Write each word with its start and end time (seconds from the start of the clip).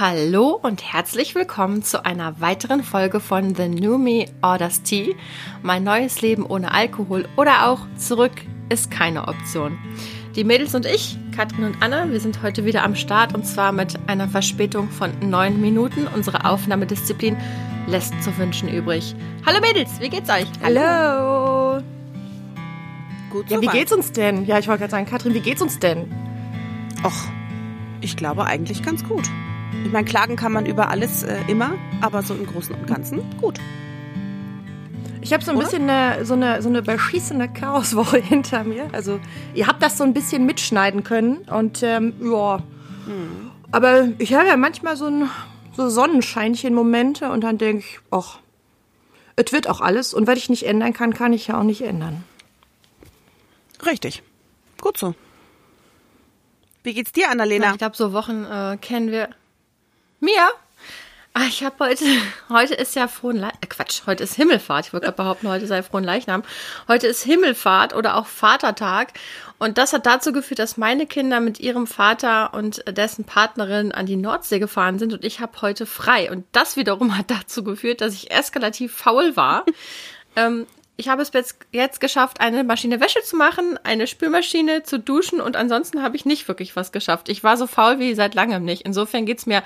Hallo 0.00 0.50
und 0.62 0.92
herzlich 0.92 1.34
willkommen 1.34 1.82
zu 1.82 2.04
einer 2.04 2.40
weiteren 2.40 2.84
Folge 2.84 3.18
von 3.18 3.56
The 3.56 3.68
New 3.68 3.98
Me 3.98 4.26
Orders 4.42 4.84
Tea. 4.84 5.16
Mein 5.62 5.82
neues 5.82 6.22
Leben 6.22 6.46
ohne 6.46 6.70
Alkohol 6.70 7.28
oder 7.36 7.66
auch 7.66 7.80
zurück 7.96 8.30
ist 8.68 8.92
keine 8.92 9.26
Option. 9.26 9.76
Die 10.36 10.44
Mädels 10.44 10.76
und 10.76 10.86
ich, 10.86 11.18
Katrin 11.34 11.64
und 11.64 11.82
Anne, 11.82 12.12
wir 12.12 12.20
sind 12.20 12.44
heute 12.44 12.64
wieder 12.64 12.84
am 12.84 12.94
Start 12.94 13.34
und 13.34 13.44
zwar 13.44 13.72
mit 13.72 13.98
einer 14.06 14.28
Verspätung 14.28 14.88
von 14.88 15.10
neun 15.18 15.60
Minuten. 15.60 16.06
Unsere 16.14 16.44
Aufnahmedisziplin 16.44 17.36
lässt 17.88 18.14
zu 18.22 18.38
wünschen 18.38 18.68
übrig. 18.68 19.16
Hallo 19.44 19.58
Mädels, 19.60 19.98
wie 19.98 20.10
geht's 20.10 20.30
euch? 20.30 20.46
Hallo. 20.62 21.82
Gut, 23.30 23.50
Ja, 23.50 23.60
wie 23.60 23.66
geht's 23.66 23.90
uns 23.90 24.12
denn? 24.12 24.46
Ja, 24.46 24.60
ich 24.60 24.68
wollte 24.68 24.82
gerade 24.82 24.92
sagen, 24.92 25.06
Katrin, 25.06 25.34
wie 25.34 25.40
geht's 25.40 25.60
uns 25.60 25.80
denn? 25.80 26.08
Och, 27.02 27.24
ich 28.00 28.16
glaube 28.16 28.44
eigentlich 28.44 28.84
ganz 28.84 29.02
gut. 29.02 29.28
Ich 29.84 29.92
meine, 29.92 30.04
klagen 30.04 30.36
kann 30.36 30.52
man 30.52 30.66
über 30.66 30.90
alles 30.90 31.22
äh, 31.22 31.38
immer, 31.48 31.74
aber 32.00 32.22
so 32.22 32.34
im 32.34 32.46
Großen 32.46 32.74
und 32.74 32.86
Ganzen 32.86 33.22
gut. 33.40 33.58
Ich 35.20 35.32
habe 35.32 35.44
so 35.44 35.50
ein 35.50 35.56
Oder? 35.56 35.66
bisschen 35.66 35.88
eine, 35.88 36.24
so 36.24 36.34
eine 36.34 36.62
so 36.62 36.68
eine 36.68 36.82
beschissene 36.82 37.52
Chaoswoche 37.52 38.18
hinter 38.22 38.64
mir. 38.64 38.88
Also 38.92 39.20
ihr 39.54 39.66
habt 39.66 39.82
das 39.82 39.98
so 39.98 40.04
ein 40.04 40.14
bisschen 40.14 40.46
mitschneiden 40.46 41.04
können 41.04 41.38
und 41.48 41.82
ähm, 41.82 42.14
ja. 42.22 42.62
Aber 43.70 44.08
ich 44.18 44.34
habe 44.34 44.46
ja 44.46 44.56
manchmal 44.56 44.96
so 44.96 45.06
ein 45.06 45.30
so 45.76 45.88
Sonnenscheinchen-Momente 45.88 47.30
und 47.30 47.42
dann 47.42 47.58
denke 47.58 47.84
ich, 47.86 48.00
ach, 48.10 48.38
es 49.36 49.52
wird 49.52 49.68
auch 49.68 49.80
alles 49.80 50.12
und 50.14 50.26
was 50.26 50.36
ich 50.38 50.50
nicht 50.50 50.64
ändern 50.64 50.92
kann, 50.92 51.14
kann 51.14 51.32
ich 51.32 51.46
ja 51.46 51.58
auch 51.58 51.64
nicht 51.64 51.82
ändern. 51.82 52.24
Richtig. 53.86 54.22
Gut 54.80 54.98
so. 54.98 55.14
Wie 56.82 56.94
geht's 56.94 57.12
dir, 57.12 57.30
Annalena? 57.30 57.72
Ich 57.72 57.78
glaube, 57.78 57.96
so 57.96 58.12
Wochen 58.12 58.44
äh, 58.44 58.76
kennen 58.80 59.10
wir. 59.10 59.28
Mir? 60.20 60.48
Ah, 61.32 61.44
ich 61.48 61.62
habe 61.62 61.76
heute, 61.78 62.04
heute 62.48 62.74
ist 62.74 62.96
ja 62.96 63.06
Frohen 63.06 63.40
äh, 63.40 63.52
Quatsch, 63.68 64.02
heute 64.06 64.24
ist 64.24 64.34
Himmelfahrt. 64.34 64.86
Ich 64.86 64.92
wollte 64.92 65.04
gerade 65.04 65.16
behaupten, 65.16 65.48
heute 65.48 65.68
sei 65.68 65.84
Frohen 65.84 66.02
Leichnam. 66.02 66.42
Heute 66.88 67.06
ist 67.06 67.22
Himmelfahrt 67.22 67.94
oder 67.94 68.16
auch 68.16 68.26
Vatertag. 68.26 69.12
Und 69.58 69.78
das 69.78 69.92
hat 69.92 70.06
dazu 70.06 70.32
geführt, 70.32 70.58
dass 70.58 70.76
meine 70.76 71.06
Kinder 71.06 71.38
mit 71.38 71.60
ihrem 71.60 71.86
Vater 71.86 72.52
und 72.52 72.82
dessen 72.88 73.24
Partnerin 73.24 73.92
an 73.92 74.06
die 74.06 74.16
Nordsee 74.16 74.58
gefahren 74.58 74.98
sind 74.98 75.12
und 75.12 75.24
ich 75.24 75.38
habe 75.38 75.62
heute 75.62 75.86
frei. 75.86 76.32
Und 76.32 76.44
das 76.50 76.76
wiederum 76.76 77.16
hat 77.16 77.30
dazu 77.30 77.62
geführt, 77.62 78.00
dass 78.00 78.14
ich 78.14 78.32
eskalativ 78.32 78.92
faul 78.92 79.36
war. 79.36 79.64
ähm, 80.36 80.66
ich 80.98 81.08
habe 81.08 81.22
es 81.22 81.30
jetzt, 81.70 82.00
geschafft, 82.00 82.40
eine 82.40 82.64
Maschine 82.64 83.00
Wäsche 83.00 83.22
zu 83.22 83.36
machen, 83.36 83.78
eine 83.84 84.08
Spülmaschine 84.08 84.82
zu 84.82 84.98
duschen 84.98 85.40
und 85.40 85.54
ansonsten 85.54 86.02
habe 86.02 86.16
ich 86.16 86.24
nicht 86.24 86.48
wirklich 86.48 86.74
was 86.74 86.90
geschafft. 86.90 87.28
Ich 87.28 87.44
war 87.44 87.56
so 87.56 87.68
faul 87.68 88.00
wie 88.00 88.14
seit 88.14 88.34
langem 88.34 88.64
nicht. 88.64 88.82
Insofern 88.82 89.24
geht's 89.24 89.46
mir 89.46 89.62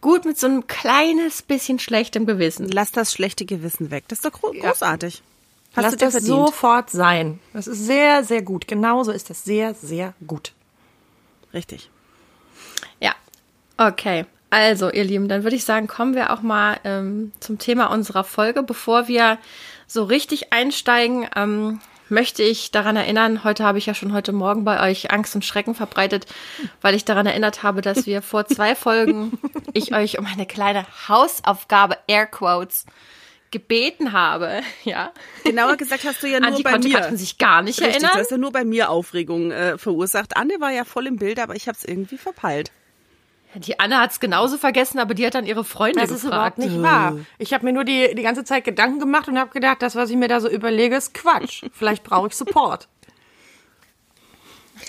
gut 0.00 0.24
mit 0.24 0.40
so 0.40 0.48
einem 0.48 0.66
kleines 0.66 1.42
bisschen 1.42 1.78
schlechtem 1.78 2.26
Gewissen. 2.26 2.68
Lass 2.68 2.90
das 2.90 3.12
schlechte 3.12 3.44
Gewissen 3.44 3.92
weg. 3.92 4.04
Das 4.08 4.18
ist 4.18 4.24
doch 4.24 4.32
gro 4.32 4.50
großartig. 4.50 5.22
Hast 5.76 5.84
Lass 5.84 5.92
du 5.92 5.98
das 5.98 6.12
verdient. 6.14 6.48
sofort 6.48 6.90
sein. 6.90 7.38
Das 7.52 7.68
ist 7.68 7.86
sehr, 7.86 8.24
sehr 8.24 8.42
gut. 8.42 8.66
Genauso 8.66 9.12
ist 9.12 9.30
das 9.30 9.44
sehr, 9.44 9.74
sehr 9.74 10.14
gut. 10.26 10.52
Richtig. 11.54 11.90
Ja, 12.98 13.14
okay. 13.78 14.26
Also, 14.50 14.90
ihr 14.90 15.04
Lieben, 15.04 15.28
dann 15.28 15.44
würde 15.44 15.56
ich 15.56 15.64
sagen, 15.64 15.86
kommen 15.86 16.14
wir 16.14 16.32
auch 16.32 16.42
mal 16.42 16.78
ähm, 16.82 17.32
zum 17.38 17.58
Thema 17.58 17.86
unserer 17.86 18.24
Folge. 18.24 18.64
Bevor 18.64 19.06
wir 19.06 19.38
so 19.92 20.04
richtig 20.04 20.52
einsteigen, 20.52 21.28
ähm, 21.36 21.80
möchte 22.08 22.42
ich 22.42 22.70
daran 22.70 22.96
erinnern, 22.96 23.44
heute 23.44 23.64
habe 23.64 23.78
ich 23.78 23.86
ja 23.86 23.94
schon 23.94 24.12
heute 24.12 24.32
Morgen 24.32 24.64
bei 24.64 24.88
euch 24.90 25.10
Angst 25.10 25.34
und 25.34 25.44
Schrecken 25.44 25.74
verbreitet, 25.74 26.26
weil 26.80 26.94
ich 26.94 27.04
daran 27.04 27.26
erinnert 27.26 27.62
habe, 27.62 27.80
dass 27.80 28.06
wir 28.06 28.22
vor 28.22 28.46
zwei 28.46 28.74
Folgen 28.76 29.38
ich 29.72 29.94
euch 29.94 30.18
um 30.18 30.26
eine 30.26 30.46
kleine 30.46 30.86
Hausaufgabe, 31.08 31.98
Airquotes, 32.06 32.86
gebeten 33.50 34.12
habe. 34.12 34.62
Ja. 34.84 35.12
Genauer 35.44 35.76
gesagt 35.76 36.04
hast 36.04 36.22
du 36.22 36.26
ja 36.26 36.40
nur 36.40 36.48
An 36.48 36.56
die 36.56 36.62
bei 36.62 36.78
mir. 36.78 36.98
Katrin 36.98 37.16
sich 37.16 37.38
gar 37.38 37.62
nicht 37.62 37.80
Richtig, 37.80 37.94
erinnern. 37.96 38.10
du 38.14 38.20
hast 38.20 38.30
ja 38.30 38.38
nur 38.38 38.50
bei 38.50 38.64
mir 38.64 38.90
Aufregung 38.90 39.52
äh, 39.52 39.78
verursacht. 39.78 40.36
Anne 40.36 40.54
war 40.58 40.72
ja 40.72 40.84
voll 40.84 41.06
im 41.06 41.16
Bild, 41.16 41.38
aber 41.38 41.54
ich 41.54 41.68
habe 41.68 41.76
es 41.78 41.84
irgendwie 41.84 42.18
verpeilt. 42.18 42.72
Die 43.54 43.78
Anne 43.78 43.98
hat 43.98 44.12
es 44.12 44.20
genauso 44.20 44.56
vergessen, 44.56 44.98
aber 44.98 45.14
die 45.14 45.26
hat 45.26 45.34
dann 45.34 45.46
ihre 45.46 45.64
Freunde 45.64 46.00
Das 46.00 46.10
ist 46.10 46.22
gefragt. 46.22 46.56
überhaupt 46.56 46.72
nicht 46.72 46.82
wahr. 46.82 47.16
Ich 47.38 47.52
habe 47.52 47.64
mir 47.64 47.72
nur 47.72 47.84
die, 47.84 48.14
die 48.14 48.22
ganze 48.22 48.44
Zeit 48.44 48.64
Gedanken 48.64 48.98
gemacht 48.98 49.28
und 49.28 49.38
habe 49.38 49.50
gedacht, 49.50 49.82
das, 49.82 49.94
was 49.94 50.10
ich 50.10 50.16
mir 50.16 50.28
da 50.28 50.40
so 50.40 50.48
überlege, 50.48 50.96
ist 50.96 51.12
Quatsch. 51.14 51.64
Vielleicht 51.72 52.02
brauche 52.02 52.28
ich 52.28 52.34
Support. 52.34 52.88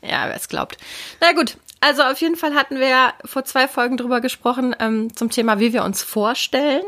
Ja, 0.00 0.28
wer 0.28 0.36
es 0.36 0.48
glaubt. 0.48 0.76
Na 1.20 1.32
gut, 1.32 1.56
also 1.80 2.02
auf 2.02 2.20
jeden 2.20 2.36
Fall 2.36 2.54
hatten 2.54 2.78
wir 2.78 2.88
ja 2.88 3.14
vor 3.24 3.44
zwei 3.44 3.66
Folgen 3.66 3.96
drüber 3.96 4.20
gesprochen 4.20 4.74
ähm, 4.78 5.14
zum 5.16 5.30
Thema, 5.30 5.58
wie 5.58 5.72
wir 5.72 5.82
uns 5.82 6.02
vorstellen. 6.04 6.84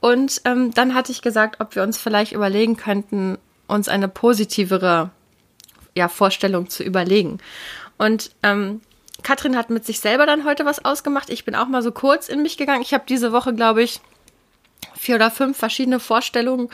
Und 0.00 0.42
ähm, 0.44 0.72
dann 0.74 0.94
hatte 0.94 1.10
ich 1.10 1.22
gesagt, 1.22 1.60
ob 1.60 1.74
wir 1.74 1.82
uns 1.82 1.98
vielleicht 1.98 2.32
überlegen 2.32 2.76
könnten, 2.76 3.38
uns 3.66 3.88
eine 3.88 4.08
positivere 4.08 5.10
ja, 5.94 6.08
Vorstellung 6.08 6.68
zu 6.68 6.82
überlegen. 6.82 7.38
Und 7.96 8.30
ähm, 8.42 8.82
Katrin 9.22 9.56
hat 9.56 9.70
mit 9.70 9.84
sich 9.84 10.00
selber 10.00 10.26
dann 10.26 10.44
heute 10.44 10.64
was 10.64 10.84
ausgemacht. 10.84 11.30
Ich 11.30 11.44
bin 11.44 11.54
auch 11.54 11.68
mal 11.68 11.82
so 11.82 11.92
kurz 11.92 12.28
in 12.28 12.42
mich 12.42 12.56
gegangen. 12.56 12.82
Ich 12.82 12.94
habe 12.94 13.04
diese 13.08 13.32
Woche, 13.32 13.54
glaube 13.54 13.82
ich, 13.82 14.00
vier 14.94 15.16
oder 15.16 15.30
fünf 15.30 15.56
verschiedene 15.56 16.00
Vorstellungen 16.00 16.68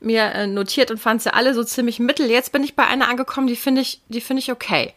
mir 0.00 0.24
äh, 0.32 0.46
notiert 0.46 0.90
und 0.90 0.98
fand 0.98 1.22
sie 1.22 1.32
alle 1.32 1.54
so 1.54 1.64
ziemlich 1.64 1.98
mittel. 1.98 2.30
Jetzt 2.30 2.52
bin 2.52 2.64
ich 2.64 2.74
bei 2.74 2.86
einer 2.86 3.08
angekommen, 3.08 3.46
die 3.46 3.56
finde 3.56 3.80
ich, 3.80 4.00
die 4.08 4.20
finde 4.20 4.40
ich 4.40 4.50
okay. 4.50 4.94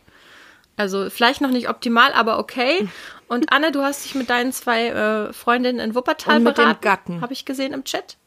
Also 0.78 1.10
vielleicht 1.10 1.42
noch 1.42 1.52
nicht 1.52 1.70
optimal, 1.70 2.12
aber 2.14 2.40
okay. 2.40 2.88
Und 3.28 3.52
Anne, 3.52 3.72
du 3.72 3.82
hast 3.82 4.04
dich 4.04 4.16
mit 4.16 4.30
deinen 4.30 4.52
zwei 4.52 4.88
äh, 4.88 5.34
Freundinnen 5.34 5.80
in 5.80 5.96
Wuppertal 5.96 6.38
Und 6.38 6.44
mit 6.44 6.58
dem 6.58 6.64
beraten. 6.64 6.82
Gatten. 6.82 7.22
Habe 7.22 7.34
ich 7.34 7.46
gesehen 7.46 7.74
im 7.74 7.84
Chat. 7.84 8.18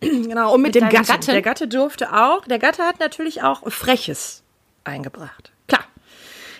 Genau, 0.00 0.54
und 0.54 0.62
mit, 0.62 0.74
Mit 0.74 0.82
dem 0.82 0.90
Gatten. 0.90 1.06
Gattin? 1.06 1.32
Der 1.32 1.42
Gatte 1.42 1.66
durfte 1.66 2.12
auch, 2.12 2.44
der 2.44 2.58
Gatte 2.58 2.82
hat 2.82 3.00
natürlich 3.00 3.42
auch 3.42 3.70
Freches 3.72 4.42
eingebracht. 4.84 5.51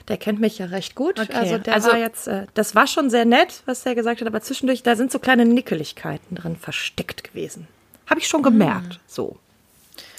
Der 0.08 0.16
kennt 0.16 0.40
mich 0.40 0.58
ja 0.58 0.66
recht 0.66 0.94
gut. 0.94 1.18
Okay, 1.20 1.32
Also 1.32 1.58
der 1.58 1.74
also- 1.74 1.90
war 1.90 1.98
jetzt, 1.98 2.26
äh, 2.28 2.46
das 2.54 2.74
war 2.74 2.86
schon 2.86 3.08
sehr 3.10 3.24
nett, 3.24 3.62
was 3.66 3.82
der 3.82 3.94
gesagt 3.94 4.20
hat, 4.20 4.26
aber 4.28 4.40
zwischendurch, 4.40 4.82
da 4.82 4.96
sind 4.96 5.12
so 5.12 5.18
kleine 5.18 5.44
Nickeligkeiten 5.44 6.36
drin 6.36 6.56
versteckt 6.56 7.24
gewesen. 7.24 7.68
Habe 8.08 8.20
ich 8.20 8.26
schon 8.26 8.42
gemerkt. 8.42 9.00
So. 9.06 9.36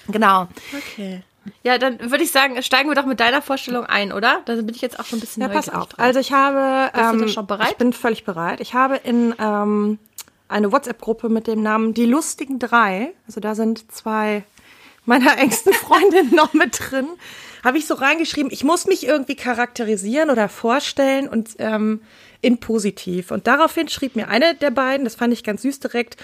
Genau. 0.08 0.48
Okay. 0.76 1.22
Ja, 1.64 1.78
dann 1.78 2.00
würde 2.12 2.24
ich 2.24 2.32
sagen, 2.32 2.62
steigen 2.64 2.90
wir 2.90 2.96
doch 2.96 3.06
mit 3.06 3.20
deiner 3.20 3.42
Vorstellung 3.42 3.86
ein, 3.86 4.14
oder? 4.14 4.42
Da 4.46 4.56
bin 4.56 4.70
ich 4.70 4.82
jetzt 4.82 4.98
auch 5.00 5.06
schon 5.06 5.18
ein 5.18 5.22
bisschen 5.22 5.42
Ja, 5.44 5.50
pass 5.50 5.68
auf. 5.68 5.90
drauf. 5.90 6.00
Also 6.00 6.20
ich 6.22 6.32
habe. 6.32 6.90
Bist 6.94 7.14
du 7.14 7.24
ähm, 7.24 7.28
schon 7.28 7.48
bereit? 7.48 7.72
Ich 7.72 7.78
bin 7.78 7.92
völlig 7.92 8.24
bereit. 8.24 8.62
Ich 8.62 8.74
habe 8.74 8.96
in 8.96 9.36
ähm, 9.40 10.00
eine 10.48 10.72
WhatsApp-Gruppe 10.72 11.28
mit 11.28 11.48
dem 11.48 11.62
Namen 11.62 11.94
Die 11.94 12.06
Lustigen 12.06 12.60
Drei, 12.60 13.12
also 13.28 13.42
da 13.42 13.56
sind 13.56 13.92
zwei 13.92 14.44
meiner 15.06 15.38
engsten 15.38 15.74
Freundinnen 15.74 16.34
noch 16.34 16.54
mit 16.54 16.80
drin, 16.80 17.08
habe 17.64 17.78
ich 17.78 17.86
so 17.86 17.94
reingeschrieben, 17.94 18.52
ich 18.52 18.64
muss 18.64 18.86
mich 18.86 19.08
irgendwie 19.08 19.36
charakterisieren 19.36 20.30
oder 20.30 20.50
vorstellen 20.50 21.28
und 21.28 21.52
ähm, 21.60 22.02
in 22.42 22.60
positiv. 22.60 23.32
Und 23.32 23.48
daraufhin 23.48 23.88
schrieb 23.88 24.16
mir 24.16 24.28
eine 24.28 24.54
der 24.56 24.72
beiden, 24.72 25.06
das 25.06 25.16
fand 25.16 25.34
ich 25.34 25.44
ganz 25.44 25.62
süß 25.62 25.80
direkt, 25.80 26.18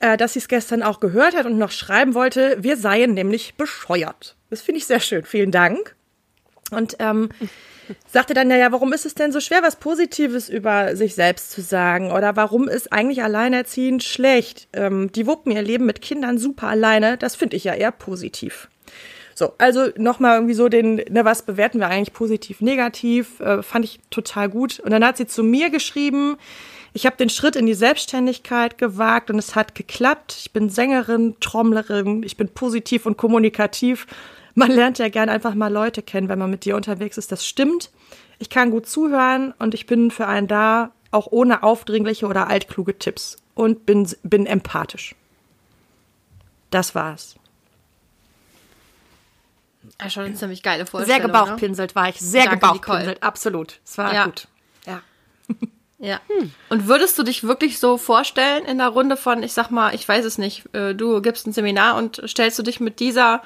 äh, 0.00 0.16
dass 0.16 0.34
sie 0.34 0.38
es 0.38 0.48
gestern 0.48 0.82
auch 0.82 1.00
gehört 1.00 1.36
hat 1.36 1.46
und 1.46 1.58
noch 1.58 1.72
schreiben 1.72 2.14
wollte, 2.14 2.56
wir 2.60 2.76
seien 2.76 3.14
nämlich 3.14 3.56
bescheuert. 3.56 4.36
Das 4.50 4.62
finde 4.62 4.78
ich 4.78 4.86
sehr 4.86 5.00
schön. 5.00 5.24
Vielen 5.24 5.50
Dank. 5.50 5.96
Und 6.70 6.96
ähm, 7.00 7.28
sagte 8.06 8.34
dann, 8.34 8.48
naja, 8.48 8.70
warum 8.72 8.92
ist 8.92 9.04
es 9.04 9.14
denn 9.14 9.32
so 9.32 9.40
schwer, 9.40 9.62
was 9.62 9.76
Positives 9.76 10.48
über 10.48 10.96
sich 10.96 11.14
selbst 11.14 11.50
zu 11.50 11.60
sagen? 11.60 12.12
Oder 12.12 12.36
warum 12.36 12.68
ist 12.68 12.92
eigentlich 12.92 13.22
alleinerziehend 13.22 14.02
schlecht? 14.02 14.68
Ähm, 14.72 15.10
die 15.12 15.26
wuppen 15.26 15.52
ihr 15.52 15.62
Leben 15.62 15.86
mit 15.86 16.00
Kindern 16.00 16.38
super 16.38 16.68
alleine. 16.68 17.18
Das 17.18 17.34
finde 17.34 17.56
ich 17.56 17.64
ja 17.64 17.74
eher 17.74 17.92
positiv. 17.92 18.68
So, 19.34 19.52
also 19.58 19.88
nochmal 19.96 20.36
irgendwie 20.36 20.54
so 20.54 20.68
den, 20.68 20.96
ne, 20.96 21.24
was 21.24 21.42
bewerten 21.42 21.80
wir 21.80 21.88
eigentlich 21.88 22.12
positiv, 22.12 22.60
negativ, 22.60 23.40
äh, 23.40 23.62
fand 23.62 23.84
ich 23.84 24.00
total 24.10 24.48
gut. 24.48 24.78
Und 24.80 24.90
dann 24.90 25.04
hat 25.04 25.16
sie 25.16 25.26
zu 25.26 25.42
mir 25.42 25.70
geschrieben, 25.70 26.36
ich 26.92 27.06
habe 27.06 27.16
den 27.16 27.28
Schritt 27.28 27.56
in 27.56 27.66
die 27.66 27.74
Selbstständigkeit 27.74 28.78
gewagt 28.78 29.28
und 29.28 29.38
es 29.38 29.56
hat 29.56 29.74
geklappt. 29.74 30.36
Ich 30.38 30.52
bin 30.52 30.70
Sängerin, 30.70 31.34
Trommlerin, 31.40 32.22
ich 32.22 32.36
bin 32.36 32.48
positiv 32.48 33.04
und 33.06 33.16
kommunikativ. 33.16 34.06
Man 34.54 34.70
lernt 34.70 34.98
ja 34.98 35.08
gern 35.08 35.28
einfach 35.28 35.54
mal 35.54 35.72
Leute 35.72 36.02
kennen, 36.02 36.28
wenn 36.28 36.38
man 36.38 36.50
mit 36.50 36.64
dir 36.64 36.76
unterwegs 36.76 37.18
ist. 37.18 37.32
Das 37.32 37.44
stimmt. 37.44 37.90
Ich 38.38 38.48
kann 38.50 38.70
gut 38.70 38.86
zuhören 38.86 39.52
und 39.58 39.74
ich 39.74 39.86
bin 39.86 40.12
für 40.12 40.28
einen 40.28 40.46
da, 40.46 40.92
auch 41.10 41.26
ohne 41.30 41.64
aufdringliche 41.64 42.26
oder 42.26 42.48
altkluge 42.48 42.96
Tipps. 42.96 43.38
Und 43.54 43.86
bin, 43.86 44.08
bin 44.22 44.46
empathisch. 44.46 45.16
Das 46.70 46.94
war's. 46.94 47.36
Ja, 50.00 50.10
schon 50.10 50.24
eine 50.24 50.34
ziemlich 50.34 50.62
geile 50.62 50.86
Vorstellung. 50.86 51.20
Sehr 51.20 51.26
gebauchpinselt 51.26 51.94
war 51.94 52.08
ich. 52.08 52.20
Sehr 52.20 52.44
Danke, 52.44 52.58
gebauchpinselt, 52.58 53.22
absolut. 53.22 53.80
Es 53.84 53.96
war 53.98 54.12
Ja. 54.14 54.24
gut. 54.26 54.48
Ja. 54.86 55.00
Ne? 55.48 55.54
Ja. 56.00 56.20
Und 56.68 56.86
würdest 56.86 57.18
du 57.18 57.22
dich 57.22 57.44
wirklich 57.44 57.78
so 57.78 57.96
vorstellen 57.96 58.66
in 58.66 58.76
der 58.76 58.88
Runde 58.88 59.16
von, 59.16 59.42
ich 59.42 59.54
sag 59.54 59.70
mal, 59.70 59.94
ich 59.94 60.06
weiß 60.06 60.26
es 60.26 60.36
nicht, 60.36 60.64
äh, 60.74 60.94
du 60.94 61.22
gibst 61.22 61.46
ein 61.46 61.52
Seminar 61.54 61.96
und 61.96 62.20
stellst 62.26 62.58
du 62.58 62.62
dich 62.62 62.78
mit 62.78 63.00
dieser 63.00 63.42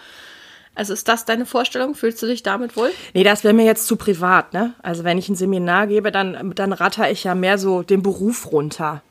Also 0.74 0.92
ist 0.92 1.06
das 1.06 1.24
deine 1.24 1.46
Vorstellung? 1.46 1.94
Fühlst 1.94 2.20
du 2.20 2.26
dich 2.26 2.42
damit 2.42 2.76
wohl? 2.76 2.90
Nee, 3.14 3.22
das 3.22 3.44
wäre 3.44 3.54
mir 3.54 3.64
jetzt 3.64 3.86
zu 3.86 3.94
privat, 3.96 4.54
ne? 4.54 4.74
Also 4.82 5.04
wenn 5.04 5.18
ich 5.18 5.28
ein 5.28 5.36
Seminar 5.36 5.86
gebe, 5.86 6.10
dann, 6.10 6.52
dann 6.56 6.72
ratter 6.72 7.08
ich 7.10 7.22
ja 7.22 7.36
mehr 7.36 7.58
so 7.58 7.82
den 7.82 8.02
Beruf 8.02 8.50
runter. 8.50 9.02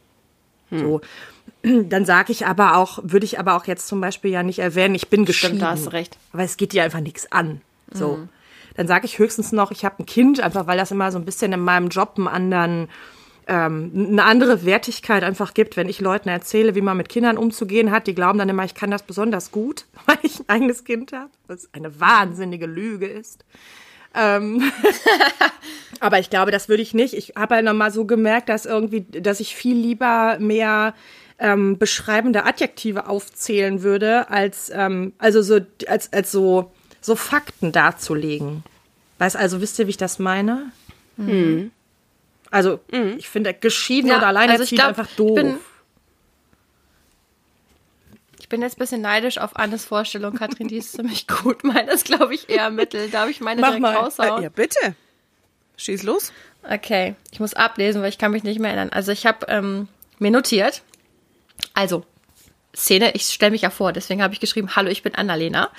So. 0.72 1.00
Dann 1.90 2.06
sage 2.06 2.32
ich 2.32 2.46
aber 2.46 2.78
auch, 2.78 3.00
würde 3.04 3.26
ich 3.26 3.40
aber 3.40 3.56
auch 3.56 3.66
jetzt 3.66 3.88
zum 3.88 4.02
Beispiel 4.02 4.32
ja 4.32 4.44
nicht 4.44 4.60
erwähnen, 4.60 4.96
ich 4.96 5.10
bin 5.10 5.26
geschieden. 5.26 5.58
Stimmt, 5.58 5.62
da 5.62 5.72
hast 5.72 5.88
du 5.88 5.92
recht. 5.92 6.18
Aber 6.34 6.44
es 6.44 6.58
geht 6.58 6.74
dir 6.74 6.84
einfach 6.84 7.00
nichts 7.00 7.32
an. 7.32 7.62
So. 7.92 8.28
Dann 8.76 8.88
sage 8.88 9.06
ich 9.06 9.18
höchstens 9.18 9.52
noch, 9.52 9.72
ich 9.72 9.84
habe 9.84 10.04
ein 10.04 10.06
Kind, 10.06 10.40
einfach 10.40 10.68
weil 10.68 10.78
das 10.78 10.92
immer 10.92 11.12
so 11.12 11.18
ein 11.18 11.26
bisschen 11.26 11.52
in 11.52 11.60
meinem 11.60 11.90
Job 11.90 12.14
einen 12.16 12.28
anderen, 12.28 12.90
ähm, 13.48 13.92
eine 14.12 14.24
andere 14.24 14.66
Wertigkeit 14.66 15.24
einfach 15.24 15.54
gibt, 15.54 15.78
wenn 15.78 15.90
ich 15.90 16.00
Leuten 16.00 16.30
erzähle, 16.30 16.76
wie 16.76 16.82
man 16.82 16.96
mit 16.96 17.10
Kindern 17.10 17.38
umzugehen 17.38 17.92
hat. 17.92 18.06
Die 18.08 18.14
glauben 18.14 18.38
dann 18.38 18.50
immer, 18.50 18.66
ich 18.66 18.76
kann 18.76 18.92
das 18.92 19.04
besonders 19.04 19.52
gut, 19.52 19.86
weil 20.06 20.20
ich 20.22 20.40
ein 20.40 20.46
eigenes 20.48 20.84
Kind 20.84 21.12
habe, 21.12 21.32
was 21.48 21.74
eine 21.74 22.00
wahnsinnige 22.00 22.68
Lüge 22.68 23.08
ist. 23.08 23.46
Ähm, 24.14 24.72
aber 26.00 26.20
ich 26.20 26.30
glaube, 26.30 26.52
das 26.52 26.70
würde 26.70 26.84
ich 26.84 26.94
nicht. 26.94 27.16
Ich 27.16 27.34
habe 27.36 27.56
halt 27.56 27.66
nochmal 27.66 27.92
so 27.92 28.06
gemerkt, 28.06 28.50
dass 28.50 28.66
irgendwie, 28.66 29.02
dass 29.02 29.40
ich 29.40 29.56
viel 29.56 29.76
lieber 29.76 30.38
mehr 30.40 30.94
ähm, 31.40 31.78
beschreibende 31.78 32.46
Adjektive 32.46 33.08
aufzählen 33.08 33.84
würde, 33.84 34.30
als 34.30 34.72
ähm, 34.74 35.14
also 35.18 35.42
so 35.42 35.60
als 35.88 36.12
als 36.14 36.32
so 36.32 36.72
so 37.02 37.16
Fakten 37.16 37.72
darzulegen. 37.72 38.64
Weiß 39.20 39.36
also, 39.36 39.62
wisst 39.62 39.80
ihr, 39.80 39.88
wie 39.88 39.92
ich 39.92 39.98
das 39.98 40.20
meine? 40.20 40.72
Also, 42.52 42.80
ich 43.18 43.28
finde 43.30 43.54
geschieden 43.54 44.08
Ja, 44.10 44.18
oder 44.18 44.28
alleinerziehend 44.28 44.62
also 44.62 44.64
ich 44.64 44.78
glaub, 44.80 44.88
einfach 44.90 45.10
ich 45.10 45.16
doof. 45.16 45.36
bin- 45.36 45.58
Ich 48.40 48.50
bin 48.50 48.62
jetzt 48.62 48.78
ein 48.78 48.80
bisschen 48.80 49.02
neidisch 49.02 49.38
auf 49.40 49.56
Annes 49.58 49.84
Vorstellung, 49.86 50.34
Katrin, 50.36 50.68
die 50.70 50.78
ist 50.78 50.94
ziemlich 50.94 51.28
gut. 51.28 51.64
Meine 51.64 51.92
ist, 51.92 52.06
glaube 52.06 52.34
ich, 52.34 52.50
eher 52.50 52.70
mittel. 52.70 53.10
Darf 53.10 53.30
ich 53.30 53.42
meine 53.42 53.60
Mach 53.60 53.70
direkt 53.70 53.82
mal. 53.82 53.96
raushauen? 53.96 54.40
Äh, 54.40 54.44
ja, 54.44 54.50
bitte. 54.50 54.96
Schieß 55.78 56.04
los. 56.04 56.32
Okay, 56.64 57.16
ich 57.32 57.40
muss 57.40 57.54
ablesen, 57.54 58.02
weil 58.02 58.10
ich 58.10 58.18
kann 58.18 58.32
mich 58.32 58.44
nicht 58.44 58.60
mehr 58.60 58.70
erinnern. 58.72 58.90
Also 58.92 59.12
ich 59.12 59.26
habe 59.26 59.46
ähm, 59.50 59.88
mir 60.20 60.32
notiert, 60.32 60.82
also 61.78 62.04
Szene, 62.76 63.12
ich 63.14 63.24
stelle 63.24 63.52
mich 63.52 63.62
ja 63.62 63.70
vor, 63.70 63.94
deswegen 63.94 64.22
habe 64.22 64.34
ich 64.34 64.40
geschrieben, 64.40 64.76
hallo, 64.76 64.90
ich 64.90 65.04
bin 65.04 65.16
Annalena. 65.16 65.70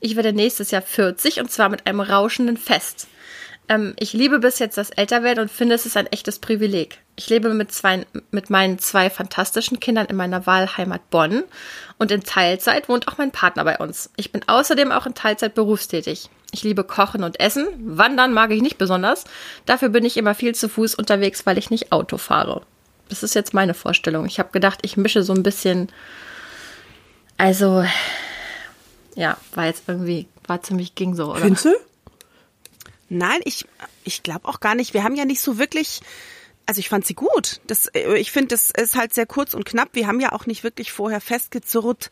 Ich 0.00 0.16
werde 0.16 0.32
nächstes 0.32 0.70
Jahr 0.70 0.82
40 0.82 1.40
und 1.40 1.50
zwar 1.50 1.68
mit 1.68 1.86
einem 1.86 2.00
rauschenden 2.00 2.56
Fest. 2.56 3.06
Ähm, 3.68 3.94
ich 3.98 4.12
liebe 4.12 4.38
bis 4.38 4.58
jetzt 4.58 4.76
das 4.76 4.90
Älterwerden 4.90 5.42
und 5.42 5.50
finde, 5.50 5.74
es 5.74 5.86
ist 5.86 5.96
ein 5.96 6.06
echtes 6.06 6.38
Privileg. 6.38 6.98
Ich 7.16 7.28
lebe 7.28 7.52
mit, 7.54 7.72
zwei, 7.72 8.06
mit 8.30 8.50
meinen 8.50 8.78
zwei 8.78 9.08
fantastischen 9.10 9.78
Kindern 9.78 10.06
in 10.06 10.16
meiner 10.16 10.46
Wahlheimat 10.46 11.10
Bonn 11.10 11.44
und 11.98 12.10
in 12.10 12.22
Teilzeit 12.22 12.88
wohnt 12.88 13.08
auch 13.08 13.18
mein 13.18 13.30
Partner 13.30 13.64
bei 13.64 13.78
uns. 13.78 14.10
Ich 14.16 14.32
bin 14.32 14.46
außerdem 14.46 14.90
auch 14.90 15.06
in 15.06 15.14
Teilzeit 15.14 15.54
berufstätig. 15.54 16.28
Ich 16.50 16.64
liebe 16.64 16.84
Kochen 16.84 17.24
und 17.24 17.40
Essen. 17.40 17.66
Wandern 17.78 18.32
mag 18.32 18.50
ich 18.50 18.62
nicht 18.62 18.78
besonders. 18.78 19.24
Dafür 19.64 19.90
bin 19.90 20.04
ich 20.04 20.16
immer 20.16 20.34
viel 20.34 20.54
zu 20.54 20.68
Fuß 20.68 20.94
unterwegs, 20.94 21.46
weil 21.46 21.58
ich 21.58 21.70
nicht 21.70 21.92
Auto 21.92 22.18
fahre. 22.18 22.62
Das 23.12 23.22
ist 23.22 23.34
jetzt 23.34 23.52
meine 23.52 23.74
Vorstellung. 23.74 24.24
Ich 24.24 24.38
habe 24.38 24.50
gedacht, 24.52 24.78
ich 24.82 24.96
mische 24.96 25.22
so 25.22 25.34
ein 25.34 25.42
bisschen. 25.42 25.92
Also, 27.36 27.84
ja, 29.14 29.36
war 29.54 29.66
jetzt 29.66 29.84
irgendwie, 29.86 30.26
war 30.46 30.62
ziemlich 30.62 30.94
ging 30.94 31.14
so, 31.14 31.30
oder? 31.30 31.40
Findest 31.40 31.66
du? 31.66 31.74
Nein, 33.10 33.40
ich, 33.44 33.66
ich 34.04 34.22
glaube 34.22 34.48
auch 34.48 34.60
gar 34.60 34.74
nicht. 34.74 34.94
Wir 34.94 35.04
haben 35.04 35.14
ja 35.14 35.26
nicht 35.26 35.42
so 35.42 35.58
wirklich. 35.58 36.00
Also 36.64 36.78
ich 36.78 36.88
fand 36.88 37.04
sie 37.04 37.14
gut. 37.14 37.60
Das, 37.66 37.88
äh, 37.88 38.16
ich 38.16 38.32
finde, 38.32 38.48
das 38.48 38.70
ist 38.70 38.96
halt 38.96 39.12
sehr 39.12 39.26
kurz 39.26 39.52
und 39.52 39.66
knapp. 39.66 39.90
Wir 39.92 40.06
haben 40.06 40.20
ja 40.20 40.32
auch 40.32 40.46
nicht 40.46 40.64
wirklich 40.64 40.90
vorher 40.90 41.20
festgezurrt, 41.20 42.10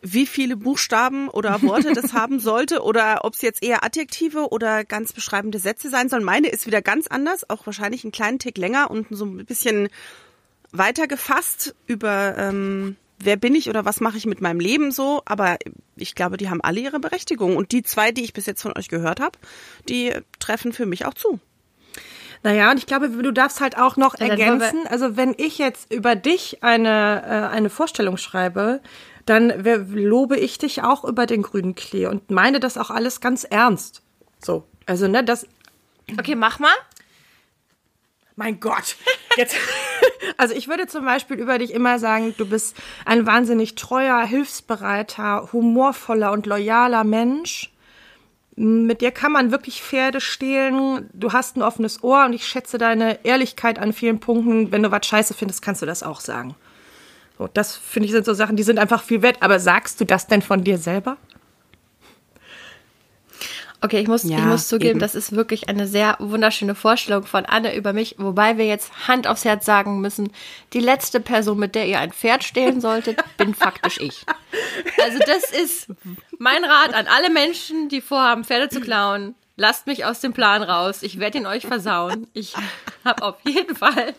wie 0.00 0.24
viele 0.24 0.56
Buchstaben 0.56 1.28
oder 1.28 1.60
Worte 1.60 1.92
das 1.92 2.12
haben 2.14 2.40
sollte 2.40 2.82
oder 2.82 3.24
ob 3.24 3.34
es 3.34 3.42
jetzt 3.42 3.62
eher 3.62 3.84
Adjektive 3.84 4.48
oder 4.50 4.84
ganz 4.84 5.12
beschreibende 5.12 5.58
Sätze 5.58 5.90
sein 5.90 6.08
sollen. 6.08 6.24
Meine 6.24 6.48
ist 6.48 6.66
wieder 6.66 6.80
ganz 6.80 7.08
anders, 7.08 7.50
auch 7.50 7.66
wahrscheinlich 7.66 8.04
einen 8.04 8.12
kleinen 8.12 8.38
Tick 8.38 8.56
länger 8.56 8.90
und 8.90 9.08
so 9.10 9.26
ein 9.26 9.44
bisschen 9.44 9.90
weiter 10.72 11.06
gefasst 11.06 11.74
über 11.86 12.36
ähm, 12.36 12.96
wer 13.18 13.36
bin 13.36 13.54
ich 13.54 13.68
oder 13.68 13.84
was 13.84 14.00
mache 14.00 14.16
ich 14.16 14.26
mit 14.26 14.40
meinem 14.40 14.60
Leben 14.60 14.92
so. 14.92 15.22
Aber 15.24 15.56
ich 15.96 16.14
glaube, 16.14 16.36
die 16.36 16.50
haben 16.50 16.60
alle 16.60 16.80
ihre 16.80 17.00
Berechtigung. 17.00 17.56
Und 17.56 17.72
die 17.72 17.82
zwei, 17.82 18.12
die 18.12 18.24
ich 18.24 18.32
bis 18.32 18.46
jetzt 18.46 18.62
von 18.62 18.76
euch 18.76 18.88
gehört 18.88 19.20
habe, 19.20 19.38
die 19.88 20.12
treffen 20.38 20.72
für 20.72 20.86
mich 20.86 21.04
auch 21.04 21.14
zu. 21.14 21.40
Naja, 22.44 22.70
und 22.70 22.78
ich 22.78 22.86
glaube, 22.86 23.08
du 23.08 23.32
darfst 23.32 23.60
halt 23.60 23.76
auch 23.76 23.96
noch 23.96 24.18
Ja, 24.18 24.28
ergänzen, 24.28 24.86
also 24.88 25.16
wenn 25.16 25.34
ich 25.36 25.58
jetzt 25.58 25.92
über 25.92 26.14
dich 26.14 26.62
eine, 26.62 27.22
äh, 27.26 27.54
eine 27.54 27.68
Vorstellung 27.68 28.16
schreibe, 28.16 28.80
dann 29.26 29.50
lobe 29.64 30.36
ich 30.36 30.56
dich 30.58 30.82
auch 30.82 31.04
über 31.04 31.26
den 31.26 31.42
grünen 31.42 31.74
Klee 31.74 32.06
und 32.06 32.30
meine 32.30 32.60
das 32.60 32.78
auch 32.78 32.90
alles 32.90 33.20
ganz 33.20 33.42
ernst. 33.42 34.02
So, 34.38 34.64
also 34.86 35.08
ne, 35.08 35.24
das, 35.24 35.46
Okay, 36.16 36.34
mach 36.34 36.58
mal. 36.58 36.72
Mein 38.38 38.60
Gott, 38.60 38.96
jetzt, 39.36 39.56
also 40.36 40.54
ich 40.54 40.68
würde 40.68 40.86
zum 40.86 41.04
Beispiel 41.04 41.38
über 41.38 41.58
dich 41.58 41.74
immer 41.74 41.98
sagen, 41.98 42.34
du 42.38 42.46
bist 42.46 42.76
ein 43.04 43.26
wahnsinnig 43.26 43.74
treuer, 43.74 44.20
hilfsbereiter, 44.20 45.48
humorvoller 45.52 46.30
und 46.30 46.46
loyaler 46.46 47.02
Mensch. 47.02 47.72
Mit 48.54 49.00
dir 49.00 49.10
kann 49.10 49.32
man 49.32 49.50
wirklich 49.50 49.82
Pferde 49.82 50.20
stehlen. 50.20 51.10
Du 51.12 51.32
hast 51.32 51.56
ein 51.56 51.62
offenes 51.62 52.02
Ohr 52.02 52.24
und 52.24 52.32
ich 52.32 52.46
schätze 52.46 52.78
deine 52.78 53.24
Ehrlichkeit 53.24 53.78
an 53.78 53.92
vielen 53.92 54.20
Punkten. 54.20 54.72
Wenn 54.72 54.82
du 54.82 54.90
was 54.90 55.06
scheiße 55.06 55.34
findest, 55.34 55.62
kannst 55.62 55.82
du 55.82 55.86
das 55.86 56.02
auch 56.02 56.20
sagen. 56.20 56.54
So, 57.38 57.48
das 57.52 57.76
finde 57.76 58.06
ich 58.06 58.12
sind 58.12 58.24
so 58.24 58.34
Sachen, 58.34 58.56
die 58.56 58.64
sind 58.64 58.78
einfach 58.78 59.02
viel 59.02 59.22
wert. 59.22 59.38
Aber 59.40 59.60
sagst 59.60 60.00
du 60.00 60.04
das 60.04 60.26
denn 60.26 60.42
von 60.42 60.64
dir 60.64 60.78
selber? 60.78 61.16
Okay, 63.80 64.00
ich 64.00 64.08
muss, 64.08 64.24
Ja, 64.24 64.38
ich 64.38 64.44
muss 64.44 64.66
zugeben, 64.66 64.90
eben. 64.92 64.98
das 64.98 65.14
ist 65.14 65.32
wirklich 65.32 65.68
eine 65.68 65.86
sehr 65.86 66.16
wunderschöne 66.18 66.74
Vorstellung 66.74 67.24
von 67.24 67.46
Anne 67.46 67.76
über 67.76 67.92
mich, 67.92 68.16
wobei 68.18 68.58
wir 68.58 68.66
jetzt 68.66 69.06
Hand 69.06 69.28
aufs 69.28 69.44
Herz 69.44 69.64
sagen 69.64 70.00
müssen, 70.00 70.32
die 70.72 70.80
letzte 70.80 71.20
Person, 71.20 71.58
mit 71.60 71.74
der 71.76 71.86
ihr 71.86 72.00
ein 72.00 72.12
Pferd 72.12 72.42
stehlen 72.42 72.80
solltet, 72.82 73.22
bin 73.36 73.54
faktisch 73.54 73.98
ich. 74.00 74.24
Also 75.02 75.18
das 75.26 75.50
ist 75.52 75.86
mein 76.38 76.64
Rat 76.64 76.92
an 76.94 77.06
alle 77.06 77.30
Menschen, 77.30 77.88
die 77.88 78.00
vorhaben, 78.00 78.44
Pferde 78.44 78.68
zu 78.68 78.80
klauen. 78.80 79.34
Lasst 79.56 79.86
mich 79.86 80.04
aus 80.04 80.20
dem 80.20 80.32
Plan 80.32 80.62
raus. 80.62 81.02
Ich 81.02 81.18
werde 81.20 81.38
ihn 81.38 81.46
euch 81.46 81.66
versauen. 81.66 82.26
Ich 82.32 82.54
habe 83.04 83.22
auf 83.22 83.36
jeden 83.44 83.74
Fall 83.76 84.14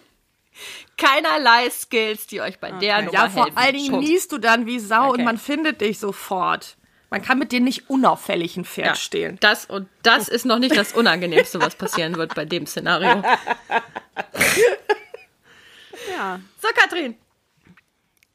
keinerlei 0.97 1.69
Skills, 1.69 2.27
die 2.27 2.41
euch 2.41 2.59
bei 2.59 2.71
der 2.71 3.01
Nummer 3.01 3.13
Ja, 3.13 3.29
vor 3.29 3.45
helfen. 3.45 3.57
allen 3.57 3.73
Dingen 3.75 3.91
Punkt. 3.91 4.07
liest 4.07 4.31
du 4.31 4.37
dann 4.37 4.65
wie 4.65 4.79
Sau 4.79 5.09
Okay. 5.09 5.19
und 5.19 5.23
man 5.25 5.37
findet 5.37 5.81
dich 5.81 5.99
sofort. 5.99 6.75
Man 7.09 7.21
kann 7.21 7.39
mit 7.39 7.51
dir 7.51 7.59
nicht 7.59 7.89
unauffällig 7.89 8.55
ein 8.55 8.65
Pferd 8.65 8.87
Ja, 8.87 8.95
stehlen. 8.95 9.37
Das 9.39 9.65
und 9.65 9.87
das 10.03 10.27
ist 10.27 10.45
noch 10.45 10.59
nicht 10.59 10.75
das 10.77 10.93
Unangenehmste, 10.93 11.59
was 11.59 11.75
passieren 11.75 12.15
wird 12.15 12.35
bei 12.35 12.45
dem 12.45 12.65
Szenario. 12.67 13.23
Ja. 16.09 16.39
So, 16.61 16.67
Katrin. 16.75 17.15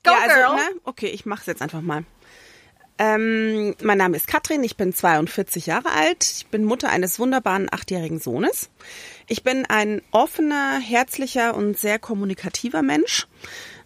Go, 0.02 0.11
ja, 0.11 0.19
also, 0.23 0.35
Girl. 0.35 0.57
Ne? 0.57 0.81
Okay, 0.85 1.09
ich 1.09 1.26
mache 1.26 1.40
es 1.40 1.47
jetzt 1.47 1.62
einfach 1.62 1.81
mal. 1.81 2.04
Ähm, 2.97 3.75
mein 3.83 3.99
Name 3.99 4.16
ist 4.16 4.28
Katrin, 4.28 4.62
ich 4.62 4.76
bin 4.76 4.93
42 4.93 5.66
Jahre 5.66 5.90
alt. 5.90 6.25
Ich 6.25 6.47
bin 6.47 6.64
Mutter 6.64 6.90
eines 6.90 7.19
wunderbaren 7.19 7.69
achtjährigen 7.73 8.21
Sohnes. 8.21 8.71
Ich 9.26 9.43
bin 9.43 9.66
ein 9.66 10.00
offener, 10.12 10.78
herzlicher 10.78 11.54
und 11.57 11.76
sehr 11.76 11.99
kommunikativer 11.99 12.83
Mensch. 12.83 13.26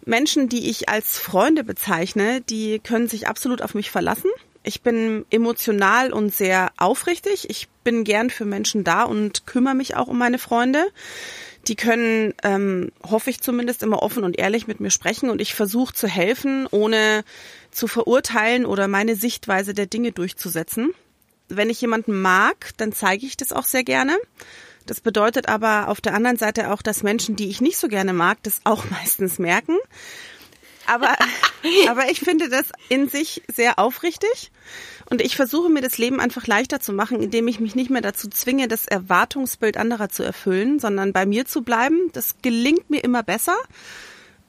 Menschen, 0.05 0.47
die 0.47 0.69
ich 0.69 0.89
als 0.89 1.17
Freunde 1.17 1.63
bezeichne, 1.63 2.41
die 2.41 2.79
können 2.79 3.07
sich 3.07 3.27
absolut 3.27 3.61
auf 3.61 3.73
mich 3.73 3.89
verlassen. 3.89 4.29
Ich 4.63 4.81
bin 4.81 5.25
emotional 5.29 6.11
und 6.11 6.33
sehr 6.33 6.71
aufrichtig. 6.77 7.49
Ich 7.49 7.69
bin 7.83 8.03
gern 8.03 8.29
für 8.29 8.45
Menschen 8.45 8.83
da 8.83 9.03
und 9.03 9.45
kümmere 9.45 9.75
mich 9.75 9.95
auch 9.95 10.07
um 10.07 10.17
meine 10.17 10.37
Freunde. 10.37 10.85
Die 11.67 11.75
können, 11.75 12.33
ähm, 12.43 12.91
hoffe 13.03 13.29
ich 13.29 13.41
zumindest, 13.41 13.83
immer 13.83 14.01
offen 14.01 14.23
und 14.23 14.37
ehrlich 14.37 14.67
mit 14.67 14.79
mir 14.79 14.91
sprechen 14.91 15.29
und 15.29 15.41
ich 15.41 15.53
versuche 15.53 15.93
zu 15.93 16.07
helfen, 16.07 16.67
ohne 16.71 17.23
zu 17.71 17.87
verurteilen 17.87 18.65
oder 18.65 18.87
meine 18.87 19.15
Sichtweise 19.15 19.73
der 19.73 19.85
Dinge 19.85 20.11
durchzusetzen. 20.11 20.93
Wenn 21.47 21.69
ich 21.69 21.81
jemanden 21.81 22.21
mag, 22.21 22.71
dann 22.77 22.91
zeige 22.91 23.25
ich 23.25 23.37
das 23.37 23.53
auch 23.53 23.65
sehr 23.65 23.83
gerne. 23.83 24.17
Das 24.85 25.01
bedeutet 25.01 25.47
aber 25.47 25.87
auf 25.87 26.01
der 26.01 26.15
anderen 26.15 26.37
Seite 26.37 26.71
auch, 26.71 26.81
dass 26.81 27.03
Menschen, 27.03 27.35
die 27.35 27.49
ich 27.49 27.61
nicht 27.61 27.77
so 27.77 27.87
gerne 27.87 28.13
mag, 28.13 28.41
das 28.43 28.61
auch 28.63 28.89
meistens 28.89 29.39
merken. 29.39 29.77
Aber, 30.89 31.15
aber 31.89 32.09
ich 32.09 32.19
finde 32.19 32.49
das 32.49 32.65
in 32.89 33.07
sich 33.09 33.43
sehr 33.47 33.79
aufrichtig. 33.79 34.51
Und 35.09 35.21
ich 35.21 35.35
versuche 35.35 35.69
mir 35.69 35.81
das 35.81 35.97
Leben 35.97 36.19
einfach 36.19 36.45
leichter 36.45 36.79
zu 36.79 36.93
machen, 36.93 37.21
indem 37.21 37.47
ich 37.47 37.59
mich 37.59 37.75
nicht 37.75 37.89
mehr 37.89 38.01
dazu 38.01 38.29
zwinge, 38.29 38.67
das 38.67 38.87
Erwartungsbild 38.87 39.77
anderer 39.77 40.09
zu 40.09 40.23
erfüllen, 40.23 40.79
sondern 40.79 41.13
bei 41.13 41.25
mir 41.25 41.45
zu 41.45 41.63
bleiben. 41.63 42.11
Das 42.13 42.35
gelingt 42.41 42.89
mir 42.89 43.03
immer 43.03 43.23
besser. 43.23 43.57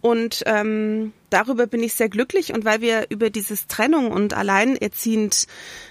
Und 0.02 0.42
ähm, 0.46 1.12
darüber 1.28 1.66
bin 1.66 1.82
ich 1.82 1.94
sehr 1.94 2.08
glücklich. 2.08 2.52
Und 2.52 2.64
weil 2.64 2.80
wir 2.80 3.06
über 3.10 3.30
dieses 3.30 3.66
Trennung 3.66 4.10
und 4.10 4.34
Alleinerziehend 4.34 5.46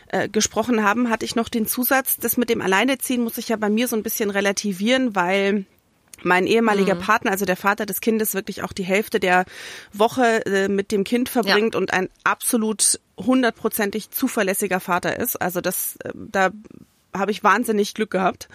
äh, 0.08 0.30
gesprochen 0.30 0.84
haben, 0.84 1.10
hatte 1.10 1.26
ich 1.26 1.36
noch 1.36 1.50
den 1.50 1.68
Zusatz, 1.68 2.18
das 2.18 2.38
mit 2.38 2.50
dem 2.50 2.62
Alleinerziehen 2.62 3.24
muss 3.24 3.38
ich 3.38 3.50
ja 3.50 3.56
bei 3.56 3.70
mir 3.70 3.88
so 3.88 3.96
ein 3.96 4.04
bisschen 4.04 4.30
relativieren, 4.30 5.16
weil 5.16 5.66
mein 6.24 6.48
ehemaliger 6.48 6.96
mhm. 6.96 7.00
Partner, 7.00 7.32
also 7.32 7.46
der 7.46 7.58
Vater 7.58 7.86
des 7.86 8.02
Kindes, 8.02 8.34
wirklich 8.34 8.64
auch 8.64 8.74
die 8.74 8.84
Hälfte 8.84 9.20
der 9.20 9.46
Woche 9.94 10.46
äh, 10.46 10.68
mit 10.68 10.92
dem 10.92 11.04
Kind 11.04 11.30
verbringt 11.30 11.74
ja. 11.74 11.80
und 11.80 11.94
ein 11.94 12.10
absolut 12.24 13.00
hundertprozentig 13.18 14.12
zuverlässiger 14.12 14.80
Vater 14.80 15.18
ist. 15.18 15.42
Also 15.42 15.62
das, 15.62 15.98
äh, 16.04 16.12
da 16.14 16.50
habe 17.14 17.32
ich 17.32 17.44
wahnsinnig 17.44 17.94
Glück 17.94 18.12
gehabt. 18.12 18.48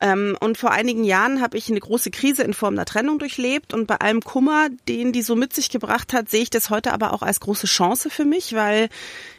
Ähm, 0.00 0.36
und 0.40 0.58
vor 0.58 0.72
einigen 0.72 1.04
Jahren 1.04 1.40
habe 1.40 1.56
ich 1.56 1.70
eine 1.70 1.80
große 1.80 2.10
Krise 2.10 2.42
in 2.42 2.52
Form 2.52 2.74
einer 2.74 2.84
Trennung 2.84 3.18
durchlebt 3.18 3.72
und 3.72 3.86
bei 3.86 3.96
allem 3.96 4.20
Kummer, 4.20 4.68
den 4.88 5.12
die 5.12 5.22
so 5.22 5.36
mit 5.36 5.54
sich 5.54 5.70
gebracht 5.70 6.12
hat, 6.12 6.28
sehe 6.28 6.42
ich 6.42 6.50
das 6.50 6.68
heute 6.68 6.92
aber 6.92 7.12
auch 7.12 7.22
als 7.22 7.40
große 7.40 7.66
Chance 7.66 8.10
für 8.10 8.24
mich, 8.24 8.54
weil 8.54 8.88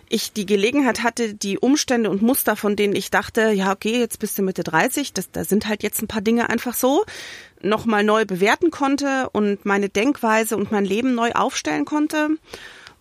ich 0.09 0.33
die 0.33 0.45
Gelegenheit 0.45 1.03
hatte, 1.03 1.33
die 1.33 1.57
Umstände 1.57 2.09
und 2.09 2.21
Muster, 2.21 2.55
von 2.55 2.75
denen 2.75 2.95
ich 2.95 3.12
dachte, 3.12 3.51
ja, 3.51 3.71
okay, 3.71 4.00
jetzt 4.00 4.19
bist 4.19 4.38
du 4.38 4.43
Mitte 4.43 4.63
30, 4.63 5.13
das, 5.13 5.31
da 5.31 5.43
sind 5.43 5.67
halt 5.67 5.83
jetzt 5.83 6.01
ein 6.01 6.07
paar 6.07 6.21
Dinge 6.21 6.50
einfach 6.50 6.74
so, 6.74 7.05
nochmal 7.62 8.03
neu 8.03 8.25
bewerten 8.25 8.71
konnte 8.71 9.29
und 9.31 9.65
meine 9.65 9.89
Denkweise 9.89 10.57
und 10.57 10.71
mein 10.71 10.85
Leben 10.85 11.15
neu 11.15 11.31
aufstellen 11.31 11.85
konnte. 11.85 12.29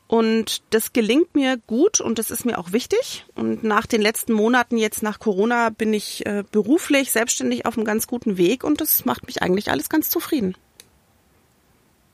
Und 0.07 0.63
das 0.71 0.93
gelingt 0.93 1.35
mir 1.35 1.57
gut 1.67 2.01
und 2.01 2.19
das 2.19 2.31
ist 2.31 2.45
mir 2.45 2.59
auch 2.59 2.73
wichtig. 2.73 3.25
Und 3.35 3.65
nach 3.65 3.87
den 3.87 4.03
letzten 4.03 4.33
Monaten 4.33 4.77
jetzt 4.77 5.03
nach 5.03 5.19
Corona 5.19 5.71
bin 5.71 5.95
ich 5.95 6.27
äh, 6.27 6.45
beruflich, 6.51 7.11
selbstständig 7.11 7.67
auf 7.67 7.77
einem 7.77 7.87
ganz 7.87 8.07
guten 8.07 8.37
Weg 8.37 8.65
und 8.65 8.81
das 8.81 9.05
macht 9.07 9.27
mich 9.27 9.43
eigentlich 9.43 9.71
alles 9.71 9.89
ganz 9.89 10.11
zufrieden. 10.11 10.55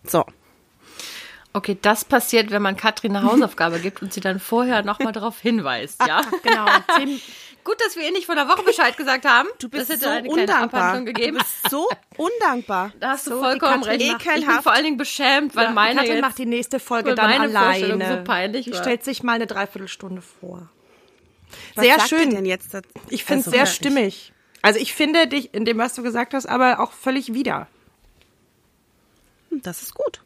So. 0.05 0.25
Okay, 1.53 1.77
das 1.83 2.05
passiert, 2.05 2.51
wenn 2.53 2.63
man 2.63 2.77
Katrin 2.77 3.17
eine 3.17 3.27
Hausaufgabe 3.27 3.81
gibt 3.81 4.03
und 4.03 4.13
sie 4.13 4.21
dann 4.21 4.39
vorher 4.39 4.83
nochmal 4.85 5.13
darauf 5.13 5.41
hinweist, 5.41 6.01
ja? 6.07 6.21
genau. 6.45 6.67
Gut, 7.65 7.77
dass 7.85 7.97
wir 7.97 8.05
ihr 8.05 8.13
nicht 8.13 8.27
vor 8.27 8.37
der 8.37 8.49
Woche 8.49 8.63
Bescheid 8.63 8.97
gesagt 8.97 9.25
haben. 9.27 9.49
Du 9.59 9.69
bist 9.69 9.89
so 10.01 10.09
undankbar. 10.09 11.01
Gegeben. 11.03 11.39
Du 11.39 11.43
bist 11.45 11.71
so 11.71 11.89
undankbar. 12.17 12.93
Da 13.01 13.11
hast 13.11 13.25
so 13.25 13.33
du 13.33 13.41
vollkommen 13.41 13.83
recht. 13.83 14.01
Ekelhaft. 14.01 14.39
Ich 14.39 14.47
bin 14.47 14.63
vor 14.63 14.73
allen 14.73 14.85
Dingen 14.85 14.97
beschämt, 14.97 15.57
weil 15.57 15.65
ja, 15.65 15.71
meine 15.73 15.97
Katrin 15.97 16.15
jetzt, 16.15 16.23
macht 16.23 16.39
die 16.39 16.47
nächste 16.47 16.79
Folge 16.81 17.15
dann 17.15 17.31
alleine. 17.31 18.19
so 18.19 18.25
peinlich 18.25 18.65
Die 18.67 18.73
war. 18.73 18.81
stellt 18.81 19.05
sich 19.05 19.23
mal 19.23 19.35
eine 19.35 19.47
Dreiviertelstunde 19.47 20.23
vor. 20.23 20.69
Was 21.75 21.85
sehr 21.85 21.97
sagt 21.97 22.09
schön. 22.09 22.31
Denn 22.31 22.47
jetzt? 22.47 22.71
Ich 23.09 23.25
finde 23.25 23.41
es 23.41 23.47
Also 23.49 23.57
sehr 23.57 23.67
stimmig. 23.67 24.33
Also 24.63 24.79
ich 24.79 24.95
finde 24.95 25.27
dich 25.27 25.53
in 25.53 25.65
dem, 25.65 25.79
was 25.79 25.95
du 25.95 26.03
gesagt 26.03 26.33
hast, 26.33 26.47
aber 26.47 26.81
auch 26.81 26.93
völlig 26.93 27.35
wieder. 27.35 27.67
Hm, 29.51 29.63
Das 29.63 29.83
ist 29.83 29.95
gut. 29.95 30.23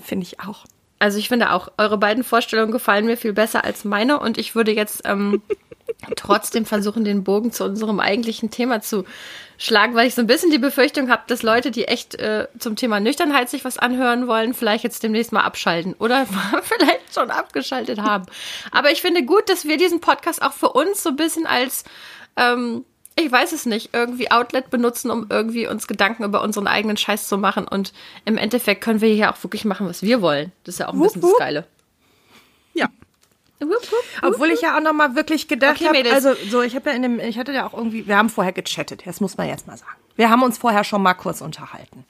Finde 0.00 0.24
ich 0.24 0.40
auch. 0.40 0.64
Also 0.98 1.18
ich 1.18 1.28
finde 1.28 1.52
auch, 1.52 1.68
eure 1.78 1.96
beiden 1.96 2.24
Vorstellungen 2.24 2.72
gefallen 2.72 3.06
mir 3.06 3.16
viel 3.16 3.32
besser 3.32 3.64
als 3.64 3.84
meine 3.84 4.18
und 4.18 4.36
ich 4.36 4.54
würde 4.54 4.72
jetzt 4.72 5.02
ähm, 5.04 5.42
trotzdem 6.16 6.66
versuchen, 6.66 7.04
den 7.04 7.22
Bogen 7.22 7.52
zu 7.52 7.64
unserem 7.64 8.00
eigentlichen 8.00 8.50
Thema 8.50 8.80
zu 8.80 9.04
schlagen, 9.58 9.94
weil 9.94 10.08
ich 10.08 10.14
so 10.14 10.22
ein 10.22 10.26
bisschen 10.26 10.50
die 10.50 10.58
Befürchtung 10.58 11.10
habe, 11.10 11.22
dass 11.26 11.42
Leute, 11.42 11.70
die 11.70 11.86
echt 11.86 12.16
äh, 12.16 12.48
zum 12.58 12.74
Thema 12.74 12.98
Nüchternheit 13.00 13.48
sich 13.48 13.64
was 13.64 13.78
anhören 13.78 14.26
wollen, 14.26 14.54
vielleicht 14.54 14.84
jetzt 14.84 15.02
demnächst 15.02 15.32
mal 15.32 15.42
abschalten 15.42 15.94
oder 15.98 16.26
vielleicht 16.62 17.14
schon 17.14 17.30
abgeschaltet 17.30 18.00
haben. 18.00 18.26
Aber 18.72 18.90
ich 18.90 19.00
finde 19.00 19.24
gut, 19.24 19.48
dass 19.48 19.66
wir 19.66 19.76
diesen 19.76 20.00
Podcast 20.00 20.42
auch 20.42 20.52
für 20.52 20.70
uns 20.70 21.02
so 21.02 21.10
ein 21.10 21.16
bisschen 21.16 21.46
als 21.46 21.84
ähm, 22.36 22.84
ich 23.18 23.30
weiß 23.30 23.52
es 23.52 23.66
nicht, 23.66 23.90
irgendwie 23.92 24.30
Outlet 24.30 24.70
benutzen, 24.70 25.10
um 25.10 25.26
irgendwie 25.28 25.66
uns 25.66 25.86
Gedanken 25.86 26.24
über 26.24 26.42
unseren 26.42 26.66
eigenen 26.66 26.96
Scheiß 26.96 27.28
zu 27.28 27.36
machen. 27.36 27.66
Und 27.66 27.92
im 28.24 28.38
Endeffekt 28.38 28.82
können 28.82 29.00
wir 29.00 29.12
hier 29.12 29.32
auch 29.32 29.42
wirklich 29.42 29.64
machen, 29.64 29.88
was 29.88 30.02
wir 30.02 30.22
wollen. 30.22 30.52
Das 30.64 30.76
ist 30.76 30.78
ja 30.78 30.88
auch 30.88 30.92
ein 30.92 31.00
Wupp, 31.00 31.12
bisschen 31.12 31.22
das. 31.22 31.38
Geile. 31.38 31.66
Ja. 32.74 32.86
Wupp, 33.60 33.70
wupp, 33.70 33.92
wupp. 33.92 34.34
Obwohl 34.34 34.50
ich 34.50 34.60
ja 34.60 34.76
auch 34.76 34.80
noch 34.80 34.92
mal 34.92 35.16
wirklich 35.16 35.48
gedacht 35.48 35.80
Okay, 35.80 36.04
habe, 36.04 36.12
also 36.12 36.34
so, 36.48 36.62
ich 36.62 36.76
habe 36.76 36.90
ja 36.90 36.96
in 36.96 37.02
dem, 37.02 37.18
ich 37.18 37.38
hatte 37.38 37.52
ja 37.52 37.66
auch 37.66 37.74
irgendwie, 37.74 38.06
wir 38.06 38.16
haben 38.16 38.28
vorher 38.28 38.52
gechattet, 38.52 39.02
das 39.04 39.20
muss 39.20 39.36
man 39.36 39.48
jetzt 39.48 39.66
mal 39.66 39.76
sagen. 39.76 39.92
Wir 40.14 40.30
haben 40.30 40.42
uns 40.42 40.58
vorher 40.58 40.84
schon 40.84 41.02
mal 41.02 41.14
kurz 41.14 41.40
unterhalten. 41.40 42.04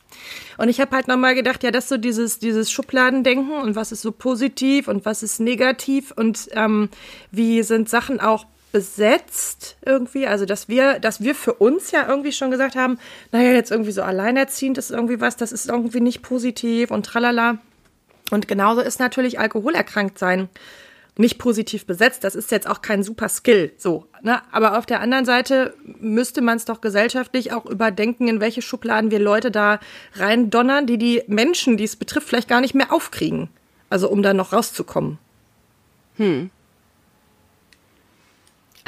Und 0.57 0.69
ich 0.69 0.81
habe 0.81 0.97
halt 0.97 1.09
noch 1.09 1.17
mal 1.17 1.35
gedacht, 1.35 1.63
ja, 1.63 1.71
das 1.71 1.89
so 1.89 1.97
dieses, 1.99 2.39
dieses 2.39 2.71
Schubladendenken 2.71 3.53
und 3.53 3.77
was 3.77 3.93
ist 3.93 4.03
so 4.03 4.13
positiv 4.13 4.89
und 4.89 5.05
was 5.05 5.23
ist 5.23 5.41
negativ 5.41 6.13
und 6.17 6.49
ähm, 6.53 6.89
wie 7.31 7.63
sind 7.63 7.89
Sachen 7.89 8.21
auch 8.21 8.47
besetzt 8.73 9.77
irgendwie, 9.85 10.27
also 10.27 10.45
dass 10.45 10.69
wir, 10.69 10.99
dass 10.99 11.23
wir 11.23 11.35
für 11.35 11.55
uns 11.55 11.91
ja 11.91 12.07
irgendwie 12.09 12.33
schon 12.33 12.51
gesagt 12.51 12.77
haben, 12.77 12.99
naja, 13.33 13.53
jetzt 13.53 13.71
irgendwie 13.71 13.93
so 13.93 14.03
alleinerziehend 14.03 14.79
ist 14.79 14.91
irgendwie 14.91 15.21
was, 15.21 15.37
das 15.37 15.53
ist 15.53 15.69
irgendwie 15.69 16.01
nicht 16.01 16.23
positiv 16.23 16.91
und 16.91 17.07
tralala. 17.07 17.59
Und 18.31 18.47
genauso 18.47 18.83
ist 18.83 19.01
natürlich 19.01 19.39
alkoholerkrankt 19.39 20.19
sein 20.19 20.49
nicht 21.19 21.39
positiv 21.39 21.85
besetzt. 21.85 22.23
Das 22.23 22.37
ist 22.37 22.51
jetzt 22.53 22.69
auch 22.69 22.81
kein 22.81 23.03
super 23.03 23.29
Skill, 23.29 23.73
so. 23.77 24.07
Ne? 24.23 24.41
Aber 24.53 24.79
auf 24.79 24.87
der 24.87 25.01
anderen 25.01 25.25
Seite 25.25 25.75
müsste 25.85 26.41
man 26.41 26.57
es 26.57 26.65
doch 26.65 26.81
gesellschaftlich 26.81 27.53
auch 27.53 27.67
überdenken, 27.67 28.29
in 28.29 28.41
welche 28.41 28.63
Schubladen 28.63 29.11
wir 29.11 29.19
Leute 29.19 29.51
da 29.51 29.81
reindonnern, 30.15 30.87
die 30.87 30.97
die 30.97 31.23
Menschen, 31.27 31.77
die 31.77 31.85
es 31.85 31.97
betrifft, 31.97 32.29
vielleicht 32.29 32.49
gar 32.49 32.61
nicht 32.61 32.75
mehr 32.75 32.93
aufkriegen. 32.93 33.51
Also 33.91 34.09
um 34.09 34.23
da 34.23 34.33
noch 34.33 34.53
rauszukommen. 34.53 35.19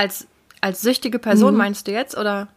Als, 0.00 0.26
als 0.62 0.80
süchtige 0.80 1.19
Person 1.19 1.54
meinst 1.57 1.87
du 1.87 1.92
jetzt, 1.92 2.16
oder? 2.16 2.49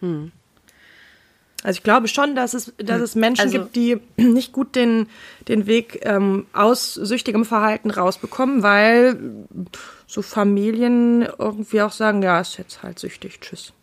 Also 0.00 1.76
ich 1.76 1.82
glaube 1.82 2.08
schon, 2.08 2.34
dass 2.34 2.54
es, 2.54 2.72
dass 2.78 3.02
es 3.02 3.14
Menschen 3.14 3.42
Also- 3.42 3.58
gibt, 3.58 3.76
die 3.76 4.00
nicht 4.16 4.54
gut 4.54 4.74
den, 4.74 5.08
den 5.46 5.66
Weg 5.66 6.00
ähm, 6.06 6.46
aus 6.54 6.94
süchtigem 6.94 7.44
Verhalten 7.44 7.90
rausbekommen, 7.90 8.62
weil 8.62 9.18
so 10.06 10.22
Familien 10.22 11.20
irgendwie 11.38 11.82
auch 11.82 11.92
sagen, 11.92 12.22
ja, 12.22 12.40
ist 12.40 12.56
jetzt 12.56 12.82
halt 12.82 12.98
süchtig, 12.98 13.38
tschüss. 13.42 13.74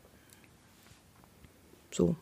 So. 1.92 2.16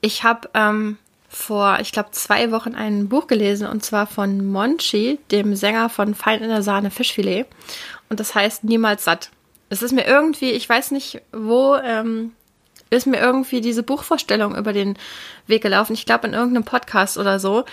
Ich 0.00 0.24
habe 0.24 0.48
ähm, 0.54 0.96
vor, 1.32 1.78
ich 1.80 1.92
glaube, 1.92 2.10
zwei 2.12 2.50
Wochen 2.52 2.74
ein 2.74 3.08
Buch 3.08 3.26
gelesen 3.26 3.66
und 3.66 3.82
zwar 3.82 4.06
von 4.06 4.46
Monchi, 4.46 5.18
dem 5.30 5.56
Sänger 5.56 5.88
von 5.88 6.14
Fein 6.14 6.42
in 6.42 6.50
der 6.50 6.62
Sahne 6.62 6.90
Fischfilet. 6.90 7.46
Und 8.10 8.20
das 8.20 8.34
heißt 8.34 8.64
Niemals 8.64 9.04
satt. 9.04 9.30
Es 9.70 9.82
ist 9.82 9.92
mir 9.92 10.06
irgendwie, 10.06 10.50
ich 10.50 10.68
weiß 10.68 10.90
nicht, 10.90 11.22
wo, 11.32 11.76
ähm, 11.76 12.32
ist 12.90 13.06
mir 13.06 13.18
irgendwie 13.18 13.62
diese 13.62 13.82
Buchvorstellung 13.82 14.54
über 14.54 14.74
den 14.74 14.98
Weg 15.46 15.62
gelaufen. 15.62 15.94
Ich 15.94 16.04
glaube, 16.04 16.26
in 16.26 16.34
irgendeinem 16.34 16.64
Podcast 16.64 17.16
oder 17.16 17.38
so. 17.40 17.64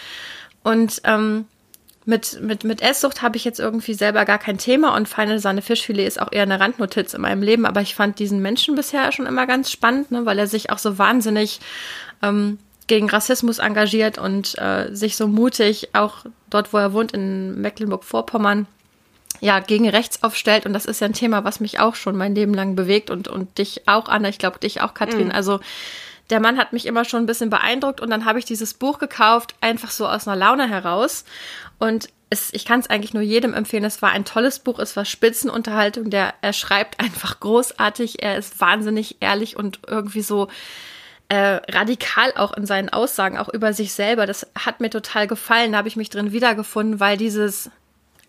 Und 0.63 1.01
ähm, 1.03 1.45
mit, 2.05 2.39
mit, 2.41 2.63
mit 2.63 2.81
Esssucht 2.81 3.21
habe 3.21 3.35
ich 3.35 3.43
jetzt 3.43 3.59
irgendwie 3.59 3.93
selber 3.93 4.23
gar 4.23 4.37
kein 4.37 4.57
Thema 4.57 4.95
und 4.95 5.09
Feine 5.09 5.39
Sahne 5.39 5.61
Fischfilet 5.61 6.07
ist 6.07 6.21
auch 6.21 6.31
eher 6.31 6.43
eine 6.43 6.61
Randnotiz 6.61 7.13
in 7.13 7.21
meinem 7.21 7.43
Leben, 7.43 7.65
aber 7.65 7.81
ich 7.81 7.93
fand 7.93 8.19
diesen 8.19 8.41
Menschen 8.41 8.75
bisher 8.75 9.11
schon 9.11 9.25
immer 9.25 9.45
ganz 9.45 9.69
spannend, 9.69 10.11
ne, 10.11 10.25
weil 10.25 10.39
er 10.39 10.47
sich 10.47 10.71
auch 10.71 10.77
so 10.77 10.97
wahnsinnig 10.97 11.59
ähm, 12.23 12.57
gegen 12.89 13.09
Rassismus 13.09 13.59
engagiert 13.59 14.17
und 14.17 14.57
äh, 14.57 14.93
sich 14.93 15.15
so 15.15 15.27
mutig 15.27 15.89
auch 15.93 16.25
dort, 16.49 16.73
wo 16.73 16.77
er 16.77 16.91
wohnt, 16.91 17.13
in 17.13 17.61
Mecklenburg-Vorpommern, 17.61 18.67
ja, 19.39 19.59
gegen 19.59 19.87
rechts 19.87 20.23
aufstellt. 20.23 20.65
Und 20.65 20.73
das 20.73 20.85
ist 20.85 20.99
ja 20.99 21.07
ein 21.07 21.13
Thema, 21.13 21.45
was 21.45 21.61
mich 21.61 21.79
auch 21.79 21.95
schon 21.95 22.17
mein 22.17 22.35
Leben 22.35 22.53
lang 22.53 22.75
bewegt 22.75 23.11
und, 23.11 23.29
und 23.29 23.57
dich 23.59 23.87
auch, 23.87 24.09
Anna, 24.09 24.27
ich 24.27 24.39
glaube 24.39 24.59
dich 24.59 24.81
auch, 24.81 24.93
Katrin. 24.93 25.31
Also 25.31 25.61
der 26.29 26.39
Mann 26.39 26.57
hat 26.57 26.73
mich 26.73 26.85
immer 26.87 27.05
schon 27.05 27.23
ein 27.23 27.27
bisschen 27.27 27.49
beeindruckt 27.49 28.01
und 28.01 28.09
dann 28.09 28.25
habe 28.25 28.39
ich 28.39 28.45
dieses 28.45 28.73
Buch 28.73 28.97
gekauft, 28.97 29.55
einfach 29.61 29.91
so 29.91 30.07
aus 30.07 30.27
einer 30.27 30.35
Laune 30.35 30.67
heraus. 30.67 31.25
Und 31.77 32.09
es, 32.31 32.51
ich 32.53 32.65
kann 32.65 32.79
es 32.79 32.89
eigentlich 32.89 33.13
nur 33.13 33.23
jedem 33.23 33.53
empfehlen. 33.53 33.83
Es 33.83 34.01
war 34.01 34.09
ein 34.09 34.25
tolles 34.25 34.59
Buch, 34.59 34.79
es 34.79 34.95
war 34.95 35.05
Spitzenunterhaltung. 35.05 36.09
Der, 36.09 36.33
er 36.41 36.53
schreibt 36.53 36.99
einfach 36.99 37.39
großartig, 37.39 38.23
er 38.23 38.37
ist 38.37 38.59
wahnsinnig 38.59 39.17
ehrlich 39.19 39.55
und 39.55 39.79
irgendwie 39.87 40.21
so 40.21 40.47
äh, 41.29 41.61
radikal 41.71 42.33
auch 42.35 42.53
in 42.53 42.65
seinen 42.65 42.89
Aussagen, 42.89 43.37
auch 43.37 43.49
über 43.49 43.73
sich 43.73 43.93
selber. 43.93 44.25
Das 44.25 44.47
hat 44.57 44.79
mir 44.81 44.89
total 44.89 45.27
gefallen, 45.27 45.71
da 45.71 45.77
habe 45.77 45.87
ich 45.87 45.95
mich 45.95 46.09
drin 46.09 46.31
wiedergefunden, 46.31 46.99
weil 46.99 47.17
dieses 47.17 47.69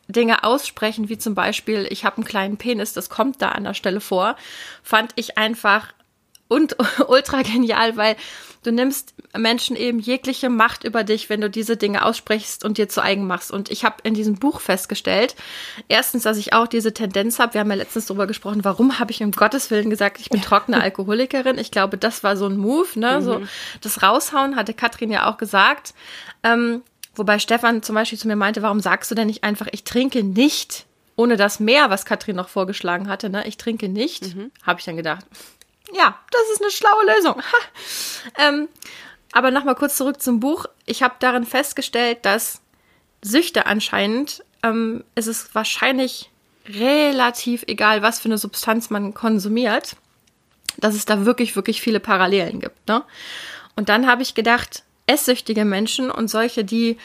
Dinge 0.07 0.45
aussprechen, 0.45 1.09
wie 1.09 1.19
zum 1.19 1.35
Beispiel, 1.35 1.87
ich 1.91 2.05
habe 2.05 2.19
einen 2.19 2.27
kleinen 2.27 2.57
Penis, 2.57 2.93
das 2.93 3.09
kommt 3.09 3.41
da 3.41 3.51
an 3.51 3.65
der 3.65 3.75
Stelle 3.75 4.01
vor, 4.01 4.37
fand 4.83 5.13
ich 5.17 5.39
einfach 5.39 5.93
und 6.51 6.77
ultra 7.09 7.43
genial, 7.43 7.97
weil 7.97 8.17
du 8.63 8.73
nimmst 8.73 9.15
Menschen 9.37 9.77
eben 9.77 10.01
jegliche 10.01 10.51
Macht 10.51 10.85
über 10.85 11.05
dich, 11.05 11.31
wenn 11.31 11.41
du 11.41 11.49
diese 11.49 11.77
Dinge 11.77 12.05
aussprichst 12.05 12.65
und 12.65 12.77
dir 12.77 12.89
zu 12.89 13.03
eigen 13.03 13.27
machst. 13.27 13.51
Und 13.51 13.71
ich 13.71 13.85
habe 13.85 13.97
in 14.03 14.13
diesem 14.13 14.35
Buch 14.35 14.61
festgestellt, 14.61 15.37
erstens, 15.89 16.25
dass 16.25 16.37
ich 16.37 16.53
auch 16.53 16.67
diese 16.67 16.93
Tendenz 16.93 17.39
habe. 17.39 17.55
Wir 17.55 17.61
haben 17.61 17.71
ja 17.71 17.77
letztens 17.77 18.07
darüber 18.07 18.27
gesprochen, 18.27 18.65
warum 18.65 18.99
habe 18.99 19.13
ich 19.13 19.23
um 19.23 19.31
Gottes 19.31 19.71
Willen 19.71 19.89
gesagt, 19.89 20.19
ich 20.21 20.29
bin 20.29 20.43
trockene 20.43 20.81
Alkoholikerin. 20.83 21.57
Ich 21.57 21.71
glaube, 21.71 21.97
das 21.97 22.23
war 22.23 22.37
so 22.37 22.47
ein 22.47 22.57
Move, 22.57 22.99
ne? 22.99 23.23
So 23.23 23.41
das 23.81 24.03
Raushauen 24.03 24.57
hatte 24.57 24.75
Katrin 24.75 25.11
ja 25.11 25.31
auch 25.31 25.39
gesagt. 25.39 25.95
Ähm, 26.43 26.83
wobei 27.15 27.39
Stefan 27.39 27.83
zum 27.83 27.95
Beispiel 27.95 28.19
zu 28.19 28.27
mir 28.27 28.37
meinte, 28.37 28.63
warum 28.63 28.81
sagst 28.81 29.11
du 29.11 29.15
denn 29.15 29.29
nicht 29.29 29.45
einfach, 29.45 29.69
ich 29.71 29.85
trinke 29.85 30.25
nicht, 30.25 30.87
ohne 31.17 31.37
das 31.37 31.61
mehr, 31.61 31.91
was 31.91 32.05
Katrin 32.05 32.37
noch 32.37 32.49
vorgeschlagen 32.49 33.09
hatte, 33.09 33.31
ne? 33.31 33.47
Ich 33.47 33.57
trinke 33.57 33.89
nicht. 33.89 34.35
Habe 34.67 34.81
ich 34.81 34.87
dann 34.87 34.97
gedacht, 34.97 35.25
ja, 35.93 36.19
das 36.31 36.43
ist 36.53 36.63
eine 36.63 36.71
schlaue 36.71 37.17
Lösung. 37.17 37.43
Ähm, 38.39 38.69
aber 39.33 39.51
nochmal 39.51 39.75
kurz 39.75 39.97
zurück 39.97 40.21
zum 40.21 40.41
Buch. 40.41 40.67
Ich 40.85 41.03
habe 41.03 41.15
darin 41.21 41.45
festgestellt, 41.47 42.19
dass 42.23 42.61
Süchte 43.23 43.65
anscheinend, 43.65 44.45
ähm, 44.63 45.05
ist 45.15 45.55
wahrscheinlich 45.55 46.31
relativ 46.69 47.65
egal, 47.67 48.03
was 48.03 48.21
für 48.21 48.27
eine 48.27 48.39
Substanz 48.39 48.91
man 48.91 49.15
konsumiert. 49.15 49.97
dass 50.77 50.95
es 50.95 51.05
da 51.05 51.27
wirklich, 51.27 51.57
wirklich 51.57 51.81
viele 51.83 52.01
Parallelen 52.01 52.61
gibt. 52.61 52.89
Ne? 52.89 53.03
Und 53.77 53.89
dann 53.89 54.07
habe 54.07 54.23
ich 54.23 54.35
gedacht, 54.35 54.85
esssüchtige 55.07 55.65
Menschen 55.65 56.11
und 56.11 56.29
solche, 56.29 56.65
die 56.65 56.97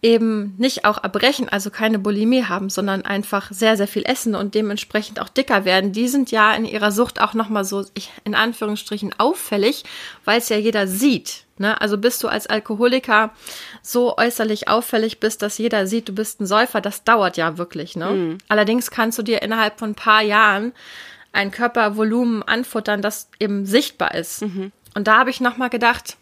eben 0.00 0.54
nicht 0.58 0.84
auch 0.84 1.02
erbrechen, 1.02 1.48
also 1.48 1.70
keine 1.70 1.98
Bulimie 1.98 2.44
haben, 2.44 2.70
sondern 2.70 3.02
einfach 3.02 3.50
sehr, 3.50 3.76
sehr 3.76 3.88
viel 3.88 4.04
essen 4.04 4.34
und 4.34 4.54
dementsprechend 4.54 5.20
auch 5.20 5.28
dicker 5.28 5.64
werden, 5.64 5.92
die 5.92 6.06
sind 6.06 6.30
ja 6.30 6.54
in 6.54 6.64
ihrer 6.64 6.92
Sucht 6.92 7.20
auch 7.20 7.34
nochmal 7.34 7.64
so, 7.64 7.84
in 8.24 8.34
Anführungsstrichen, 8.34 9.14
auffällig, 9.18 9.84
weil 10.24 10.38
es 10.38 10.48
ja 10.48 10.56
jeder 10.56 10.86
sieht. 10.86 11.44
Ne? 11.58 11.80
Also 11.80 11.98
bist 11.98 12.22
du 12.22 12.28
als 12.28 12.46
Alkoholiker 12.46 13.30
so 13.82 14.16
äußerlich 14.16 14.68
auffällig 14.68 15.18
bist, 15.18 15.42
dass 15.42 15.58
jeder 15.58 15.88
sieht, 15.88 16.08
du 16.08 16.12
bist 16.12 16.40
ein 16.40 16.46
Säufer, 16.46 16.80
das 16.80 17.02
dauert 17.02 17.36
ja 17.36 17.58
wirklich. 17.58 17.96
Ne? 17.96 18.10
Mhm. 18.10 18.38
Allerdings 18.48 18.92
kannst 18.92 19.18
du 19.18 19.22
dir 19.22 19.42
innerhalb 19.42 19.80
von 19.80 19.90
ein 19.90 19.96
paar 19.96 20.22
Jahren 20.22 20.72
ein 21.32 21.50
Körpervolumen 21.50 22.44
anfuttern, 22.44 23.02
das 23.02 23.28
eben 23.40 23.66
sichtbar 23.66 24.14
ist. 24.14 24.42
Mhm. 24.42 24.70
Und 24.94 25.08
da 25.08 25.18
habe 25.18 25.30
ich 25.30 25.40
nochmal 25.40 25.70
gedacht, 25.70 26.16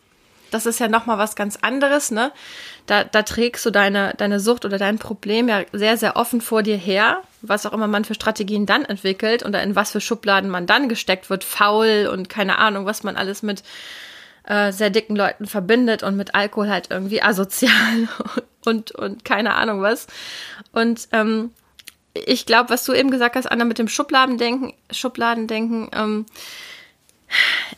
das 0.50 0.66
ist 0.66 0.80
ja 0.80 0.88
nochmal 0.88 1.18
was 1.18 1.36
ganz 1.36 1.58
anderes, 1.60 2.10
ne? 2.10 2.32
Da, 2.86 3.04
da 3.04 3.22
trägst 3.22 3.66
du 3.66 3.70
deine, 3.70 4.14
deine 4.16 4.38
Sucht 4.38 4.64
oder 4.64 4.78
dein 4.78 4.98
Problem 4.98 5.48
ja 5.48 5.62
sehr, 5.72 5.96
sehr 5.96 6.16
offen 6.16 6.40
vor 6.40 6.62
dir 6.62 6.76
her, 6.76 7.22
was 7.42 7.66
auch 7.66 7.72
immer 7.72 7.88
man 7.88 8.04
für 8.04 8.14
Strategien 8.14 8.66
dann 8.66 8.84
entwickelt 8.84 9.44
oder 9.44 9.62
in 9.62 9.74
was 9.74 9.92
für 9.92 10.00
Schubladen 10.00 10.50
man 10.50 10.66
dann 10.66 10.88
gesteckt 10.88 11.28
wird, 11.28 11.44
faul 11.44 12.08
und 12.12 12.28
keine 12.28 12.58
Ahnung, 12.58 12.86
was 12.86 13.02
man 13.02 13.16
alles 13.16 13.42
mit 13.42 13.62
äh, 14.44 14.72
sehr 14.72 14.90
dicken 14.90 15.16
Leuten 15.16 15.46
verbindet 15.46 16.02
und 16.02 16.16
mit 16.16 16.34
Alkohol 16.34 16.68
halt 16.68 16.90
irgendwie 16.90 17.22
asozial 17.22 18.08
und, 18.64 18.92
und 18.92 19.24
keine 19.24 19.54
Ahnung 19.54 19.82
was. 19.82 20.06
Und 20.72 21.08
ähm, 21.12 21.50
ich 22.14 22.46
glaube, 22.46 22.70
was 22.70 22.84
du 22.84 22.92
eben 22.92 23.10
gesagt 23.10 23.36
hast, 23.36 23.46
Anna, 23.46 23.64
mit 23.64 23.78
dem 23.78 23.88
Schubladendenken, 23.88 24.72
Schubladendenken, 24.90 25.90
ähm, 25.92 26.26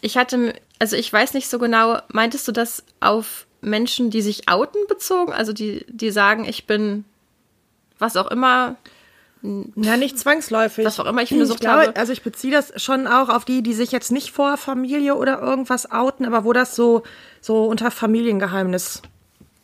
ich 0.01 0.17
hatte 0.17 0.55
also 0.79 0.97
ich 0.97 1.13
weiß 1.13 1.35
nicht 1.35 1.49
so 1.49 1.59
genau, 1.59 1.99
meintest 2.09 2.47
du 2.49 2.53
das 2.53 2.85
auf 3.01 3.47
Menschen, 3.61 4.11
die 4.11 4.23
sich 4.23 4.49
outen 4.49 4.81
bezogen? 4.89 5.33
Also 5.33 5.53
die, 5.53 5.85
die 5.89 6.11
sagen, 6.11 6.45
ich 6.45 6.67
bin 6.67 7.05
was 7.99 8.17
auch 8.17 8.31
immer. 8.31 8.77
Ja, 9.43 9.97
nicht 9.97 10.19
zwangsläufig. 10.19 10.85
Was 10.85 10.99
auch 10.99 11.07
immer 11.07 11.23
ich 11.23 11.29
für 11.29 11.37
eine 11.37 11.47
Sucht 11.47 11.61
ich 11.61 11.61
glaube, 11.61 11.89
habe. 11.89 11.97
Also 11.97 12.13
ich 12.13 12.23
beziehe 12.23 12.53
das 12.53 12.81
schon 12.83 13.07
auch 13.07 13.29
auf 13.29 13.45
die, 13.45 13.63
die 13.63 13.75
sich 13.75 13.93
jetzt 13.93 14.11
nicht 14.11 14.33
vor 14.33 14.57
Familie 14.57 15.15
oder 15.15 15.41
irgendwas 15.41 15.91
outen, 15.91 16.27
aber 16.27 16.45
wo 16.45 16.53
das 16.53 16.75
so, 16.75 17.03
so 17.41 17.65
unter 17.67 17.91
Familiengeheimnis 17.91 19.03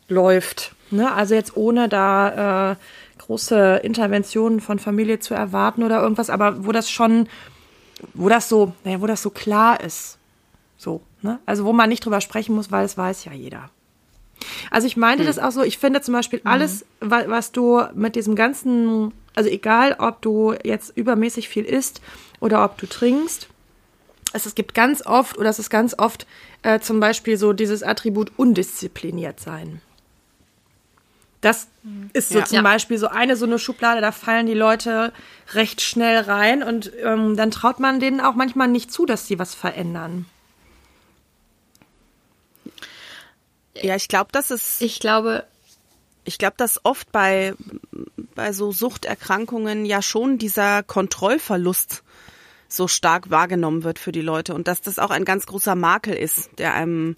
läuft. 0.08 0.74
Ne? 0.90 1.12
Also 1.12 1.34
jetzt 1.34 1.56
ohne 1.56 1.88
da 1.88 2.72
äh, 2.72 2.76
große 3.18 3.80
Interventionen 3.82 4.60
von 4.60 4.78
Familie 4.78 5.18
zu 5.18 5.34
erwarten 5.34 5.82
oder 5.82 6.00
irgendwas, 6.00 6.30
aber 6.30 6.64
wo 6.66 6.72
das 6.72 6.90
schon, 6.90 7.28
wo 8.12 8.28
das 8.28 8.48
so, 8.48 8.72
naja, 8.84 9.00
wo 9.00 9.06
das 9.06 9.22
so 9.22 9.30
klar 9.30 9.82
ist. 9.82 10.18
So, 10.84 11.00
ne? 11.22 11.40
Also 11.46 11.64
wo 11.64 11.72
man 11.72 11.88
nicht 11.88 12.04
drüber 12.04 12.20
sprechen 12.20 12.54
muss, 12.54 12.70
weil 12.70 12.84
es 12.84 12.98
weiß 12.98 13.24
ja 13.24 13.32
jeder. 13.32 13.70
Also 14.70 14.86
ich 14.86 14.98
meinte 14.98 15.24
hm. 15.24 15.26
das 15.26 15.38
auch 15.38 15.50
so, 15.50 15.62
ich 15.62 15.78
finde 15.78 16.02
zum 16.02 16.12
Beispiel 16.12 16.40
mhm. 16.44 16.50
alles, 16.50 16.84
mhm. 17.00 17.10
was 17.10 17.52
du 17.52 17.82
mit 17.94 18.16
diesem 18.16 18.36
ganzen, 18.36 19.12
also 19.34 19.48
egal, 19.48 19.96
ob 19.98 20.20
du 20.20 20.54
jetzt 20.62 20.94
übermäßig 20.94 21.48
viel 21.48 21.64
isst 21.64 22.02
oder 22.40 22.62
ob 22.64 22.76
du 22.76 22.86
trinkst, 22.86 23.48
es, 24.34 24.44
es 24.44 24.54
gibt 24.54 24.74
ganz 24.74 25.06
oft, 25.06 25.38
oder 25.38 25.48
es 25.48 25.58
ist 25.58 25.70
ganz 25.70 25.94
oft 25.98 26.26
äh, 26.62 26.80
zum 26.80 27.00
Beispiel 27.00 27.38
so 27.38 27.54
dieses 27.54 27.82
Attribut 27.82 28.32
undiszipliniert 28.36 29.40
sein. 29.40 29.80
Das 31.40 31.68
mhm. 31.82 32.10
ist 32.12 32.28
so 32.28 32.40
ja. 32.40 32.44
zum 32.44 32.62
Beispiel 32.62 32.98
so 32.98 33.08
eine 33.08 33.36
so 33.36 33.46
eine 33.46 33.58
Schublade, 33.58 34.02
da 34.02 34.12
fallen 34.12 34.46
die 34.46 34.54
Leute 34.54 35.12
recht 35.54 35.80
schnell 35.80 36.18
rein 36.18 36.62
und 36.62 36.92
ähm, 37.02 37.36
dann 37.36 37.50
traut 37.50 37.80
man 37.80 38.00
denen 38.00 38.20
auch 38.20 38.34
manchmal 38.34 38.68
nicht 38.68 38.92
zu, 38.92 39.06
dass 39.06 39.26
sie 39.26 39.38
was 39.38 39.54
verändern. 39.54 40.26
Ja, 43.80 43.96
ich 43.96 44.08
glaube, 44.08 44.30
das 44.32 44.50
ist. 44.50 44.80
Ich 44.80 45.00
glaube. 45.00 45.44
Ich 46.26 46.38
glaube, 46.38 46.54
dass 46.56 46.82
oft 46.86 47.12
bei, 47.12 47.52
bei 48.34 48.54
so 48.54 48.72
Suchterkrankungen 48.72 49.84
ja 49.84 50.00
schon 50.00 50.38
dieser 50.38 50.82
Kontrollverlust 50.82 52.02
so 52.66 52.88
stark 52.88 53.28
wahrgenommen 53.28 53.84
wird 53.84 53.98
für 53.98 54.10
die 54.10 54.22
Leute 54.22 54.54
und 54.54 54.66
dass 54.66 54.80
das 54.80 54.98
auch 54.98 55.10
ein 55.10 55.26
ganz 55.26 55.44
großer 55.44 55.74
Makel 55.74 56.14
ist, 56.14 56.48
der 56.56 56.72
einem 56.72 57.16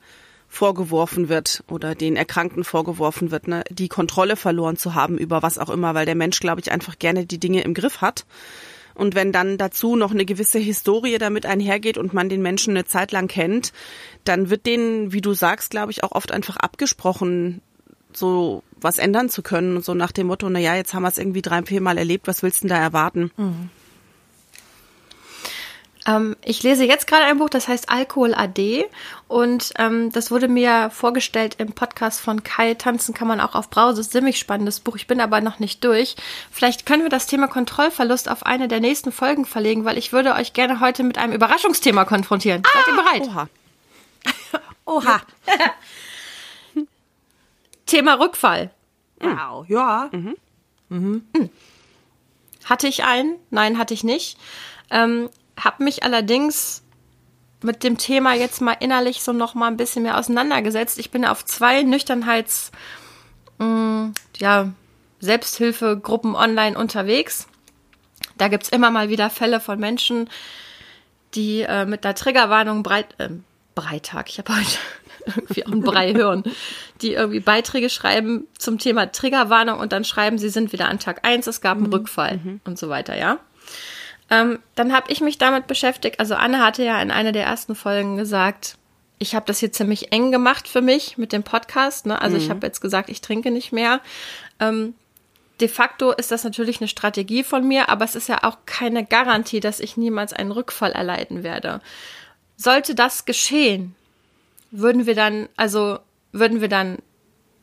vorgeworfen 0.48 1.28
wird 1.28 1.62
oder 1.68 1.94
den 1.94 2.16
Erkrankten 2.16 2.64
vorgeworfen 2.64 3.30
wird, 3.30 3.46
ne, 3.46 3.62
die 3.70 3.88
Kontrolle 3.88 4.34
verloren 4.34 4.76
zu 4.76 4.94
haben 4.94 5.18
über 5.18 5.42
was 5.42 5.58
auch 5.58 5.70
immer, 5.70 5.94
weil 5.94 6.06
der 6.06 6.14
Mensch, 6.16 6.40
glaube 6.40 6.60
ich, 6.60 6.72
einfach 6.72 6.98
gerne 6.98 7.26
die 7.26 7.38
Dinge 7.38 7.62
im 7.62 7.74
Griff 7.74 8.00
hat 8.00 8.24
und 8.96 9.14
wenn 9.14 9.30
dann 9.30 9.58
dazu 9.58 9.94
noch 9.94 10.10
eine 10.10 10.24
gewisse 10.24 10.58
Historie 10.58 11.18
damit 11.18 11.46
einhergeht 11.46 11.98
und 11.98 12.14
man 12.14 12.28
den 12.28 12.42
Menschen 12.42 12.70
eine 12.70 12.86
Zeit 12.86 13.12
lang 13.12 13.28
kennt, 13.28 13.72
dann 14.24 14.50
wird 14.50 14.66
denen, 14.66 15.12
wie 15.12 15.20
du 15.20 15.34
sagst, 15.34 15.70
glaube 15.70 15.92
ich, 15.92 16.02
auch 16.02 16.12
oft 16.12 16.32
einfach 16.32 16.56
abgesprochen, 16.56 17.60
so 18.12 18.62
was 18.80 18.98
ändern 18.98 19.28
zu 19.28 19.42
können. 19.42 19.82
So 19.82 19.94
nach 19.94 20.12
dem 20.12 20.28
Motto, 20.28 20.48
na 20.48 20.58
ja, 20.58 20.74
jetzt 20.74 20.94
haben 20.94 21.02
wir 21.02 21.08
es 21.08 21.18
irgendwie 21.18 21.42
drei, 21.42 21.62
Mal 21.80 21.98
erlebt, 21.98 22.26
was 22.26 22.42
willst 22.42 22.64
du 22.64 22.68
denn 22.68 22.76
da 22.76 22.82
erwarten? 22.82 23.30
Mhm. 23.36 23.70
Ähm, 26.06 26.36
ich 26.44 26.62
lese 26.62 26.84
jetzt 26.84 27.06
gerade 27.06 27.24
ein 27.24 27.38
Buch, 27.38 27.50
das 27.50 27.66
heißt 27.66 27.88
Alkohol 27.88 28.34
AD 28.34 28.84
und 29.26 29.72
ähm, 29.78 30.12
das 30.12 30.30
wurde 30.30 30.46
mir 30.46 30.90
vorgestellt 30.90 31.56
im 31.58 31.72
Podcast 31.72 32.20
von 32.20 32.44
Kai. 32.44 32.74
Tanzen 32.74 33.12
kann 33.12 33.26
man 33.26 33.40
auch 33.40 33.54
auf 33.54 33.70
Brause. 33.70 34.08
Ziemlich 34.08 34.38
spannendes 34.38 34.78
Buch. 34.80 34.96
Ich 34.96 35.08
bin 35.08 35.20
aber 35.20 35.40
noch 35.40 35.58
nicht 35.58 35.82
durch. 35.84 36.14
Vielleicht 36.50 36.86
können 36.86 37.02
wir 37.02 37.10
das 37.10 37.26
Thema 37.26 37.48
Kontrollverlust 37.48 38.28
auf 38.28 38.46
eine 38.46 38.68
der 38.68 38.80
nächsten 38.80 39.10
Folgen 39.10 39.44
verlegen, 39.44 39.84
weil 39.84 39.98
ich 39.98 40.12
würde 40.12 40.34
euch 40.34 40.52
gerne 40.52 40.80
heute 40.80 41.02
mit 41.02 41.18
einem 41.18 41.32
Überraschungsthema 41.32 42.04
konfrontieren. 42.04 42.62
Ah, 42.64 42.78
Seid 42.78 42.86
ihr 42.88 43.02
bereit? 43.02 43.28
Oha. 43.28 43.48
Oha. 44.86 45.20
Thema 47.86 48.14
Rückfall. 48.14 48.70
Wow, 49.20 49.68
ja. 49.68 50.08
Mhm. 50.12 50.36
Mhm. 50.88 51.22
Hatte 52.64 52.86
ich 52.88 53.04
einen? 53.04 53.36
Nein, 53.50 53.78
hatte 53.78 53.94
ich 53.94 54.04
nicht. 54.04 54.38
Ähm, 54.90 55.30
habe 55.58 55.84
mich 55.84 56.02
allerdings 56.02 56.82
mit 57.62 57.82
dem 57.82 57.98
Thema 57.98 58.34
jetzt 58.34 58.60
mal 58.60 58.76
innerlich 58.78 59.22
so 59.22 59.32
noch 59.32 59.54
mal 59.54 59.68
ein 59.68 59.76
bisschen 59.76 60.02
mehr 60.02 60.18
auseinandergesetzt. 60.18 60.98
Ich 60.98 61.10
bin 61.10 61.24
auf 61.24 61.44
zwei 61.44 61.82
Nüchternheits, 61.82 62.70
mh, 63.58 63.66
mm, 63.66 64.14
ja, 64.38 64.72
Selbsthilfegruppen 65.20 66.34
online 66.34 66.78
unterwegs. 66.78 67.48
Da 68.36 68.48
gibt's 68.48 68.68
immer 68.68 68.90
mal 68.90 69.08
wieder 69.08 69.30
Fälle 69.30 69.60
von 69.60 69.78
Menschen, 69.78 70.28
die 71.34 71.62
äh, 71.62 71.86
mit 71.86 72.04
der 72.04 72.14
Triggerwarnung 72.14 72.82
breit, 72.82 73.14
äh, 73.18 73.30
Breitag, 73.74 74.24
ich 74.28 74.38
habe 74.38 74.54
heute 74.56 74.78
irgendwie 75.36 75.66
auch 75.66 75.72
ein 75.72 75.82
Brei 75.82 76.14
hören, 76.14 76.44
die 77.02 77.12
irgendwie 77.12 77.40
Beiträge 77.40 77.90
schreiben 77.90 78.46
zum 78.58 78.78
Thema 78.78 79.12
Triggerwarnung 79.12 79.78
und 79.78 79.92
dann 79.92 80.04
schreiben, 80.04 80.38
sie 80.38 80.48
sind 80.48 80.72
wieder 80.72 80.88
an 80.88 80.98
Tag 80.98 81.26
eins, 81.26 81.46
es 81.46 81.60
gab 81.60 81.76
einen 81.76 81.88
mhm. 81.88 81.92
Rückfall 81.92 82.40
mhm. 82.42 82.60
und 82.64 82.78
so 82.78 82.88
weiter, 82.88 83.16
ja. 83.16 83.38
Ähm, 84.30 84.58
dann 84.74 84.92
habe 84.92 85.10
ich 85.12 85.20
mich 85.20 85.38
damit 85.38 85.66
beschäftigt. 85.66 86.18
Also 86.18 86.34
Anne 86.34 86.64
hatte 86.64 86.84
ja 86.84 87.00
in 87.00 87.10
einer 87.10 87.32
der 87.32 87.44
ersten 87.44 87.74
Folgen 87.74 88.16
gesagt, 88.16 88.76
ich 89.18 89.34
habe 89.34 89.46
das 89.46 89.60
hier 89.60 89.72
ziemlich 89.72 90.12
eng 90.12 90.30
gemacht 90.30 90.68
für 90.68 90.82
mich 90.82 91.16
mit 91.16 91.32
dem 91.32 91.42
Podcast. 91.42 92.06
Ne? 92.06 92.20
Also 92.20 92.36
mhm. 92.36 92.42
ich 92.42 92.50
habe 92.50 92.66
jetzt 92.66 92.80
gesagt, 92.80 93.08
ich 93.08 93.20
trinke 93.20 93.50
nicht 93.50 93.72
mehr. 93.72 94.00
Ähm, 94.60 94.94
de 95.60 95.68
facto 95.68 96.12
ist 96.12 96.30
das 96.30 96.44
natürlich 96.44 96.80
eine 96.80 96.88
Strategie 96.88 97.44
von 97.44 97.66
mir, 97.66 97.88
aber 97.88 98.04
es 98.04 98.14
ist 98.14 98.28
ja 98.28 98.42
auch 98.42 98.58
keine 98.66 99.04
Garantie, 99.04 99.60
dass 99.60 99.80
ich 99.80 99.96
niemals 99.96 100.32
einen 100.32 100.52
Rückfall 100.52 100.92
erleiden 100.92 101.42
werde. 101.42 101.80
Sollte 102.56 102.94
das 102.94 103.24
geschehen, 103.24 103.94
würden 104.70 105.06
wir 105.06 105.14
dann, 105.14 105.48
also 105.56 105.98
würden 106.32 106.60
wir 106.60 106.68
dann 106.68 106.98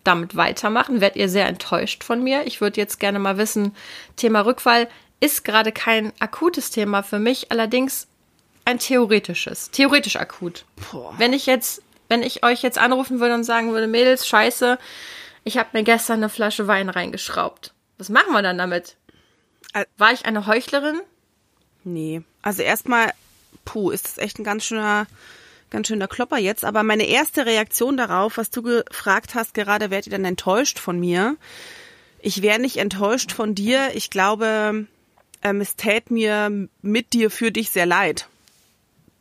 damit 0.04 0.36
weitermachen? 0.36 1.02
Werdet 1.02 1.18
ihr 1.18 1.30
sehr 1.30 1.48
enttäuscht 1.48 2.04
von 2.04 2.24
mir? 2.24 2.46
Ich 2.46 2.62
würde 2.62 2.80
jetzt 2.80 3.00
gerne 3.00 3.20
mal 3.20 3.38
wissen, 3.38 3.76
Thema 4.16 4.42
Rückfall, 4.42 4.88
ist 5.20 5.44
gerade 5.44 5.72
kein 5.72 6.12
akutes 6.20 6.70
Thema 6.70 7.04
für 7.04 7.20
mich, 7.20 7.52
allerdings 7.52 8.08
ein 8.66 8.80
theoretisches, 8.80 9.72
theoretisch 9.72 10.16
akut. 10.16 10.66
Boah. 10.92 11.14
Wenn 11.18 11.34
ich 11.34 11.46
jetzt, 11.46 11.82
wenn 12.10 12.24
ich 12.24 12.44
euch 12.44 12.62
jetzt 12.62 12.78
anrufen 12.78 13.20
würde 13.20 13.36
und 13.36 13.44
sagen 13.44 13.72
würde, 13.72 13.88
Mädels, 13.88 14.28
scheiße, 14.28 14.78
ich 15.44 15.58
habe 15.58 15.70
mir 15.74 15.84
gestern 15.84 16.18
eine 16.18 16.30
Flasche 16.30 16.68
Wein 16.68 16.90
reingeschraubt. 16.90 17.74
Was 17.98 18.10
machen 18.10 18.34
wir 18.34 18.42
dann 18.42 18.58
damit? 18.58 18.96
War 19.98 20.14
ich 20.14 20.26
eine 20.26 20.46
Heuchlerin? 20.48 21.02
Nee. 21.84 22.22
Also 22.42 22.62
erstmal, 22.62 23.12
puh, 23.66 23.92
ist 23.92 24.06
das 24.06 24.18
echt 24.18 24.40
ein 24.40 24.44
ganz 24.44 24.66
schöner, 24.66 25.08
ganz 25.70 25.88
schöner 25.88 26.08
Klopper 26.08 26.38
jetzt. 26.38 26.64
Aber 26.64 26.84
meine 26.84 27.06
erste 27.06 27.46
Reaktion 27.46 27.98
darauf, 27.98 28.38
was 28.38 28.50
du 28.50 28.62
gefragt 28.62 29.36
hast, 29.36 29.54
gerade 29.54 29.90
werdet 29.90 30.08
ihr 30.08 30.12
dann 30.12 30.26
enttäuscht 30.26 30.80
von 30.80 31.00
mir. 31.00 31.36
Ich 32.20 32.42
wäre 32.42 32.60
nicht 32.60 32.78
enttäuscht 32.78 33.32
von 33.32 33.56
dir. 33.56 33.92
Ich 33.96 34.10
glaube, 34.10 34.88
ähm, 35.44 35.62
es 35.62 35.76
tät 35.76 36.10
mir 36.12 36.68
mit 36.82 37.14
dir 37.14 37.30
für 37.30 37.52
dich 37.52 37.70
sehr 37.70 37.86
leid. 37.86 38.28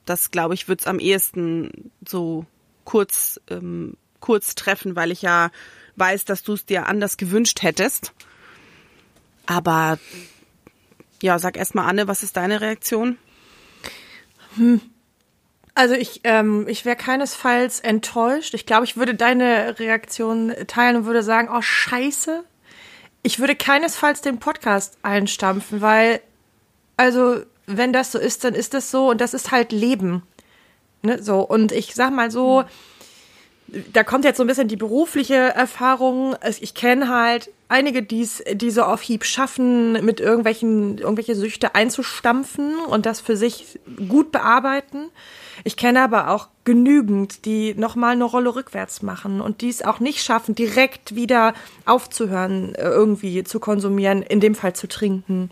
Das, 0.05 0.31
glaube 0.31 0.55
ich, 0.55 0.69
wird's 0.69 0.87
am 0.87 0.99
ehesten 0.99 1.91
so 2.07 2.47
kurz, 2.85 3.41
ähm, 3.49 3.97
kurz 4.21 4.55
treffen, 4.55 4.97
weil 4.97 5.11
ich 5.11 5.23
ja 5.23 5.51
weiß, 5.97 6.25
dass 6.25 6.43
du 6.43 6.55
es 6.55 6.65
dir 6.65 6.87
anders 6.87 7.17
gewünscht 7.17 7.63
hättest. 7.63 8.13
Aber 9.47 9.99
ja, 11.21 11.39
sag 11.39 11.57
erst 11.57 11.75
mal 11.75 11.87
Anne, 11.87 12.09
was 12.09 12.23
ist 12.23 12.37
deine 12.37 12.61
Reaktion? 12.61 13.19
Hm. 14.57 14.81
Also 15.75 15.95
ich, 15.95 16.21
ähm, 16.25 16.67
ich 16.69 16.85
wäre 16.85 16.97
keinesfalls 16.97 17.81
enttäuscht. 17.81 18.55
Ich 18.55 18.67
glaube, 18.67 18.85
ich 18.85 18.97
würde 18.97 19.15
deine 19.15 19.79
Reaktion 19.79 20.53
teilen 20.67 20.97
und 20.97 21.05
würde 21.07 21.23
sagen, 21.23 21.49
oh 21.51 21.63
scheiße. 21.63 22.45
Ich 23.23 23.39
würde 23.39 23.55
keinesfalls 23.55 24.21
den 24.21 24.39
Podcast 24.39 24.99
einstampfen, 25.03 25.81
weil, 25.81 26.21
also, 26.97 27.43
wenn 27.67 27.93
das 27.93 28.13
so 28.13 28.19
ist, 28.19 28.45
dann 28.45 28.55
ist 28.55 28.75
das 28.75 28.91
so 28.91 29.11
und 29.11 29.21
das 29.21 29.35
ist 29.35 29.51
halt 29.53 29.73
Leben. 29.73 30.23
Ne, 31.03 31.23
so, 31.23 31.41
und 31.41 31.73
ich 31.73 31.95
sag 31.95 32.13
mal 32.13 32.31
so, 32.31 32.65
da 33.93 34.05
kommt 34.05 34.25
jetzt 34.25 34.37
so 34.37 34.45
ein 34.45 34.47
bisschen 34.47 34.69
die 34.69 34.77
berufliche 34.77 35.35
Erfahrung. 35.35 36.37
Ich 36.61 36.75
kenne 36.75 37.09
halt 37.09 37.51
einige, 37.69 38.03
die's, 38.03 38.43
die 38.53 38.71
so 38.71 38.83
auf 38.83 39.01
Hieb 39.01 39.25
schaffen, 39.25 40.05
mit 40.05 40.21
irgendwelchen, 40.21 40.99
irgendwelche 40.99 41.35
Süchte 41.35 41.75
einzustampfen 41.75 42.77
und 42.77 43.07
das 43.07 43.21
für 43.21 43.37
sich 43.37 43.79
gut 44.09 44.31
bearbeiten. 44.31 45.09
Ich 45.65 45.77
kenne 45.77 46.03
aber 46.03 46.29
auch 46.29 46.49
genügend, 46.65 47.45
die 47.45 47.75
nochmal 47.75 48.13
eine 48.13 48.25
Rolle 48.25 48.55
rückwärts 48.55 49.03
machen 49.03 49.41
und 49.41 49.61
die 49.61 49.69
es 49.69 49.83
auch 49.83 50.01
nicht 50.01 50.23
schaffen, 50.23 50.55
direkt 50.55 51.15
wieder 51.15 51.55
aufzuhören, 51.85 52.75
äh, 52.75 52.89
irgendwie 52.89 53.45
zu 53.45 53.61
konsumieren, 53.61 54.23
in 54.23 54.41
dem 54.41 54.55
Fall 54.55 54.75
zu 54.75 54.89
trinken. 54.89 55.51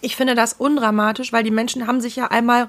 Ich 0.00 0.16
finde 0.16 0.34
das 0.34 0.54
undramatisch, 0.54 1.32
weil 1.32 1.42
die 1.42 1.50
Menschen 1.50 1.86
haben 1.86 2.00
sich 2.00 2.16
ja 2.16 2.28
einmal 2.28 2.68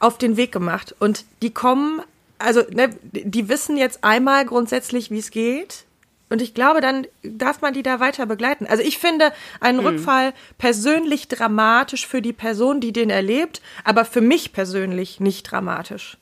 auf 0.00 0.18
den 0.18 0.36
Weg 0.36 0.52
gemacht 0.52 0.94
und 0.98 1.24
die 1.42 1.50
kommen, 1.50 2.00
also 2.38 2.62
ne, 2.70 2.90
die 3.02 3.48
wissen 3.48 3.76
jetzt 3.76 4.02
einmal 4.02 4.44
grundsätzlich, 4.44 5.10
wie 5.10 5.18
es 5.18 5.30
geht 5.30 5.84
und 6.30 6.40
ich 6.40 6.54
glaube, 6.54 6.80
dann 6.80 7.06
darf 7.22 7.60
man 7.60 7.74
die 7.74 7.82
da 7.82 8.00
weiter 8.00 8.26
begleiten. 8.26 8.66
Also 8.66 8.82
ich 8.82 8.98
finde 8.98 9.32
einen 9.60 9.80
mhm. 9.80 9.86
Rückfall 9.86 10.32
persönlich 10.58 11.28
dramatisch 11.28 12.06
für 12.06 12.22
die 12.22 12.32
Person, 12.32 12.80
die 12.80 12.92
den 12.92 13.10
erlebt, 13.10 13.60
aber 13.84 14.04
für 14.04 14.20
mich 14.20 14.52
persönlich 14.52 15.20
nicht 15.20 15.44
dramatisch. 15.44 16.16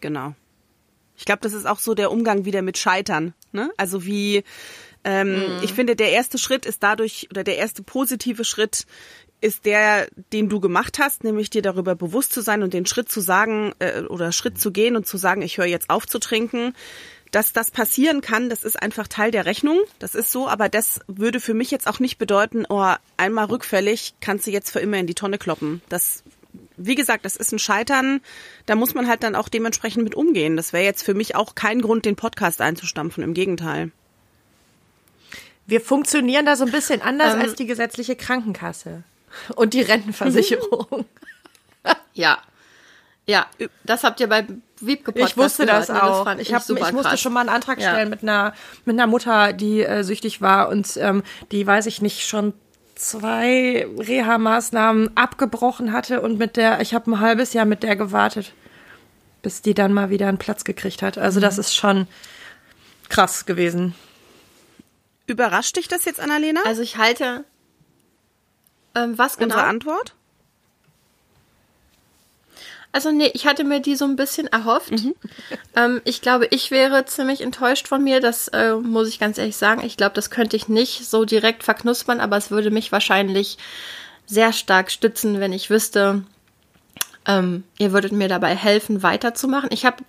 Genau. 0.00 0.34
Ich 1.16 1.24
glaube, 1.24 1.40
das 1.42 1.52
ist 1.52 1.66
auch 1.66 1.78
so 1.78 1.94
der 1.94 2.10
Umgang 2.10 2.44
wieder 2.44 2.62
mit 2.62 2.76
Scheitern. 2.76 3.34
Ne? 3.52 3.70
Also 3.76 4.04
wie, 4.04 4.42
ähm, 5.04 5.36
mhm. 5.36 5.60
ich 5.62 5.72
finde, 5.72 5.94
der 5.94 6.10
erste 6.10 6.38
Schritt 6.38 6.66
ist 6.66 6.82
dadurch, 6.82 7.28
oder 7.30 7.44
der 7.44 7.58
erste 7.58 7.84
positive 7.84 8.44
Schritt 8.44 8.86
ist 9.40 9.64
der, 9.64 10.08
den 10.32 10.48
du 10.48 10.60
gemacht 10.60 10.98
hast, 11.00 11.24
nämlich 11.24 11.50
dir 11.50 11.62
darüber 11.62 11.94
bewusst 11.94 12.32
zu 12.32 12.40
sein 12.40 12.62
und 12.62 12.74
den 12.74 12.86
Schritt 12.86 13.10
zu 13.10 13.20
sagen 13.20 13.72
äh, 13.78 14.02
oder 14.02 14.32
Schritt 14.32 14.60
zu 14.60 14.70
gehen 14.70 14.96
und 14.96 15.06
zu 15.06 15.16
sagen, 15.16 15.42
ich 15.42 15.58
höre 15.58 15.66
jetzt 15.66 15.90
auf 15.90 16.06
zu 16.06 16.18
trinken 16.18 16.74
dass 17.32 17.52
das 17.52 17.70
passieren 17.70 18.20
kann, 18.20 18.50
das 18.50 18.62
ist 18.62 18.80
einfach 18.80 19.08
Teil 19.08 19.30
der 19.30 19.46
Rechnung. 19.46 19.80
Das 19.98 20.14
ist 20.14 20.30
so, 20.30 20.48
aber 20.48 20.68
das 20.68 21.00
würde 21.08 21.40
für 21.40 21.54
mich 21.54 21.70
jetzt 21.70 21.88
auch 21.88 21.98
nicht 21.98 22.18
bedeuten, 22.18 22.66
oh, 22.68 22.92
einmal 23.16 23.46
rückfällig 23.46 24.14
kannst 24.20 24.46
du 24.46 24.50
jetzt 24.50 24.70
für 24.70 24.80
immer 24.80 24.98
in 24.98 25.06
die 25.06 25.14
Tonne 25.14 25.38
kloppen. 25.38 25.80
Das, 25.88 26.22
wie 26.76 26.94
gesagt, 26.94 27.24
das 27.24 27.36
ist 27.36 27.50
ein 27.50 27.58
Scheitern. 27.58 28.20
Da 28.66 28.74
muss 28.74 28.94
man 28.94 29.08
halt 29.08 29.22
dann 29.22 29.34
auch 29.34 29.48
dementsprechend 29.48 30.04
mit 30.04 30.14
umgehen. 30.14 30.58
Das 30.58 30.74
wäre 30.74 30.84
jetzt 30.84 31.02
für 31.02 31.14
mich 31.14 31.34
auch 31.34 31.54
kein 31.54 31.80
Grund, 31.80 32.04
den 32.04 32.16
Podcast 32.16 32.60
einzustampfen. 32.60 33.24
Im 33.24 33.32
Gegenteil. 33.32 33.90
Wir 35.66 35.80
funktionieren 35.80 36.44
da 36.44 36.54
so 36.54 36.66
ein 36.66 36.72
bisschen 36.72 37.00
anders 37.00 37.34
ähm, 37.34 37.40
als 37.40 37.54
die 37.54 37.66
gesetzliche 37.66 38.14
Krankenkasse 38.14 39.04
und 39.56 39.72
die 39.72 39.80
Rentenversicherung. 39.80 41.06
ja, 42.12 42.42
ja, 43.26 43.46
das 43.84 44.02
habt 44.02 44.20
ihr 44.20 44.28
bei 44.28 44.46
Wiebke 44.80 45.12
Podcast 45.12 45.32
Ich 45.32 45.36
wusste 45.36 45.66
gehört, 45.66 45.88
das 45.88 45.94
ne? 45.94 46.02
auch. 46.02 46.24
Das 46.24 46.40
ich, 46.40 46.52
hab, 46.52 46.68
ich 46.68 46.92
musste 46.92 47.16
schon 47.16 47.32
mal 47.32 47.40
einen 47.40 47.48
Antrag 47.50 47.80
stellen 47.80 47.98
ja. 47.98 48.04
mit 48.06 48.22
einer 48.22 48.52
mit 48.84 48.94
einer 48.94 49.06
Mutter, 49.06 49.52
die 49.52 49.82
äh, 49.82 50.02
süchtig 50.02 50.40
war 50.40 50.68
und 50.68 50.96
ähm, 50.96 51.22
die 51.52 51.66
weiß 51.66 51.86
ich 51.86 52.02
nicht 52.02 52.26
schon 52.26 52.52
zwei 52.96 53.86
Reha-Maßnahmen 53.98 55.16
abgebrochen 55.16 55.92
hatte 55.92 56.20
und 56.20 56.38
mit 56.38 56.56
der 56.56 56.80
ich 56.80 56.94
habe 56.94 57.10
ein 57.12 57.20
halbes 57.20 57.52
Jahr 57.52 57.64
mit 57.64 57.82
der 57.84 57.94
gewartet, 57.94 58.52
bis 59.42 59.62
die 59.62 59.74
dann 59.74 59.92
mal 59.92 60.10
wieder 60.10 60.28
einen 60.28 60.38
Platz 60.38 60.64
gekriegt 60.64 61.02
hat. 61.02 61.16
Also 61.16 61.38
mhm. 61.38 61.42
das 61.42 61.58
ist 61.58 61.74
schon 61.74 62.08
krass 63.08 63.46
gewesen. 63.46 63.94
Überrascht 65.28 65.76
dich 65.76 65.86
das 65.86 66.04
jetzt, 66.04 66.18
Annalena? 66.18 66.60
Also 66.66 66.82
ich 66.82 66.96
halte 66.96 67.44
ähm, 68.94 69.16
was 69.16 69.36
genau? 69.36 69.54
Unsere 69.54 69.68
Antwort? 69.68 70.14
Also 72.92 73.10
nee, 73.10 73.30
ich 73.32 73.46
hatte 73.46 73.64
mir 73.64 73.80
die 73.80 73.96
so 73.96 74.04
ein 74.04 74.16
bisschen 74.16 74.46
erhofft. 74.46 74.90
Mhm. 74.90 75.14
Ähm, 75.74 76.02
ich 76.04 76.20
glaube, 76.20 76.48
ich 76.50 76.70
wäre 76.70 77.06
ziemlich 77.06 77.40
enttäuscht 77.40 77.88
von 77.88 78.04
mir. 78.04 78.20
Das 78.20 78.48
äh, 78.48 78.74
muss 78.74 79.08
ich 79.08 79.18
ganz 79.18 79.38
ehrlich 79.38 79.56
sagen. 79.56 79.82
Ich 79.86 79.96
glaube, 79.96 80.14
das 80.14 80.28
könnte 80.28 80.54
ich 80.54 80.68
nicht 80.68 81.08
so 81.08 81.24
direkt 81.24 81.64
verknuspern, 81.64 82.20
aber 82.20 82.36
es 82.36 82.50
würde 82.50 82.70
mich 82.70 82.92
wahrscheinlich 82.92 83.56
sehr 84.26 84.52
stark 84.52 84.90
stützen, 84.90 85.40
wenn 85.40 85.54
ich 85.54 85.70
wüsste, 85.70 86.24
ähm, 87.26 87.64
ihr 87.78 87.92
würdet 87.92 88.12
mir 88.12 88.28
dabei 88.28 88.54
helfen, 88.54 89.02
weiterzumachen. 89.02 89.70
Ich 89.72 89.84
habe 89.84 90.04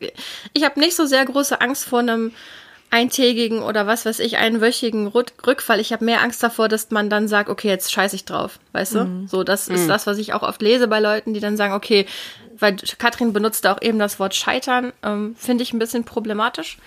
ich 0.53 0.63
hab 0.63 0.77
nicht 0.77 0.95
so 0.95 1.05
sehr 1.05 1.23
große 1.25 1.61
Angst 1.61 1.85
vor 1.85 1.99
einem 1.99 2.31
eintägigen 2.89 3.63
oder 3.63 3.87
was 3.87 4.05
weiß 4.05 4.19
ich, 4.19 4.37
einwöchigen 4.37 5.07
Rückfall. 5.07 5.79
Ich 5.79 5.91
habe 5.93 6.05
mehr 6.05 6.21
Angst 6.21 6.43
davor, 6.43 6.69
dass 6.69 6.91
man 6.91 7.09
dann 7.09 7.27
sagt, 7.27 7.49
okay, 7.49 7.67
jetzt 7.67 7.91
scheiße 7.91 8.15
ich 8.15 8.25
drauf, 8.25 8.59
weißt 8.71 8.95
du? 8.95 9.03
Mhm. 9.05 9.27
So, 9.27 9.43
das 9.43 9.67
mhm. 9.67 9.75
ist 9.75 9.89
das, 9.89 10.05
was 10.05 10.19
ich 10.19 10.33
auch 10.33 10.43
oft 10.43 10.61
lese 10.61 10.87
bei 10.87 10.99
Leuten, 10.99 11.33
die 11.33 11.39
dann 11.39 11.57
sagen, 11.57 11.73
okay, 11.73 12.05
weil 12.59 12.77
Katrin 12.97 13.33
benutzte 13.33 13.71
auch 13.71 13.81
eben 13.81 13.99
das 13.99 14.19
Wort 14.19 14.35
scheitern, 14.35 14.93
ähm, 15.03 15.35
finde 15.37 15.63
ich 15.63 15.73
ein 15.73 15.79
bisschen 15.79 16.03
problematisch. 16.03 16.77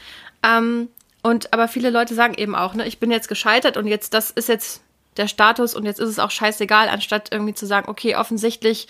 Ähm, 0.42 0.88
und 1.22 1.52
aber 1.52 1.68
viele 1.68 1.90
Leute 1.90 2.14
sagen 2.14 2.35
eben 2.35 2.55
auch, 2.55 2.74
ne, 2.74 2.87
ich 2.87 2.98
bin 2.98 3.11
jetzt 3.11 3.29
gescheitert 3.29 3.76
und 3.76 3.87
jetzt, 3.87 4.14
das 4.14 4.31
ist 4.31 4.48
jetzt 4.48 4.83
der 5.16 5.29
Status 5.29 5.74
und 5.74 5.85
jetzt 5.85 5.98
ist 5.98 6.11
es 6.11 6.18
auch 6.18 6.31
scheißegal, 6.31 6.88
anstatt 6.88 7.33
irgendwie 7.33 7.55
zu 7.55 7.66
sagen, 7.66 7.88
okay, 7.88 8.16
offensichtlich 8.16 8.87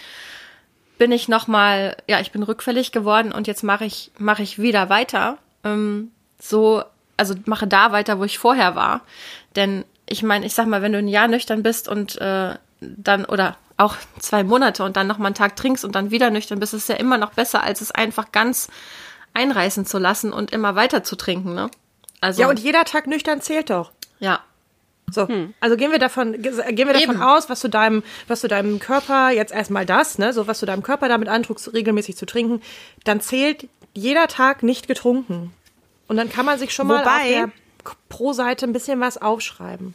bin 0.98 1.12
ich 1.12 1.28
nochmal, 1.28 1.96
ja, 2.08 2.20
ich 2.20 2.32
bin 2.32 2.42
rückfällig 2.42 2.92
geworden 2.92 3.32
und 3.32 3.46
jetzt 3.46 3.62
mache 3.62 3.84
ich, 3.84 4.10
mache 4.18 4.42
ich 4.42 4.58
wieder 4.58 4.88
weiter. 4.88 5.38
Ähm, 5.64 6.10
so 6.40 6.82
also 7.16 7.34
mache 7.46 7.66
da 7.66 7.92
weiter, 7.92 8.18
wo 8.18 8.24
ich 8.24 8.38
vorher 8.38 8.74
war. 8.74 9.02
Denn 9.54 9.84
ich 10.08 10.22
meine, 10.22 10.46
ich 10.46 10.54
sag 10.54 10.66
mal, 10.66 10.82
wenn 10.82 10.92
du 10.92 10.98
ein 10.98 11.08
Jahr 11.08 11.28
nüchtern 11.28 11.62
bist 11.62 11.88
und 11.88 12.20
äh, 12.20 12.54
dann 12.80 13.24
oder 13.24 13.56
auch 13.76 13.96
zwei 14.18 14.42
Monate 14.42 14.84
und 14.84 14.96
dann 14.96 15.06
noch 15.06 15.18
mal 15.18 15.26
einen 15.26 15.34
Tag 15.34 15.56
trinkst 15.56 15.84
und 15.84 15.94
dann 15.94 16.10
wieder 16.10 16.30
nüchtern 16.30 16.58
bist, 16.60 16.74
ist 16.74 16.88
ja 16.88 16.96
immer 16.96 17.18
noch 17.18 17.32
besser, 17.32 17.62
als 17.62 17.80
es 17.80 17.90
einfach 17.90 18.32
ganz 18.32 18.68
einreißen 19.34 19.84
zu 19.84 19.98
lassen 19.98 20.32
und 20.32 20.50
immer 20.50 20.74
weiter 20.74 21.04
zu 21.04 21.16
trinken, 21.16 21.54
ne? 21.54 21.70
Also 22.20 22.42
ja, 22.42 22.48
und 22.48 22.58
jeder 22.58 22.84
Tag 22.84 23.06
nüchtern 23.06 23.42
zählt 23.42 23.68
doch. 23.68 23.92
Ja. 24.18 24.40
So, 25.08 25.28
hm. 25.28 25.54
also 25.60 25.76
gehen 25.76 25.92
wir 25.92 26.00
davon, 26.00 26.32
gehen 26.42 26.56
wir 26.58 26.92
davon 26.92 27.16
Eben. 27.16 27.22
aus, 27.22 27.48
was 27.48 27.60
du 27.60 27.68
deinem, 27.68 28.02
was 28.26 28.40
du 28.40 28.48
deinem 28.48 28.80
Körper 28.80 29.30
jetzt 29.30 29.52
erstmal 29.52 29.86
das, 29.86 30.18
ne, 30.18 30.32
so 30.32 30.48
was 30.48 30.58
du 30.58 30.66
deinem 30.66 30.82
Körper 30.82 31.08
damit 31.08 31.28
antruckst, 31.28 31.72
regelmäßig 31.72 32.16
zu 32.16 32.26
trinken, 32.26 32.60
dann 33.04 33.20
zählt 33.20 33.68
jeder 33.94 34.26
Tag 34.26 34.62
nicht 34.64 34.88
getrunken. 34.88 35.52
Und 36.08 36.16
dann 36.16 36.30
kann 36.30 36.44
man 36.44 36.58
sich 36.58 36.74
schon 36.74 36.88
Wobei, 36.88 37.02
mal 37.04 37.20
auf 37.20 37.28
der 37.28 37.50
Pro-Seite 38.08 38.66
ein 38.66 38.72
bisschen 38.72 39.00
was 39.00 39.20
aufschreiben. 39.20 39.94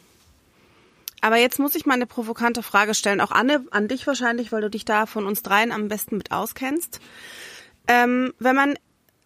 Aber 1.22 1.36
jetzt 1.36 1.58
muss 1.58 1.74
ich 1.74 1.86
mal 1.86 1.94
eine 1.94 2.06
provokante 2.06 2.62
Frage 2.62 2.94
stellen, 2.94 3.20
auch 3.20 3.30
Anne, 3.30 3.64
an 3.70 3.88
dich 3.88 4.06
wahrscheinlich, 4.06 4.52
weil 4.52 4.60
du 4.60 4.68
dich 4.68 4.84
da 4.84 5.06
von 5.06 5.24
uns 5.24 5.42
dreien 5.42 5.72
am 5.72 5.88
besten 5.88 6.18
mit 6.18 6.32
auskennst. 6.32 7.00
Ähm, 7.88 8.34
wenn 8.38 8.56
man 8.56 8.74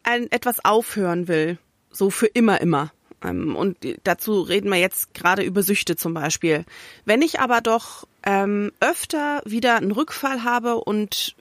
ein, 0.04 0.30
etwas 0.30 0.64
aufhören 0.64 1.26
will, 1.26 1.58
so 1.90 2.10
für 2.10 2.26
immer, 2.26 2.60
immer, 2.60 2.92
ähm, 3.24 3.56
und 3.56 3.78
dazu 4.04 4.42
reden 4.42 4.70
wir 4.70 4.78
jetzt 4.78 5.14
gerade 5.14 5.42
über 5.42 5.62
Süchte 5.62 5.96
zum 5.96 6.14
Beispiel. 6.14 6.64
Wenn 7.06 7.22
ich 7.22 7.40
aber 7.40 7.62
doch 7.62 8.06
ähm, 8.22 8.72
öfter 8.80 9.40
wieder 9.46 9.76
einen 9.76 9.92
Rückfall 9.92 10.44
habe 10.44 10.76
und 10.76 11.34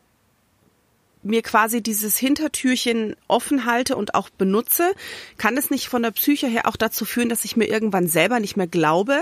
mir 1.21 1.41
quasi 1.41 1.81
dieses 1.81 2.17
Hintertürchen 2.17 3.15
offen 3.27 3.65
halte 3.65 3.95
und 3.97 4.15
auch 4.15 4.29
benutze, 4.29 4.91
kann 5.37 5.57
es 5.57 5.69
nicht 5.69 5.89
von 5.89 6.03
der 6.03 6.11
Psyche 6.11 6.47
her 6.47 6.67
auch 6.67 6.75
dazu 6.75 7.03
führen, 7.03 7.29
dass 7.29 7.43
ich 7.45 7.57
mir 7.57 7.65
irgendwann 7.65 8.07
selber 8.07 8.39
nicht 8.39 8.55
mehr 8.55 8.67
glaube, 8.67 9.21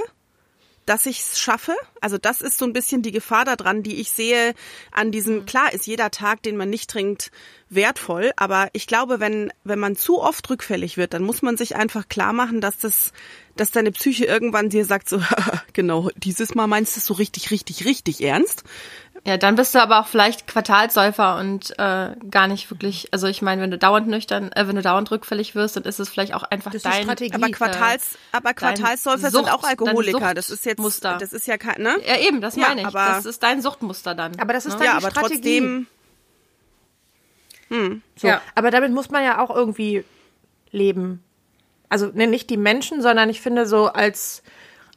dass 0.86 1.06
ich 1.06 1.20
es 1.20 1.40
schaffe. 1.40 1.76
Also 2.02 2.18
das 2.18 2.42
ist 2.42 2.58
so 2.58 2.66
ein 2.66 2.74
bisschen 2.74 3.02
die 3.02 3.12
Gefahr 3.12 3.46
daran, 3.46 3.84
die 3.84 4.00
ich 4.02 4.12
sehe 4.12 4.54
an 4.92 5.12
diesem, 5.12 5.38
mhm. 5.38 5.46
klar 5.46 5.74
ist 5.74 5.88
jeder 5.88 6.12
Tag, 6.12 6.44
den 6.44 6.58
man 6.58 6.70
nicht 6.70 6.90
trinkt, 6.90 7.32
wertvoll, 7.70 8.32
aber 8.36 8.70
ich 8.74 8.88
glaube, 8.88 9.20
wenn, 9.20 9.52
wenn 9.64 9.80
man 9.80 9.96
zu 9.96 10.22
oft 10.22 10.50
rückfällig 10.50 10.98
wird, 10.98 11.14
dann 11.14 11.24
muss 11.24 11.42
man 11.42 11.58
sich 11.58 11.76
einfach 11.76 12.08
klar 12.08 12.34
machen, 12.34 12.62
dass 12.62 12.78
das, 12.78 13.12
dass 13.56 13.72
deine 13.72 13.92
Psyche 13.92 14.26
irgendwann 14.26 14.70
dir 14.70 14.86
sagt, 14.86 15.10
so, 15.10 15.22
genau, 15.74 16.10
dieses 16.16 16.56
Mal 16.56 16.68
meinst 16.68 16.96
du 16.96 17.00
es 17.00 17.06
so 17.06 17.14
richtig, 17.14 17.52
richtig, 17.52 17.86
richtig 17.86 18.22
ernst. 18.22 18.64
Ja, 19.26 19.38
dann 19.38 19.56
bist 19.56 19.74
du 19.74 19.82
aber 19.82 20.02
auch 20.02 20.08
vielleicht 20.08 20.48
Quartalsäufer 20.48 21.38
und 21.38 21.72
äh, 21.80 22.12
gar 22.30 22.48
nicht 22.48 22.70
wirklich, 22.70 23.08
also 23.14 23.28
ich 23.28 23.42
meine, 23.42 23.62
wenn 23.62 23.72
du 23.72 23.78
dauernd 23.78 24.08
nüchtern, 24.08 24.52
äh, 24.52 24.68
wenn 24.68 24.76
du 24.76 24.82
dauernd 24.82 25.10
rückfällig 25.12 25.56
wirst, 25.56 25.78
dann 25.78 25.84
ist 25.84 26.00
es 26.02 26.10
vielleicht 26.10 26.34
auch 26.34 26.44
einfach 26.44 26.72
das 26.72 26.82
dein 26.82 27.04
Strategie. 27.04 27.34
Aber 27.34 27.50
Quartals, 27.50 28.16
äh, 28.16 28.18
aber 28.34 28.54
Quartalsäufer 28.54 29.32
Sucht, 29.32 29.46
sind 29.46 29.54
auch 29.54 29.64
Alkoholiker. 29.64 30.34
Das 30.34 30.50
ist 30.50 30.66
jetzt 30.66 30.80
Muster. 30.80 31.18
Das 31.20 31.32
ist 31.32 31.48
ja 31.48 31.58
kein, 31.58 31.82
ne? 31.82 31.96
Ja, 32.06 32.18
eben, 32.18 32.42
das 32.42 32.58
meine 32.58 32.82
ich. 32.82 32.88
Aber, 32.88 33.06
das 33.16 33.26
ist 33.26 33.42
dein 33.44 33.62
Suchtmuster 33.62 34.14
dann. 34.14 34.38
Aber 34.42 34.52
das 34.52 34.66
ist 34.66 34.74
ne? 34.74 34.80
deine 34.80 34.92
ja, 34.92 34.98
aber 34.98 35.12
Strategie. 35.12 35.60
trotzdem. 35.60 35.88
Hm. 37.70 38.02
So. 38.18 38.28
Ja. 38.28 38.42
Aber 38.56 38.72
damit 38.72 38.92
muss 38.92 39.10
man 39.10 39.24
ja 39.24 39.40
auch 39.40 39.56
irgendwie 39.56 40.04
leben. 40.72 41.24
Also 41.88 42.08
ne, 42.08 42.28
nicht 42.28 42.50
die 42.50 42.58
Menschen, 42.58 43.02
sondern 43.02 43.30
ich 43.30 43.40
finde 43.40 43.68
so 43.68 43.88
als 43.88 44.44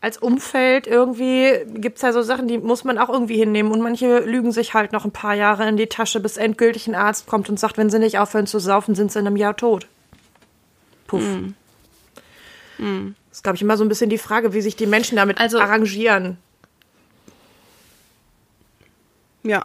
als 0.00 0.18
Umfeld 0.18 0.86
irgendwie 0.86 1.64
gibt's 1.66 2.02
ja 2.02 2.12
so 2.12 2.22
Sachen, 2.22 2.48
die 2.48 2.58
muss 2.58 2.84
man 2.84 2.98
auch 2.98 3.08
irgendwie 3.08 3.36
hinnehmen. 3.36 3.72
Und 3.72 3.80
manche 3.80 4.20
lügen 4.20 4.52
sich 4.52 4.74
halt 4.74 4.92
noch 4.92 5.04
ein 5.04 5.10
paar 5.10 5.34
Jahre 5.34 5.68
in 5.68 5.76
die 5.76 5.86
Tasche, 5.86 6.20
bis 6.20 6.36
endgültig 6.36 6.86
ein 6.86 6.94
Arzt 6.94 7.26
kommt 7.26 7.48
und 7.48 7.58
sagt, 7.58 7.78
wenn 7.78 7.90
sie 7.90 7.98
nicht 7.98 8.18
aufhören 8.18 8.46
zu 8.46 8.58
saufen, 8.58 8.94
sind 8.94 9.10
sie 9.10 9.18
in 9.18 9.26
einem 9.26 9.36
Jahr 9.36 9.56
tot. 9.56 9.86
Puff. 11.06 11.22
Mm. 11.22 11.54
Mm. 12.78 13.14
Das 13.30 13.38
ist, 13.38 13.42
glaube 13.42 13.56
ich, 13.56 13.62
immer 13.62 13.76
so 13.76 13.84
ein 13.84 13.88
bisschen 13.88 14.10
die 14.10 14.18
Frage, 14.18 14.52
wie 14.52 14.60
sich 14.60 14.76
die 14.76 14.86
Menschen 14.86 15.16
damit 15.16 15.40
also, 15.40 15.58
arrangieren. 15.58 16.38
Ja. 19.42 19.64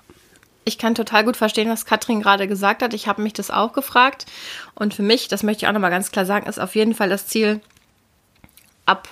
Ich 0.64 0.78
kann 0.78 0.94
total 0.94 1.26
gut 1.26 1.38
verstehen, 1.38 1.70
was 1.70 1.86
Katrin 1.86 2.22
gerade 2.22 2.48
gesagt 2.48 2.84
hat. 2.84 2.94
Ich 2.94 3.08
habe 3.08 3.22
mich 3.22 3.34
das 3.34 3.50
auch 3.50 3.74
gefragt. 3.74 4.28
Und 4.76 4.94
für 4.94 5.02
mich, 5.02 5.28
das 5.28 5.44
möchte 5.44 5.66
ich 5.66 5.68
auch 5.68 5.74
nochmal 5.74 5.90
ganz 5.90 6.12
klar 6.12 6.26
sagen, 6.26 6.48
ist 6.48 6.60
auf 6.60 6.76
jeden 6.76 6.94
Fall 6.94 7.10
das 7.10 7.28
Ziel, 7.28 7.62
ab 8.86 9.10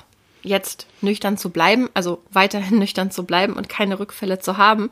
jetzt 0.49 0.88
nüchtern 1.01 1.38
zu 1.38 1.49
bleiben, 1.49 1.89
also 1.93 2.21
weiterhin 2.31 2.79
nüchtern 2.79 3.12
zu 3.12 3.23
bleiben 3.23 3.53
und 3.53 3.69
keine 3.69 3.99
Rückfälle 3.99 4.39
zu 4.39 4.57
haben. 4.57 4.89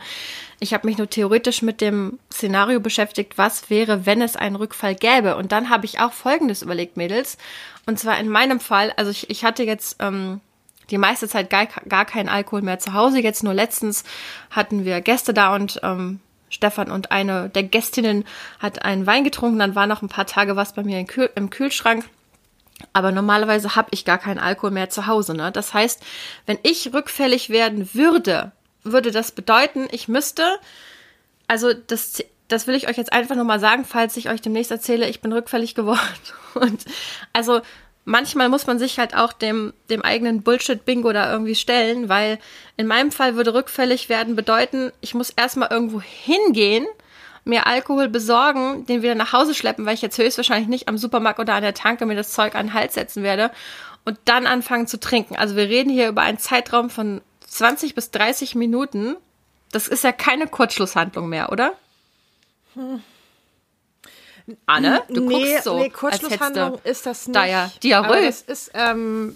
Ich 0.60 0.74
habe 0.74 0.88
mich 0.88 0.98
nur 0.98 1.10
theoretisch 1.10 1.62
mit 1.62 1.82
dem 1.82 2.20
Szenario 2.32 2.80
beschäftigt, 2.80 3.38
was 3.38 3.70
wäre, 3.70 4.06
wenn 4.06 4.22
es 4.22 4.36
einen 4.36 4.56
Rückfall 4.56 4.96
gäbe. 4.96 5.36
Und 5.36 5.52
dann 5.52 5.70
habe 5.70 5.86
ich 5.86 6.00
auch 6.00 6.14
Folgendes 6.14 6.62
überlegt, 6.62 6.98
Mädels. 6.98 7.38
Und 7.86 8.00
zwar 8.00 8.18
in 8.20 8.30
meinem 8.30 8.60
Fall, 8.60 8.94
also 8.96 9.12
ich, 9.12 9.30
ich 9.30 9.44
hatte 9.44 9.64
jetzt 9.64 9.98
ähm, 10.00 10.40
die 10.90 10.98
meiste 10.98 11.28
Zeit 11.28 11.50
gar, 11.50 11.66
gar 11.66 12.06
keinen 12.06 12.30
Alkohol 12.30 12.62
mehr 12.62 12.80
zu 12.80 12.94
Hause. 12.94 13.20
Jetzt 13.20 13.44
nur 13.44 13.54
letztens 13.54 14.04
hatten 14.50 14.86
wir 14.86 15.02
Gäste 15.02 15.34
da 15.34 15.54
und 15.54 15.80
ähm, 15.84 16.20
Stefan 16.50 16.92
und 16.92 17.12
eine 17.12 17.50
der 17.50 17.64
Gästinnen 17.64 18.24
hat 18.60 18.84
einen 18.84 19.06
Wein 19.06 19.24
getrunken. 19.24 19.60
Dann 19.60 19.76
war 19.76 19.88
noch 19.88 20.02
ein 20.02 20.10
paar 20.10 20.28
Tage 20.28 20.56
was 20.56 20.74
bei 20.74 20.84
mir 20.84 21.00
im, 21.00 21.08
Kühl 21.08 21.30
im 21.36 21.50
Kühlschrank. 21.50 22.06
Aber 22.94 23.12
normalerweise 23.12 23.76
habe 23.76 23.90
ich 23.92 24.06
gar 24.06 24.18
keinen 24.18 24.40
Alkohol 24.40 24.72
mehr 24.72 24.90
zu 24.90 25.08
Hause. 25.08 25.34
Ne? 25.34 25.52
Das 25.52 25.74
heißt, 25.74 26.04
wenn 26.46 26.60
ich 26.64 26.94
rückfällig 26.94 27.50
werden 27.50 27.90
würde, 27.94 28.52
würde 28.84 29.12
das 29.12 29.32
bedeuten, 29.32 29.88
ich 29.92 30.08
müsste, 30.08 30.44
also 31.48 31.74
das, 31.74 32.24
das 32.48 32.68
will 32.68 32.76
ich 32.76 32.88
euch 32.88 32.98
jetzt 32.98 33.14
einfach 33.14 33.36
nochmal 33.36 33.60
sagen, 33.60 33.86
falls 33.86 34.18
ich 34.18 34.30
euch 34.30 34.42
demnächst 34.42 34.72
erzähle, 34.72 35.10
ich 35.10 35.22
bin 35.22 35.34
rückfällig 35.34 35.76
geworden. 35.76 36.00
Und 36.54 36.86
also 37.34 37.62
manchmal 38.06 38.50
muss 38.50 38.68
man 38.68 38.80
sich 38.80 39.00
halt 39.00 39.16
auch 39.16 39.34
dem, 39.34 39.74
dem 39.90 40.02
eigenen 40.02 40.44
Bullshit-Bingo 40.44 41.12
da 41.14 41.32
irgendwie 41.32 41.56
stellen, 41.56 42.10
weil 42.10 42.40
in 42.78 42.88
meinem 42.88 43.12
Fall 43.12 43.36
würde 43.36 43.54
rückfällig 43.54 44.08
werden 44.08 44.36
bedeuten, 44.36 44.92
ich 45.02 45.14
muss 45.14 45.32
erstmal 45.32 45.72
irgendwo 45.72 46.00
hingehen 46.02 46.86
mir 47.48 47.68
Alkohol 47.68 48.10
besorgen, 48.10 48.86
den 48.86 49.02
wieder 49.02 49.16
nach 49.16 49.34
Hause 49.34 49.54
schleppen, 49.54 49.86
weil 49.86 49.94
ich 49.94 50.02
jetzt 50.02 50.18
höchstwahrscheinlich 50.18 50.68
nicht 50.68 50.88
am 50.88 50.98
Supermarkt 50.98 51.40
oder 51.40 51.54
an 51.54 51.64
der 51.64 51.74
Tanke 51.74 52.06
mir 52.06 52.16
das 52.16 52.32
Zeug 52.32 52.56
an 52.56 52.68
den 52.68 52.74
Hals 52.74 52.94
setzen 52.94 53.24
werde 53.24 53.52
und 54.06 54.18
dann 54.26 54.48
anfangen 54.48 54.88
zu 54.88 55.00
trinken. 55.00 55.36
Also 55.36 55.56
wir 55.56 55.68
reden 55.70 55.90
hier 55.90 56.10
über 56.10 56.22
einen 56.22 56.38
Zeitraum 56.38 56.90
von 56.90 57.22
20 57.48 57.96
bis 57.96 58.12
30 58.12 58.56
Minuten. 58.56 59.16
Das 59.72 59.88
ist 59.88 60.04
ja 60.04 60.12
keine 60.12 60.48
Kurzschlusshandlung 60.48 61.28
mehr, 61.28 61.52
oder? 61.52 61.74
Hm. 62.74 63.02
Anne, 64.66 65.04
du 65.10 65.28
nee, 65.28 65.34
guckst 65.34 65.64
so, 65.66 65.78
nee, 65.78 65.90
Kurzschlusshandlung 65.90 66.80
ist 66.86 67.06
das 67.06 67.28
nicht. 67.28 67.36
Da 67.36 67.46
ja 67.46 67.70
Diarrhoe. 67.84 68.26
Das 68.26 68.42
ist, 68.42 68.72
ähm, 68.74 69.36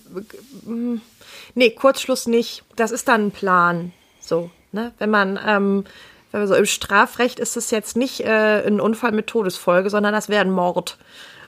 nee, 1.53 1.71
Kurzschluss 1.71 2.27
nicht. 2.27 2.63
Das 2.77 2.91
ist 2.91 3.09
dann 3.09 3.27
ein 3.27 3.31
Plan. 3.31 3.91
So, 4.21 4.51
ne? 4.71 4.93
Wenn 4.99 5.09
man, 5.09 5.37
ähm, 5.45 5.83
also 6.31 6.55
im 6.55 6.65
Strafrecht 6.65 7.39
ist 7.39 7.57
es 7.57 7.71
jetzt 7.71 7.97
nicht 7.97 8.21
äh, 8.21 8.65
ein 8.65 8.79
Unfall 8.79 9.11
mit 9.11 9.27
Todesfolge, 9.27 9.89
sondern 9.89 10.13
das 10.13 10.29
wäre 10.29 10.41
ein 10.41 10.51
Mord. 10.51 10.97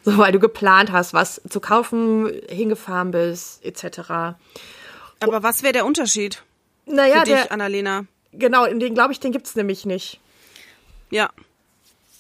So, 0.04 0.18
weil 0.18 0.34
du 0.34 0.40
geplant 0.40 0.92
hast, 0.92 1.14
was 1.14 1.42
zu 1.48 1.62
kaufen, 1.62 2.30
hingefahren 2.50 3.12
bist, 3.12 3.64
etc. 3.64 4.36
Aber 5.22 5.44
was 5.44 5.64
wäre 5.64 5.72
der 5.72 5.86
Unterschied? 5.86 6.44
Naja, 6.86 7.20
für 7.20 7.26
dich, 7.26 7.34
der, 7.36 7.52
Annalena. 7.54 8.06
Genau, 8.34 8.66
den 8.66 8.94
glaube 8.94 9.14
ich, 9.14 9.22
den 9.22 9.32
gibt's 9.32 9.56
nämlich 9.56 9.86
nicht. 9.86 10.20
Ja. 11.10 11.30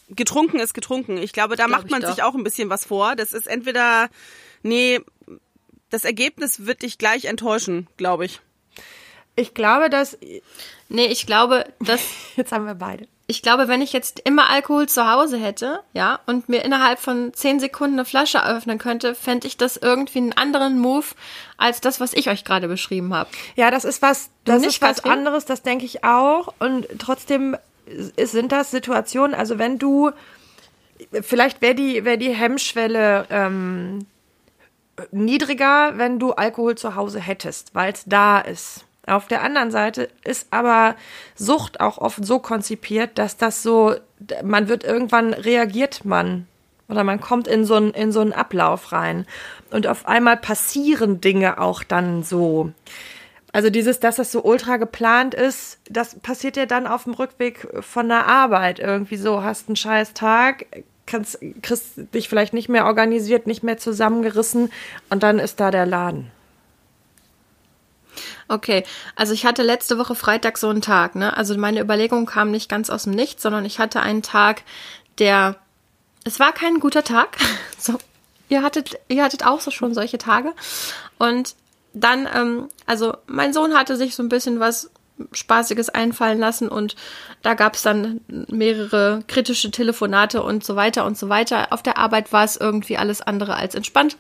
Getrunken 0.09 0.59
ist 0.59 0.73
getrunken. 0.73 1.17
Ich 1.17 1.33
glaube, 1.33 1.55
da 1.55 1.65
glaub 1.65 1.79
macht 1.79 1.91
man 1.91 2.05
sich 2.05 2.23
auch 2.23 2.35
ein 2.35 2.43
bisschen 2.43 2.69
was 2.69 2.85
vor. 2.85 3.15
Das 3.15 3.33
ist 3.33 3.47
entweder, 3.47 4.09
nee, 4.61 5.01
das 5.89 6.05
Ergebnis 6.05 6.65
wird 6.65 6.83
dich 6.83 6.97
gleich 6.97 7.25
enttäuschen, 7.25 7.87
glaube 7.97 8.25
ich. 8.25 8.41
Ich 9.35 9.53
glaube, 9.53 9.89
dass. 9.89 10.17
Nee, 10.89 11.05
ich 11.05 11.25
glaube, 11.25 11.65
dass. 11.79 12.01
Jetzt 12.35 12.51
haben 12.51 12.65
wir 12.65 12.75
beide. 12.75 13.07
Ich 13.25 13.41
glaube, 13.41 13.69
wenn 13.69 13.81
ich 13.81 13.93
jetzt 13.93 14.19
immer 14.25 14.49
Alkohol 14.49 14.89
zu 14.89 15.09
Hause 15.09 15.37
hätte, 15.37 15.79
ja, 15.93 16.19
und 16.25 16.49
mir 16.49 16.61
innerhalb 16.65 16.99
von 16.99 17.33
zehn 17.33 17.57
Sekunden 17.57 17.95
eine 17.95 18.05
Flasche 18.05 18.45
öffnen 18.45 18.77
könnte, 18.79 19.15
fände 19.15 19.47
ich 19.47 19.55
das 19.55 19.77
irgendwie 19.77 20.19
einen 20.19 20.33
anderen 20.33 20.77
Move 20.77 21.05
als 21.57 21.79
das, 21.79 22.01
was 22.01 22.13
ich 22.13 22.29
euch 22.29 22.43
gerade 22.43 22.67
beschrieben 22.67 23.13
habe. 23.13 23.29
Ja, 23.55 23.71
das 23.71 23.85
ist 23.85 24.01
was, 24.01 24.29
das 24.43 24.65
ist 24.65 24.81
was 24.81 24.97
Katrin? 24.97 25.19
anderes, 25.19 25.45
das 25.45 25.61
denke 25.61 25.85
ich 25.85 26.03
auch. 26.03 26.53
Und 26.59 26.85
trotzdem 26.99 27.55
sind 27.87 28.51
das 28.51 28.71
Situationen, 28.71 29.33
also 29.33 29.57
wenn 29.57 29.79
du, 29.79 30.11
vielleicht 31.21 31.61
wäre 31.61 31.75
die, 31.75 32.03
wäre 32.03 32.17
die 32.17 32.33
Hemmschwelle 32.33 33.25
ähm, 33.29 34.05
niedriger, 35.11 35.97
wenn 35.97 36.19
du 36.19 36.33
Alkohol 36.33 36.75
zu 36.75 36.95
Hause 36.95 37.21
hättest, 37.21 37.73
weil 37.73 37.93
es 37.93 38.03
da 38.05 38.39
ist. 38.39 38.83
Auf 39.05 39.27
der 39.27 39.41
anderen 39.41 39.71
Seite 39.71 40.09
ist 40.23 40.47
aber 40.51 40.95
Sucht 41.35 41.81
auch 41.81 41.97
oft 41.97 42.25
so 42.25 42.39
konzipiert, 42.39 43.17
dass 43.17 43.35
das 43.35 43.61
so, 43.61 43.95
man 44.43 44.69
wird 44.69 44.83
irgendwann 44.85 45.33
reagiert 45.33 46.05
man 46.05 46.47
oder 46.87 47.03
man 47.03 47.19
kommt 47.19 47.47
in 47.47 47.65
so, 47.65 47.75
einen, 47.75 47.91
in 47.91 48.11
so 48.11 48.21
einen 48.21 48.33
Ablauf 48.33 48.93
rein 48.93 49.25
und 49.71 49.87
auf 49.87 50.07
einmal 50.07 50.37
passieren 50.37 51.19
Dinge 51.19 51.59
auch 51.59 51.83
dann 51.83 52.23
so. 52.23 52.71
Also 53.51 53.69
dieses, 53.69 53.99
dass 53.99 54.15
das 54.15 54.31
so 54.31 54.43
ultra 54.43 54.77
geplant 54.77 55.33
ist, 55.35 55.79
das 55.89 56.15
passiert 56.19 56.55
ja 56.57 56.65
dann 56.65 56.87
auf 56.87 57.03
dem 57.03 57.13
Rückweg 57.13 57.67
von 57.81 58.07
der 58.07 58.27
Arbeit 58.27 58.79
irgendwie 58.79 59.17
so, 59.17 59.43
hast 59.43 59.67
einen 59.67 59.75
scheiß 59.75 60.13
Tag, 60.13 60.65
kannst, 61.05 61.39
kriegst 61.61 62.13
dich 62.13 62.29
vielleicht 62.29 62.53
nicht 62.53 62.69
mehr 62.69 62.85
organisiert, 62.85 63.47
nicht 63.47 63.63
mehr 63.63 63.77
zusammengerissen 63.77 64.71
und 65.09 65.23
dann 65.23 65.39
ist 65.39 65.59
da 65.59 65.71
der 65.71 65.85
Laden. 65.85 66.31
Okay, 68.47 68.83
also 69.15 69.33
ich 69.33 69.45
hatte 69.45 69.63
letzte 69.63 69.97
Woche 69.97 70.15
Freitag 70.15 70.57
so 70.57 70.69
einen 70.69 70.81
Tag, 70.81 71.15
ne? 71.15 71.35
Also 71.35 71.57
meine 71.57 71.81
Überlegung 71.81 72.25
kam 72.25 72.51
nicht 72.51 72.69
ganz 72.69 72.89
aus 72.89 73.03
dem 73.03 73.13
Nichts, 73.13 73.41
sondern 73.41 73.65
ich 73.65 73.79
hatte 73.79 74.01
einen 74.01 74.21
Tag, 74.21 74.63
der 75.19 75.57
es 76.25 76.39
war 76.39 76.53
kein 76.53 76.79
guter 76.79 77.03
Tag. 77.03 77.37
So, 77.77 77.97
ihr 78.47 78.63
hattet 78.63 78.97
ihr 79.09 79.25
hattet 79.25 79.45
auch 79.45 79.59
so 79.59 79.69
schon 79.69 79.93
solche 79.93 80.17
Tage 80.17 80.53
und 81.17 81.53
dann 81.93 82.29
ähm, 82.33 82.69
also 82.85 83.13
mein 83.27 83.51
Sohn 83.51 83.73
hatte 83.73 83.97
sich 83.97 84.15
so 84.15 84.23
ein 84.23 84.29
bisschen 84.29 84.61
was 84.61 84.89
Spaßiges 85.33 85.89
einfallen 85.89 86.39
lassen 86.39 86.69
und 86.69 86.95
da 87.41 87.55
gab 87.55 87.75
es 87.75 87.81
dann 87.81 88.21
mehrere 88.27 89.21
kritische 89.27 89.69
Telefonate 89.69 90.41
und 90.41 90.63
so 90.63 90.77
weiter 90.77 91.05
und 91.05 91.17
so 91.17 91.27
weiter. 91.27 91.67
Auf 91.71 91.83
der 91.83 91.97
Arbeit 91.97 92.31
war 92.31 92.45
es 92.45 92.55
irgendwie 92.55 92.97
alles 92.97 93.21
andere 93.21 93.55
als 93.55 93.75
entspannt 93.75 94.17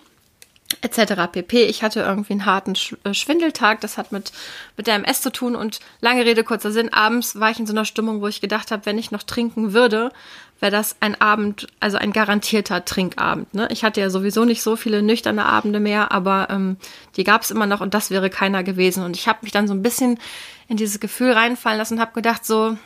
etc. 0.83 1.31
pp. 1.31 1.63
Ich 1.63 1.81
hatte 1.81 2.01
irgendwie 2.01 2.33
einen 2.33 2.45
harten 2.45 2.73
äh, 3.03 3.13
Schwindeltag, 3.13 3.81
das 3.81 3.97
hat 3.97 4.11
mit, 4.11 4.31
mit 4.77 4.87
der 4.87 4.95
MS 4.95 5.21
zu 5.21 5.31
tun 5.31 5.55
und 5.55 5.79
lange 6.01 6.25
Rede, 6.25 6.43
kurzer 6.43 6.71
Sinn, 6.71 6.93
abends 6.93 7.39
war 7.39 7.49
ich 7.49 7.59
in 7.59 7.65
so 7.65 7.73
einer 7.73 7.85
Stimmung, 7.85 8.21
wo 8.21 8.27
ich 8.27 8.41
gedacht 8.41 8.71
habe, 8.71 8.85
wenn 8.85 8.97
ich 8.97 9.11
noch 9.11 9.23
trinken 9.23 9.73
würde, 9.73 10.11
wäre 10.59 10.71
das 10.71 10.95
ein 10.99 11.19
Abend, 11.19 11.67
also 11.79 11.97
ein 11.97 12.13
garantierter 12.13 12.85
Trinkabend. 12.85 13.53
Ne? 13.53 13.67
Ich 13.71 13.83
hatte 13.83 14.01
ja 14.01 14.09
sowieso 14.09 14.45
nicht 14.45 14.61
so 14.61 14.75
viele 14.75 15.01
nüchterne 15.01 15.45
Abende 15.45 15.79
mehr, 15.79 16.11
aber 16.11 16.47
ähm, 16.49 16.77
die 17.17 17.23
gab 17.23 17.41
es 17.41 17.51
immer 17.51 17.65
noch 17.65 17.81
und 17.81 17.93
das 17.93 18.11
wäre 18.11 18.29
keiner 18.29 18.63
gewesen. 18.63 19.03
Und 19.03 19.15
ich 19.15 19.27
habe 19.27 19.39
mich 19.41 19.51
dann 19.51 19.67
so 19.67 19.73
ein 19.73 19.81
bisschen 19.81 20.19
in 20.67 20.77
dieses 20.77 20.99
Gefühl 20.99 21.31
reinfallen 21.31 21.77
lassen 21.77 21.95
und 21.95 21.99
habe 21.99 22.13
gedacht, 22.13 22.45
so, 22.45 22.77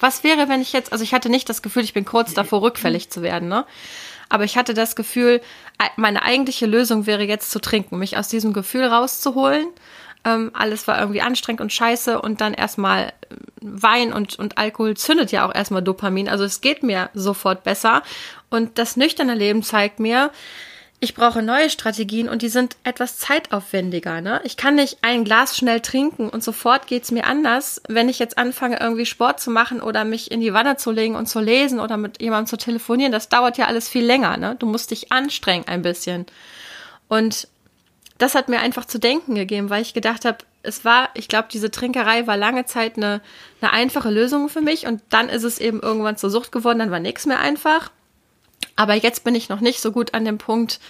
was 0.00 0.24
wäre, 0.24 0.48
wenn 0.48 0.60
ich 0.60 0.72
jetzt, 0.72 0.92
also 0.92 1.04
ich 1.04 1.14
hatte 1.14 1.28
nicht 1.28 1.48
das 1.48 1.62
Gefühl, 1.62 1.84
ich 1.84 1.94
bin 1.94 2.04
kurz 2.04 2.34
davor, 2.34 2.62
rückfällig 2.62 3.08
zu 3.08 3.22
werden, 3.22 3.48
ne? 3.48 3.64
Aber 4.32 4.44
ich 4.44 4.56
hatte 4.56 4.72
das 4.72 4.96
Gefühl, 4.96 5.42
meine 5.96 6.22
eigentliche 6.22 6.64
Lösung 6.64 7.06
wäre 7.06 7.22
jetzt 7.22 7.50
zu 7.50 7.60
trinken, 7.60 7.98
mich 7.98 8.16
aus 8.16 8.28
diesem 8.28 8.54
Gefühl 8.54 8.84
rauszuholen. 8.84 9.66
Ähm, 10.24 10.52
alles 10.54 10.88
war 10.88 10.98
irgendwie 10.98 11.20
anstrengend 11.20 11.60
und 11.60 11.70
scheiße 11.70 12.18
und 12.18 12.40
dann 12.40 12.54
erstmal 12.54 13.08
äh, 13.08 13.12
Wein 13.60 14.10
und, 14.10 14.38
und 14.38 14.56
Alkohol 14.56 14.96
zündet 14.96 15.32
ja 15.32 15.46
auch 15.46 15.54
erstmal 15.54 15.82
Dopamin. 15.82 16.30
Also 16.30 16.44
es 16.44 16.62
geht 16.62 16.82
mir 16.82 17.10
sofort 17.12 17.62
besser. 17.62 18.02
Und 18.48 18.78
das 18.78 18.96
nüchterne 18.96 19.34
Leben 19.34 19.62
zeigt 19.62 20.00
mir, 20.00 20.30
ich 21.02 21.16
brauche 21.16 21.42
neue 21.42 21.68
Strategien 21.68 22.28
und 22.28 22.42
die 22.42 22.48
sind 22.48 22.76
etwas 22.84 23.18
zeitaufwendiger. 23.18 24.20
Ne? 24.20 24.40
Ich 24.44 24.56
kann 24.56 24.76
nicht 24.76 24.98
ein 25.02 25.24
Glas 25.24 25.56
schnell 25.56 25.80
trinken 25.80 26.28
und 26.28 26.44
sofort 26.44 26.86
geht's 26.86 27.10
mir 27.10 27.26
anders, 27.26 27.82
wenn 27.88 28.08
ich 28.08 28.20
jetzt 28.20 28.38
anfange, 28.38 28.78
irgendwie 28.78 29.04
Sport 29.04 29.40
zu 29.40 29.50
machen 29.50 29.82
oder 29.82 30.04
mich 30.04 30.30
in 30.30 30.40
die 30.40 30.52
Wanne 30.52 30.76
zu 30.76 30.92
legen 30.92 31.16
und 31.16 31.26
zu 31.26 31.40
lesen 31.40 31.80
oder 31.80 31.96
mit 31.96 32.22
jemandem 32.22 32.46
zu 32.46 32.56
telefonieren. 32.56 33.10
Das 33.10 33.28
dauert 33.28 33.58
ja 33.58 33.66
alles 33.66 33.88
viel 33.88 34.04
länger. 34.04 34.36
Ne? 34.36 34.54
Du 34.60 34.66
musst 34.66 34.92
dich 34.92 35.10
anstrengen 35.10 35.66
ein 35.66 35.82
bisschen. 35.82 36.24
Und 37.08 37.48
das 38.18 38.36
hat 38.36 38.48
mir 38.48 38.60
einfach 38.60 38.84
zu 38.84 39.00
denken 39.00 39.34
gegeben, 39.34 39.70
weil 39.70 39.82
ich 39.82 39.94
gedacht 39.94 40.24
habe, 40.24 40.38
es 40.62 40.84
war, 40.84 41.08
ich 41.14 41.26
glaube, 41.26 41.48
diese 41.50 41.72
Trinkerei 41.72 42.28
war 42.28 42.36
lange 42.36 42.64
Zeit 42.64 42.96
eine, 42.96 43.22
eine 43.60 43.72
einfache 43.72 44.10
Lösung 44.10 44.48
für 44.48 44.60
mich 44.60 44.86
und 44.86 45.02
dann 45.08 45.28
ist 45.28 45.42
es 45.42 45.58
eben 45.58 45.80
irgendwann 45.80 46.16
zur 46.16 46.30
Sucht 46.30 46.52
geworden, 46.52 46.78
dann 46.78 46.92
war 46.92 47.00
nichts 47.00 47.26
mehr 47.26 47.40
einfach. 47.40 47.90
Aber 48.76 48.94
jetzt 48.94 49.24
bin 49.24 49.34
ich 49.34 49.48
noch 49.48 49.60
nicht 49.60 49.80
so 49.80 49.92
gut 49.92 50.14
an 50.14 50.24
dem 50.24 50.38
Punkt, 50.38 50.80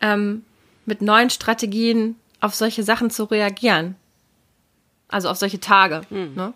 ähm, 0.00 0.44
mit 0.86 1.02
neuen 1.02 1.30
Strategien 1.30 2.16
auf 2.40 2.54
solche 2.54 2.82
Sachen 2.82 3.10
zu 3.10 3.24
reagieren. 3.24 3.94
Also 5.08 5.28
auf 5.28 5.36
solche 5.36 5.60
Tage. 5.60 6.02
Ne? 6.10 6.52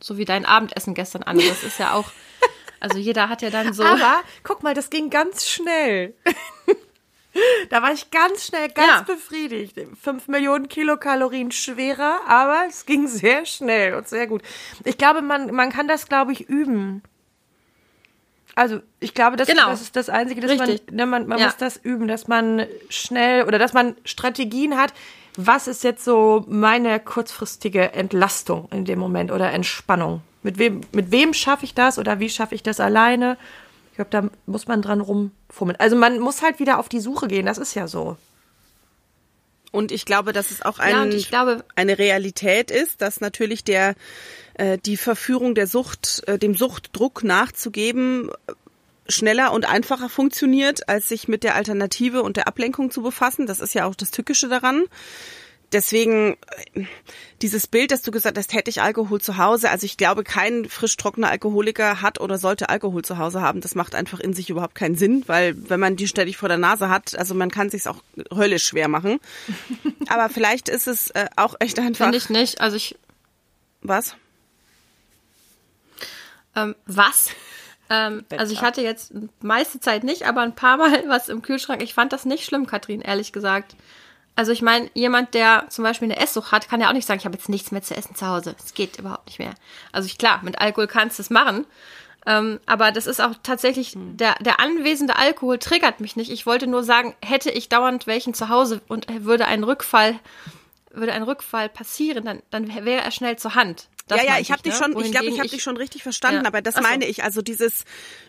So 0.00 0.18
wie 0.18 0.24
dein 0.24 0.44
Abendessen 0.44 0.94
gestern, 0.94 1.22
Anne. 1.22 1.42
Das 1.48 1.62
ist 1.64 1.78
ja 1.78 1.92
auch. 1.94 2.10
Also 2.80 2.98
jeder 2.98 3.30
hat 3.30 3.40
ja 3.40 3.48
dann 3.48 3.72
so. 3.72 3.82
Aber 3.82 4.20
guck 4.42 4.62
mal, 4.62 4.74
das 4.74 4.90
ging 4.90 5.08
ganz 5.08 5.48
schnell. 5.48 6.12
da 7.70 7.80
war 7.80 7.94
ich 7.94 8.10
ganz 8.10 8.44
schnell, 8.46 8.68
ganz 8.68 8.86
Ja. 8.86 9.00
befriedigt. 9.14 9.74
Fünf 10.02 10.28
Millionen 10.28 10.68
Kilokalorien 10.68 11.50
schwerer, 11.50 12.20
aber 12.26 12.64
es 12.68 12.84
ging 12.84 13.08
sehr 13.08 13.46
schnell 13.46 13.94
und 13.94 14.06
sehr 14.06 14.26
gut. 14.26 14.42
Ich 14.84 14.98
glaube, 14.98 15.22
man, 15.22 15.54
man 15.54 15.70
kann 15.72 15.88
das, 15.88 16.08
glaube 16.10 16.32
ich, 16.32 16.42
üben. 16.50 17.02
Also 18.56 18.80
ich 19.00 19.14
glaube, 19.14 19.36
das, 19.36 19.48
Genau. 19.48 19.68
das 19.70 19.80
ist 19.82 19.96
das 19.96 20.08
Einzige, 20.08 20.40
dass 20.40 20.50
Richtig. 20.52 20.82
man, 20.86 20.96
ne, 20.96 21.06
man, 21.06 21.26
man 21.26 21.38
Ja. 21.38 21.46
muss 21.46 21.56
das 21.56 21.76
üben, 21.76 22.06
dass 22.08 22.28
man 22.28 22.66
schnell 22.88 23.44
oder 23.44 23.58
dass 23.58 23.72
man 23.72 23.96
Strategien 24.04 24.76
hat. 24.76 24.92
Was 25.36 25.66
ist 25.66 25.82
jetzt 25.82 26.04
so 26.04 26.44
meine 26.48 27.00
kurzfristige 27.00 27.92
Entlastung 27.92 28.68
in 28.70 28.84
dem 28.84 29.00
Moment 29.00 29.32
oder 29.32 29.50
Entspannung? 29.50 30.22
Mit 30.44 30.58
wem, 30.58 30.82
mit 30.92 31.10
wem 31.10 31.34
schaffe 31.34 31.64
ich 31.64 31.74
das 31.74 31.98
oder 31.98 32.20
wie 32.20 32.28
schaffe 32.30 32.54
ich 32.54 32.62
das 32.62 32.78
alleine? 32.78 33.36
Ich 33.90 33.96
glaube, 33.96 34.10
da 34.10 34.28
muss 34.46 34.68
man 34.68 34.82
dran 34.82 35.00
rumfummeln. 35.00 35.78
Also 35.80 35.96
man 35.96 36.20
muss 36.20 36.42
halt 36.42 36.60
wieder 36.60 36.78
auf 36.78 36.88
die 36.88 37.00
Suche 37.00 37.26
gehen, 37.26 37.46
das 37.46 37.58
ist 37.58 37.74
ja 37.74 37.88
so. 37.88 38.16
Und 39.72 39.90
ich 39.90 40.04
glaube, 40.04 40.32
dass 40.32 40.52
es 40.52 40.62
auch 40.62 40.78
Ja, 40.78 41.02
ein, 41.02 41.10
ich 41.10 41.28
glaube- 41.28 41.64
eine 41.74 41.98
Realität 41.98 42.70
ist, 42.70 43.00
dass 43.02 43.20
natürlich 43.20 43.64
der 43.64 43.94
die 44.84 44.96
Verführung 44.96 45.54
der 45.54 45.66
Sucht, 45.66 46.22
äh, 46.26 46.38
dem 46.38 46.54
Suchtdruck 46.54 47.24
nachzugeben, 47.24 48.30
äh, 48.46 48.52
schneller 49.08 49.52
und 49.52 49.68
einfacher 49.68 50.08
funktioniert, 50.08 50.88
als 50.88 51.08
sich 51.08 51.28
mit 51.28 51.42
der 51.42 51.54
Alternative 51.54 52.22
und 52.22 52.36
der 52.36 52.48
Ablenkung 52.48 52.90
zu 52.90 53.02
befassen. 53.02 53.46
Das 53.46 53.60
ist 53.60 53.74
ja 53.74 53.86
auch 53.86 53.94
das 53.94 54.10
Tückische 54.10 54.48
daran. 54.48 54.84
Deswegen 55.72 56.36
äh, 56.74 56.84
dieses 57.42 57.66
Bild, 57.66 57.90
das 57.90 58.02
du 58.02 58.12
gesagt 58.12 58.38
hast, 58.38 58.54
hätte 58.54 58.70
ich 58.70 58.80
Alkohol 58.80 59.20
zu 59.20 59.38
Hause. 59.38 59.70
Also 59.70 59.84
ich 59.86 59.96
glaube, 59.96 60.22
kein 60.22 60.66
frisch 60.66 60.96
trockener 60.96 61.30
Alkoholiker 61.30 62.00
hat 62.00 62.20
oder 62.20 62.38
sollte 62.38 62.68
Alkohol 62.68 63.02
zu 63.02 63.18
Hause 63.18 63.40
haben. 63.40 63.60
Das 63.60 63.74
macht 63.74 63.94
einfach 63.96 64.20
in 64.20 64.34
sich 64.34 64.50
überhaupt 64.50 64.76
keinen 64.76 64.94
Sinn, 64.94 65.24
weil 65.26 65.56
wenn 65.68 65.80
man 65.80 65.96
die 65.96 66.06
ständig 66.06 66.36
vor 66.36 66.48
der 66.48 66.58
Nase 66.58 66.88
hat, 66.88 67.18
also 67.18 67.34
man 67.34 67.50
kann 67.50 67.70
sich's 67.70 67.88
auch 67.88 68.02
höllisch 68.32 68.64
schwer 68.64 68.86
machen. 68.86 69.18
Aber 70.06 70.28
vielleicht 70.28 70.68
ist 70.68 70.86
es 70.86 71.10
äh, 71.10 71.26
auch 71.36 71.56
echt 71.58 71.78
einfach 71.80 72.04
Finde 72.04 72.18
ich 72.18 72.30
nicht. 72.30 72.60
Also 72.60 72.76
ich. 72.76 72.96
was? 73.82 74.16
Ähm, 76.56 76.74
was? 76.86 77.30
Ähm, 77.90 78.24
also 78.30 78.52
ich 78.52 78.62
hatte 78.62 78.80
jetzt 78.80 79.12
meiste 79.40 79.80
Zeit 79.80 80.04
nicht, 80.04 80.26
aber 80.26 80.42
ein 80.42 80.54
paar 80.54 80.76
Mal 80.76 81.04
was 81.08 81.28
im 81.28 81.42
Kühlschrank. 81.42 81.82
Ich 81.82 81.94
fand 81.94 82.12
das 82.12 82.24
nicht 82.24 82.44
schlimm, 82.44 82.66
Katrin, 82.66 83.00
ehrlich 83.00 83.32
gesagt. 83.32 83.76
Also 84.36 84.50
ich 84.50 84.62
meine, 84.62 84.90
jemand, 84.94 85.34
der 85.34 85.66
zum 85.68 85.84
Beispiel 85.84 86.10
eine 86.10 86.20
Esssucht 86.20 86.50
hat, 86.50 86.68
kann 86.68 86.80
ja 86.80 86.88
auch 86.88 86.92
nicht 86.92 87.06
sagen, 87.06 87.20
ich 87.20 87.24
habe 87.24 87.36
jetzt 87.36 87.48
nichts 87.48 87.70
mehr 87.70 87.82
zu 87.82 87.96
essen 87.96 88.16
zu 88.16 88.26
Hause. 88.26 88.56
Es 88.58 88.74
geht 88.74 88.98
überhaupt 88.98 89.26
nicht 89.26 89.38
mehr. 89.38 89.54
Also 89.92 90.06
ich, 90.06 90.18
klar, 90.18 90.40
mit 90.42 90.60
Alkohol 90.60 90.88
kannst 90.88 91.18
du 91.18 91.22
es 91.22 91.30
machen. 91.30 91.66
Ähm, 92.26 92.58
aber 92.66 92.90
das 92.90 93.06
ist 93.06 93.20
auch 93.20 93.34
tatsächlich, 93.42 93.92
der, 93.94 94.34
der 94.40 94.58
anwesende 94.58 95.16
Alkohol 95.16 95.58
triggert 95.58 96.00
mich 96.00 96.16
nicht. 96.16 96.32
Ich 96.32 96.46
wollte 96.46 96.66
nur 96.66 96.82
sagen, 96.82 97.14
hätte 97.22 97.50
ich 97.50 97.68
dauernd 97.68 98.06
welchen 98.06 98.34
zu 98.34 98.48
Hause 98.48 98.80
und 98.88 99.06
würde 99.24 99.46
ein 99.46 99.62
Rückfall, 99.62 100.18
würde 100.90 101.12
ein 101.12 101.22
Rückfall 101.22 101.68
passieren, 101.68 102.24
dann, 102.24 102.42
dann 102.50 102.68
wäre 102.84 103.02
er 103.02 103.10
schnell 103.10 103.36
zur 103.36 103.54
Hand. 103.54 103.88
Das 104.06 104.20
ja, 104.20 104.34
ja, 104.34 104.38
ich 104.38 104.52
habe 104.52 104.62
dich 104.62 104.74
ne? 104.74 104.78
schon, 104.78 105.02
ich 105.02 105.10
glaube, 105.12 105.26
ich 105.26 105.38
habe 105.38 105.48
dich 105.48 105.62
schon 105.62 105.78
richtig 105.78 106.02
verstanden, 106.02 106.42
Ja. 106.42 106.46
aber 106.48 106.60
das 106.60 106.74
so. 106.74 106.82
meine 106.82 107.06
ich. 107.06 107.24
Also 107.24 107.40
dieses, 107.40 107.84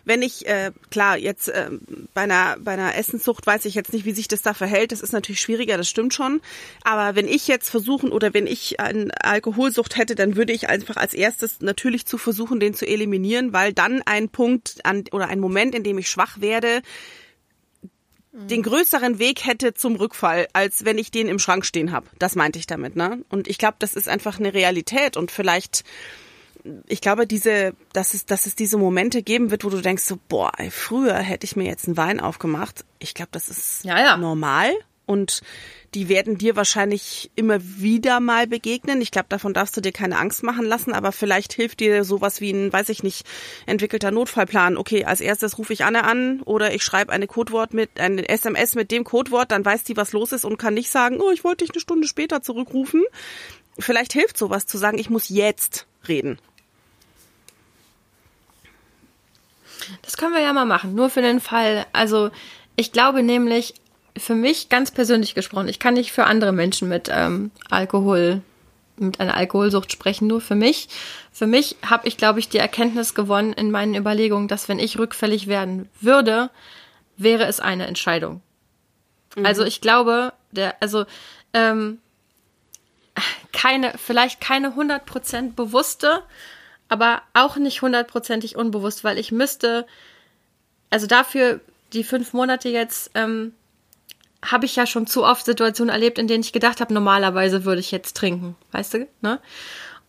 wenn 0.06 0.22
ich, 0.22 0.46
äh, 0.46 0.72
klar, 0.90 1.18
jetzt 1.18 1.48
äh, 1.48 1.70
bei 2.14 2.22
einer 2.22 2.56
bei 2.58 2.72
einer 2.72 2.94
Essenssucht 2.96 3.46
weiß 3.46 3.66
ich 3.66 3.74
jetzt 3.74 3.92
nicht, 3.92 4.06
wie 4.06 4.12
sich 4.12 4.26
das 4.26 4.40
da 4.40 4.54
verhält. 4.54 4.92
Das 4.92 5.02
ist 5.02 5.12
natürlich 5.12 5.40
schwieriger, 5.42 5.76
das 5.76 5.88
stimmt 5.88 6.14
schon. 6.14 6.40
Aber 6.82 7.14
wenn 7.14 7.28
ich 7.28 7.46
jetzt 7.46 7.68
versuchen 7.68 8.10
oder 8.10 8.32
wenn 8.32 8.46
ich 8.46 8.80
eine 8.80 9.10
Alkoholsucht 9.22 9.96
hätte, 9.98 10.14
dann 10.14 10.34
würde 10.36 10.54
ich 10.54 10.68
einfach 10.70 10.96
als 10.96 11.12
erstes 11.12 11.60
natürlich 11.60 12.06
zu 12.06 12.16
versuchen, 12.16 12.58
den 12.58 12.72
zu 12.72 12.86
eliminieren, 12.86 13.52
weil 13.52 13.74
dann 13.74 14.00
ein 14.06 14.30
Punkt 14.30 14.78
an 14.84 15.04
oder 15.12 15.28
ein 15.28 15.40
Moment, 15.40 15.74
in 15.74 15.82
dem 15.82 15.98
ich 15.98 16.08
schwach 16.08 16.40
werde, 16.40 16.80
den 18.36 18.62
größeren 18.62 19.18
Weg 19.18 19.46
hätte 19.46 19.74
zum 19.74 19.96
Rückfall, 19.96 20.46
als 20.52 20.84
wenn 20.84 20.98
ich 20.98 21.10
den 21.10 21.28
im 21.28 21.38
Schrank 21.38 21.64
stehen 21.64 21.92
habe. 21.92 22.06
Das 22.18 22.36
meinte 22.36 22.58
ich 22.58 22.66
damit, 22.66 22.94
ne? 22.96 23.24
Und 23.30 23.48
ich 23.48 23.58
glaube, 23.58 23.76
das 23.78 23.94
ist 23.94 24.08
einfach 24.08 24.38
eine 24.38 24.52
Realität 24.54 25.16
und 25.16 25.30
vielleicht 25.30 25.84
ich 26.88 27.00
glaube, 27.00 27.26
diese, 27.26 27.74
dass 27.92 28.12
es, 28.14 28.26
dass 28.26 28.46
es 28.46 28.56
diese 28.56 28.76
Momente 28.76 29.22
geben 29.22 29.50
wird, 29.50 29.64
wo 29.64 29.70
du 29.70 29.80
denkst 29.80 30.02
so, 30.02 30.18
boah, 30.28 30.50
ey, 30.56 30.70
früher 30.70 31.14
hätte 31.14 31.44
ich 31.44 31.54
mir 31.54 31.64
jetzt 31.64 31.86
einen 31.86 31.96
Wein 31.96 32.18
aufgemacht. 32.18 32.84
Ich 32.98 33.14
glaube, 33.14 33.28
das 33.32 33.48
ist 33.48 33.84
Ja, 33.84 34.00
ja. 34.00 34.16
normal 34.16 34.72
und 35.06 35.42
die 35.94 36.08
werden 36.08 36.36
dir 36.36 36.56
wahrscheinlich 36.56 37.30
immer 37.36 37.58
wieder 37.60 38.20
mal 38.20 38.46
begegnen. 38.46 39.00
Ich 39.00 39.10
glaube, 39.10 39.28
davon 39.30 39.54
darfst 39.54 39.76
du 39.76 39.80
dir 39.80 39.92
keine 39.92 40.18
Angst 40.18 40.42
machen 40.42 40.66
lassen, 40.66 40.92
aber 40.92 41.12
vielleicht 41.12 41.54
hilft 41.54 41.80
dir 41.80 42.04
sowas 42.04 42.40
wie 42.40 42.50
ein, 42.50 42.72
weiß 42.72 42.90
ich 42.90 43.02
nicht, 43.02 43.26
entwickelter 43.64 44.10
Notfallplan. 44.10 44.76
Okay, 44.76 45.04
als 45.04 45.20
erstes 45.20 45.56
rufe 45.58 45.72
ich 45.72 45.84
Anne 45.84 46.04
an 46.04 46.42
oder 46.42 46.74
ich 46.74 46.82
schreibe 46.82 47.12
eine 47.12 47.26
Codewort 47.26 47.72
mit, 47.72 47.98
eine 47.98 48.28
SMS 48.28 48.74
mit 48.74 48.90
dem 48.90 49.04
Codewort, 49.04 49.52
dann 49.52 49.64
weiß 49.64 49.84
die, 49.84 49.96
was 49.96 50.12
los 50.12 50.32
ist 50.32 50.44
und 50.44 50.58
kann 50.58 50.74
nicht 50.74 50.90
sagen, 50.90 51.20
oh, 51.20 51.30
ich 51.30 51.44
wollte 51.44 51.64
dich 51.64 51.72
eine 51.72 51.80
Stunde 51.80 52.06
später 52.06 52.42
zurückrufen. 52.42 53.04
Vielleicht 53.78 54.12
hilft 54.12 54.36
sowas 54.36 54.66
zu 54.66 54.78
sagen, 54.78 54.98
ich 54.98 55.08
muss 55.08 55.28
jetzt 55.28 55.86
reden. 56.08 56.38
Das 60.02 60.16
können 60.16 60.34
wir 60.34 60.42
ja 60.42 60.52
mal 60.52 60.64
machen, 60.64 60.94
nur 60.94 61.10
für 61.10 61.22
den 61.22 61.40
Fall. 61.40 61.86
Also 61.92 62.30
ich 62.76 62.92
glaube 62.92 63.22
nämlich, 63.22 63.74
für 64.18 64.34
mich 64.34 64.68
ganz 64.68 64.90
persönlich 64.90 65.34
gesprochen, 65.34 65.68
ich 65.68 65.78
kann 65.78 65.94
nicht 65.94 66.12
für 66.12 66.24
andere 66.24 66.52
Menschen 66.52 66.88
mit 66.88 67.08
ähm, 67.12 67.50
Alkohol, 67.70 68.42
mit 68.96 69.20
einer 69.20 69.36
Alkoholsucht 69.36 69.92
sprechen, 69.92 70.26
nur 70.26 70.40
für 70.40 70.54
mich. 70.54 70.88
Für 71.32 71.46
mich 71.46 71.76
habe 71.84 72.08
ich, 72.08 72.16
glaube 72.16 72.38
ich, 72.38 72.48
die 72.48 72.58
Erkenntnis 72.58 73.14
gewonnen 73.14 73.52
in 73.52 73.70
meinen 73.70 73.94
Überlegungen, 73.94 74.48
dass 74.48 74.68
wenn 74.68 74.78
ich 74.78 74.98
rückfällig 74.98 75.46
werden 75.46 75.88
würde, 76.00 76.50
wäre 77.16 77.44
es 77.46 77.60
eine 77.60 77.86
Entscheidung. 77.86 78.40
Also 79.42 79.64
ich 79.64 79.82
glaube, 79.82 80.32
der, 80.50 80.76
also 80.80 81.04
ähm, 81.52 81.98
keine, 83.52 83.92
vielleicht 83.98 84.40
keine 84.40 84.70
100% 84.70 85.54
bewusste, 85.54 86.22
aber 86.88 87.22
auch 87.34 87.56
nicht 87.56 87.82
hundertprozentig 87.82 88.56
unbewusst, 88.56 89.04
weil 89.04 89.18
ich 89.18 89.32
müsste, 89.32 89.86
also 90.88 91.06
dafür 91.06 91.60
die 91.92 92.04
fünf 92.04 92.32
Monate 92.32 92.68
jetzt, 92.68 93.10
ähm, 93.14 93.52
habe 94.46 94.66
ich 94.66 94.76
ja 94.76 94.86
schon 94.86 95.06
zu 95.06 95.24
oft 95.24 95.44
Situationen 95.44 95.92
erlebt, 95.92 96.18
in 96.18 96.28
denen 96.28 96.42
ich 96.42 96.52
gedacht 96.52 96.80
habe, 96.80 96.94
normalerweise 96.94 97.64
würde 97.64 97.80
ich 97.80 97.90
jetzt 97.90 98.16
trinken, 98.16 98.56
weißt 98.72 98.94
du, 98.94 99.08
ne? 99.20 99.40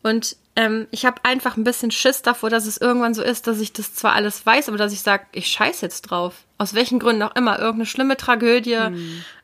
Und 0.04 0.38
ähm, 0.56 0.88
ich 0.91 1.06
habe 1.06 1.23
einfach 1.23 1.58
ein 1.58 1.63
bisschen 1.63 1.91
Schiss 1.91 2.21
davor, 2.21 2.50
dass 2.50 2.65
es 2.65 2.78
irgendwann 2.78 3.13
so 3.13 3.21
ist, 3.21 3.45
dass 3.45 3.60
ich 3.60 3.73
das 3.73 3.93
zwar 3.93 4.13
alles 4.13 4.45
weiß, 4.45 4.69
aber 4.69 4.78
dass 4.78 4.93
ich 4.93 5.02
sage, 5.02 5.26
ich 5.32 5.47
scheiß 5.47 5.82
jetzt 5.82 6.04
drauf. 6.04 6.45
Aus 6.58 6.73
welchen 6.73 6.97
Gründen 6.97 7.21
auch 7.21 7.36
immer. 7.36 7.60
Irgendeine 7.60 7.86
schlimme 7.86 8.17
Tragödie. 8.17 8.80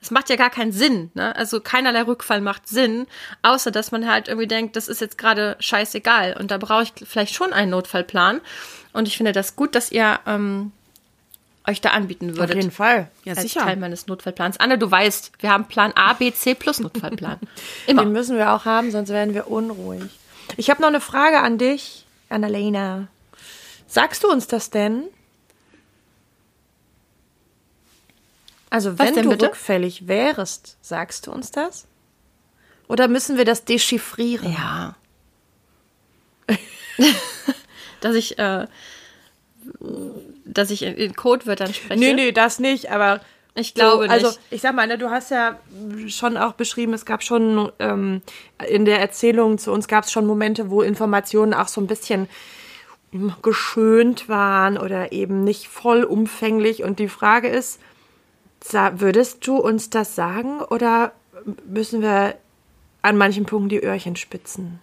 Es 0.02 0.10
macht 0.10 0.30
ja 0.30 0.36
gar 0.36 0.50
keinen 0.50 0.72
Sinn. 0.72 1.12
Ne? 1.14 1.36
Also 1.36 1.60
keinerlei 1.60 2.02
Rückfall 2.04 2.42
macht 2.42 2.68
Sinn, 2.68 3.06
außer 3.44 3.70
dass 3.70 3.92
man 3.92 4.10
halt 4.10 4.28
irgendwie 4.28 4.48
denkt, 4.48 4.76
das 4.76 4.88
ist 4.88 5.02
jetzt 5.02 5.20
gerade 5.20 5.56
scheißegal. 5.60 6.36
Und 6.40 6.50
da 6.50 6.58
brauche 6.58 6.84
ich 6.84 6.94
vielleicht 7.06 7.36
schon 7.36 7.54
einen 7.54 7.72
Notfallplan. 7.72 8.42
Und 8.94 9.08
ich 9.08 9.18
finde 9.18 9.34
das 9.34 9.56
gut, 9.56 9.76
dass 9.76 9.92
ihr 9.92 10.20
ähm, 10.26 10.72
euch 11.68 11.82
da 11.82 11.90
anbieten 11.90 12.36
würdet. 12.36 12.52
Auf 12.52 12.56
jeden 12.56 12.72
Fall. 12.72 13.10
Ja, 13.24 13.34
als 13.34 13.42
sicher. 13.44 13.62
Teil 13.62 13.78
meines 13.78 14.08
Notfallplans. 14.08 14.60
Anne, 14.60 14.78
du 14.78 14.90
weißt, 14.90 15.32
wir 15.40 15.50
haben 15.50 15.66
Plan 15.66 15.94
A, 15.96 16.14
B, 16.14 16.32
C 16.32 16.56
plus 16.56 16.80
Notfallplan. 16.80 17.40
Immer. 17.88 18.04
Den 18.04 18.12
müssen 18.12 18.38
wir 18.38 18.52
auch 18.52 18.66
haben, 18.66 18.92
sonst 18.92 19.10
werden 19.10 19.34
wir 19.34 19.50
unruhig. 19.50 20.20
Ich 20.58 20.70
habe 20.70 20.82
noch 20.82 20.90
eine 20.90 21.02
Frage 21.02 21.40
an 21.40 21.58
dich, 21.58 22.06
Annalena. 22.30 23.08
Sagst 23.88 24.24
du 24.24 24.30
uns 24.30 24.48
das 24.48 24.70
denn? 24.70 25.04
Also 28.70 28.98
wenn 28.98 29.14
denn 29.14 29.26
du 29.26 29.30
bitte? 29.30 29.46
rückfällig 29.46 30.08
wärst, 30.08 30.78
sagst 30.82 31.28
du 31.28 31.32
uns 31.32 31.52
das? 31.52 31.86
Oder 32.88 33.08
müssen 33.08 33.38
wir 33.38 33.46
das 33.46 33.66
dechiffrieren? 33.66 34.52
Ja. 34.52 34.96
dass 38.02 38.16
ich, 38.16 38.38
äh, 38.40 38.68
dass 40.46 40.70
ich 40.70 40.84
in, 40.84 41.16
Codewörtern 41.16 41.74
spreche. 41.74 42.00
Nee, 42.00 42.14
nee, 42.14 42.32
das 42.32 42.60
nicht, 42.60 42.92
aber 42.92 43.22
Ich 43.56 43.74
glaube 43.74 44.06
so, 44.06 44.12
also 44.12 44.28
nicht. 44.28 44.40
ich 44.52 44.62
sag 44.62 44.76
mal, 44.76 44.88
ne, 44.88 44.98
du 44.98 45.10
hast 45.10 45.32
ja 45.32 45.60
schon 46.08 46.38
auch 46.38 46.54
beschrieben, 46.54 46.94
es 46.94 47.06
gab 47.06 47.24
schon 47.24 47.72
ähm, 47.80 48.22
in 48.68 48.86
der 48.86 49.00
Erzählung 49.00 49.58
zu 49.58 49.72
uns 49.72 49.88
gab 49.88 50.06
es 50.06 50.12
schon 50.12 50.26
Momente, 50.26 50.70
wo 50.70 50.82
Informationen 50.82 51.54
auch 51.54 51.68
so 51.68 51.80
ein 51.80 51.88
bisschen 51.88 52.28
geschönt 53.44 54.28
waren 54.28 54.78
oder 54.78 55.12
eben 55.12 55.44
nicht 55.44 55.68
vollumfänglich. 55.68 56.84
Und 56.84 56.98
die 56.98 57.08
Frage 57.08 57.48
ist, 57.48 57.80
würdest 58.72 59.46
du 59.46 59.58
uns 59.58 59.90
das 59.90 60.16
sagen 60.16 60.62
oder 60.62 61.12
müssen 61.66 62.02
wir 62.02 62.36
an 63.04 63.18
manchen 63.18 63.46
Punkten 63.46 63.70
die 63.70 63.84
Öhrchen 63.84 64.16
spitzen? 64.16 64.80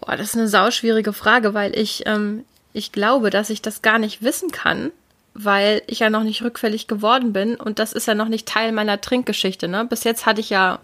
Boah, 0.00 0.16
das 0.16 0.30
ist 0.30 0.36
eine 0.36 0.48
sauschwierige 0.48 1.12
Frage, 1.12 1.54
weil 1.54 1.76
ich, 1.76 2.04
ähm, 2.06 2.44
ich 2.78 2.92
glaube, 2.92 3.30
dass 3.30 3.50
ich 3.50 3.60
das 3.60 3.82
gar 3.82 3.98
nicht 3.98 4.22
wissen 4.22 4.50
kann, 4.50 4.92
weil 5.34 5.82
ich 5.86 5.98
ja 5.98 6.10
noch 6.10 6.22
nicht 6.22 6.42
rückfällig 6.42 6.86
geworden 6.86 7.32
bin 7.32 7.56
und 7.56 7.78
das 7.78 7.92
ist 7.92 8.06
ja 8.06 8.14
noch 8.14 8.28
nicht 8.28 8.46
Teil 8.46 8.72
meiner 8.72 9.00
Trinkgeschichte. 9.00 9.68
Ne? 9.68 9.84
Bis 9.84 10.04
jetzt 10.04 10.26
hatte 10.26 10.40
ich 10.40 10.50
ja, 10.50 10.80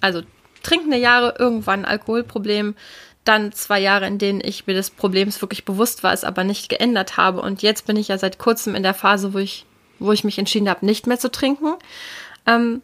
also 0.00 0.22
trinkende 0.62 0.96
Jahre, 0.96 1.34
irgendwann 1.38 1.84
Alkoholproblem, 1.84 2.74
dann 3.24 3.52
zwei 3.52 3.78
Jahre, 3.78 4.06
in 4.06 4.18
denen 4.18 4.40
ich 4.42 4.66
mir 4.66 4.74
des 4.74 4.90
Problems 4.90 5.40
wirklich 5.40 5.64
bewusst 5.64 6.02
war, 6.02 6.12
es 6.12 6.24
aber 6.24 6.44
nicht 6.44 6.68
geändert 6.68 7.16
habe. 7.16 7.40
Und 7.40 7.62
jetzt 7.62 7.86
bin 7.86 7.96
ich 7.96 8.08
ja 8.08 8.18
seit 8.18 8.38
kurzem 8.38 8.74
in 8.74 8.82
der 8.82 8.94
Phase, 8.94 9.32
wo 9.32 9.38
ich, 9.38 9.64
wo 10.00 10.12
ich 10.12 10.24
mich 10.24 10.38
entschieden 10.38 10.68
habe, 10.68 10.84
nicht 10.84 11.06
mehr 11.06 11.20
zu 11.20 11.30
trinken. 11.30 11.74
Ähm, 12.46 12.82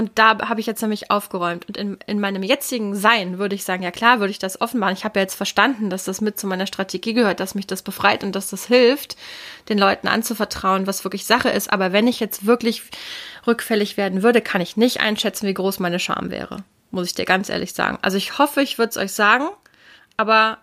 und 0.00 0.18
da 0.18 0.48
habe 0.48 0.60
ich 0.60 0.66
jetzt 0.66 0.80
nämlich 0.80 1.10
aufgeräumt. 1.10 1.68
Und 1.68 1.76
in, 1.76 1.98
in 2.06 2.20
meinem 2.20 2.42
jetzigen 2.42 2.96
Sein 2.96 3.38
würde 3.38 3.54
ich 3.54 3.64
sagen, 3.64 3.82
ja 3.82 3.90
klar, 3.90 4.18
würde 4.18 4.30
ich 4.30 4.38
das 4.38 4.60
offenbaren. 4.60 4.96
Ich 4.96 5.04
habe 5.04 5.18
ja 5.18 5.22
jetzt 5.22 5.34
verstanden, 5.34 5.90
dass 5.90 6.04
das 6.04 6.20
mit 6.20 6.40
zu 6.40 6.46
meiner 6.46 6.66
Strategie 6.66 7.12
gehört, 7.12 7.38
dass 7.38 7.54
mich 7.54 7.66
das 7.66 7.82
befreit 7.82 8.24
und 8.24 8.34
dass 8.34 8.50
das 8.50 8.64
hilft, 8.66 9.16
den 9.68 9.78
Leuten 9.78 10.08
anzuvertrauen, 10.08 10.86
was 10.86 11.04
wirklich 11.04 11.26
Sache 11.26 11.50
ist. 11.50 11.72
Aber 11.72 11.92
wenn 11.92 12.08
ich 12.08 12.18
jetzt 12.18 12.46
wirklich 12.46 12.82
rückfällig 13.46 13.96
werden 13.96 14.22
würde, 14.22 14.40
kann 14.40 14.60
ich 14.60 14.76
nicht 14.76 15.00
einschätzen, 15.00 15.46
wie 15.46 15.54
groß 15.54 15.78
meine 15.78 16.00
Scham 16.00 16.30
wäre. 16.30 16.64
Muss 16.90 17.06
ich 17.06 17.14
dir 17.14 17.26
ganz 17.26 17.48
ehrlich 17.48 17.74
sagen. 17.74 17.98
Also 18.02 18.16
ich 18.16 18.38
hoffe, 18.38 18.62
ich 18.62 18.78
würde 18.78 18.90
es 18.90 18.96
euch 18.96 19.12
sagen 19.12 19.50
aber 20.20 20.58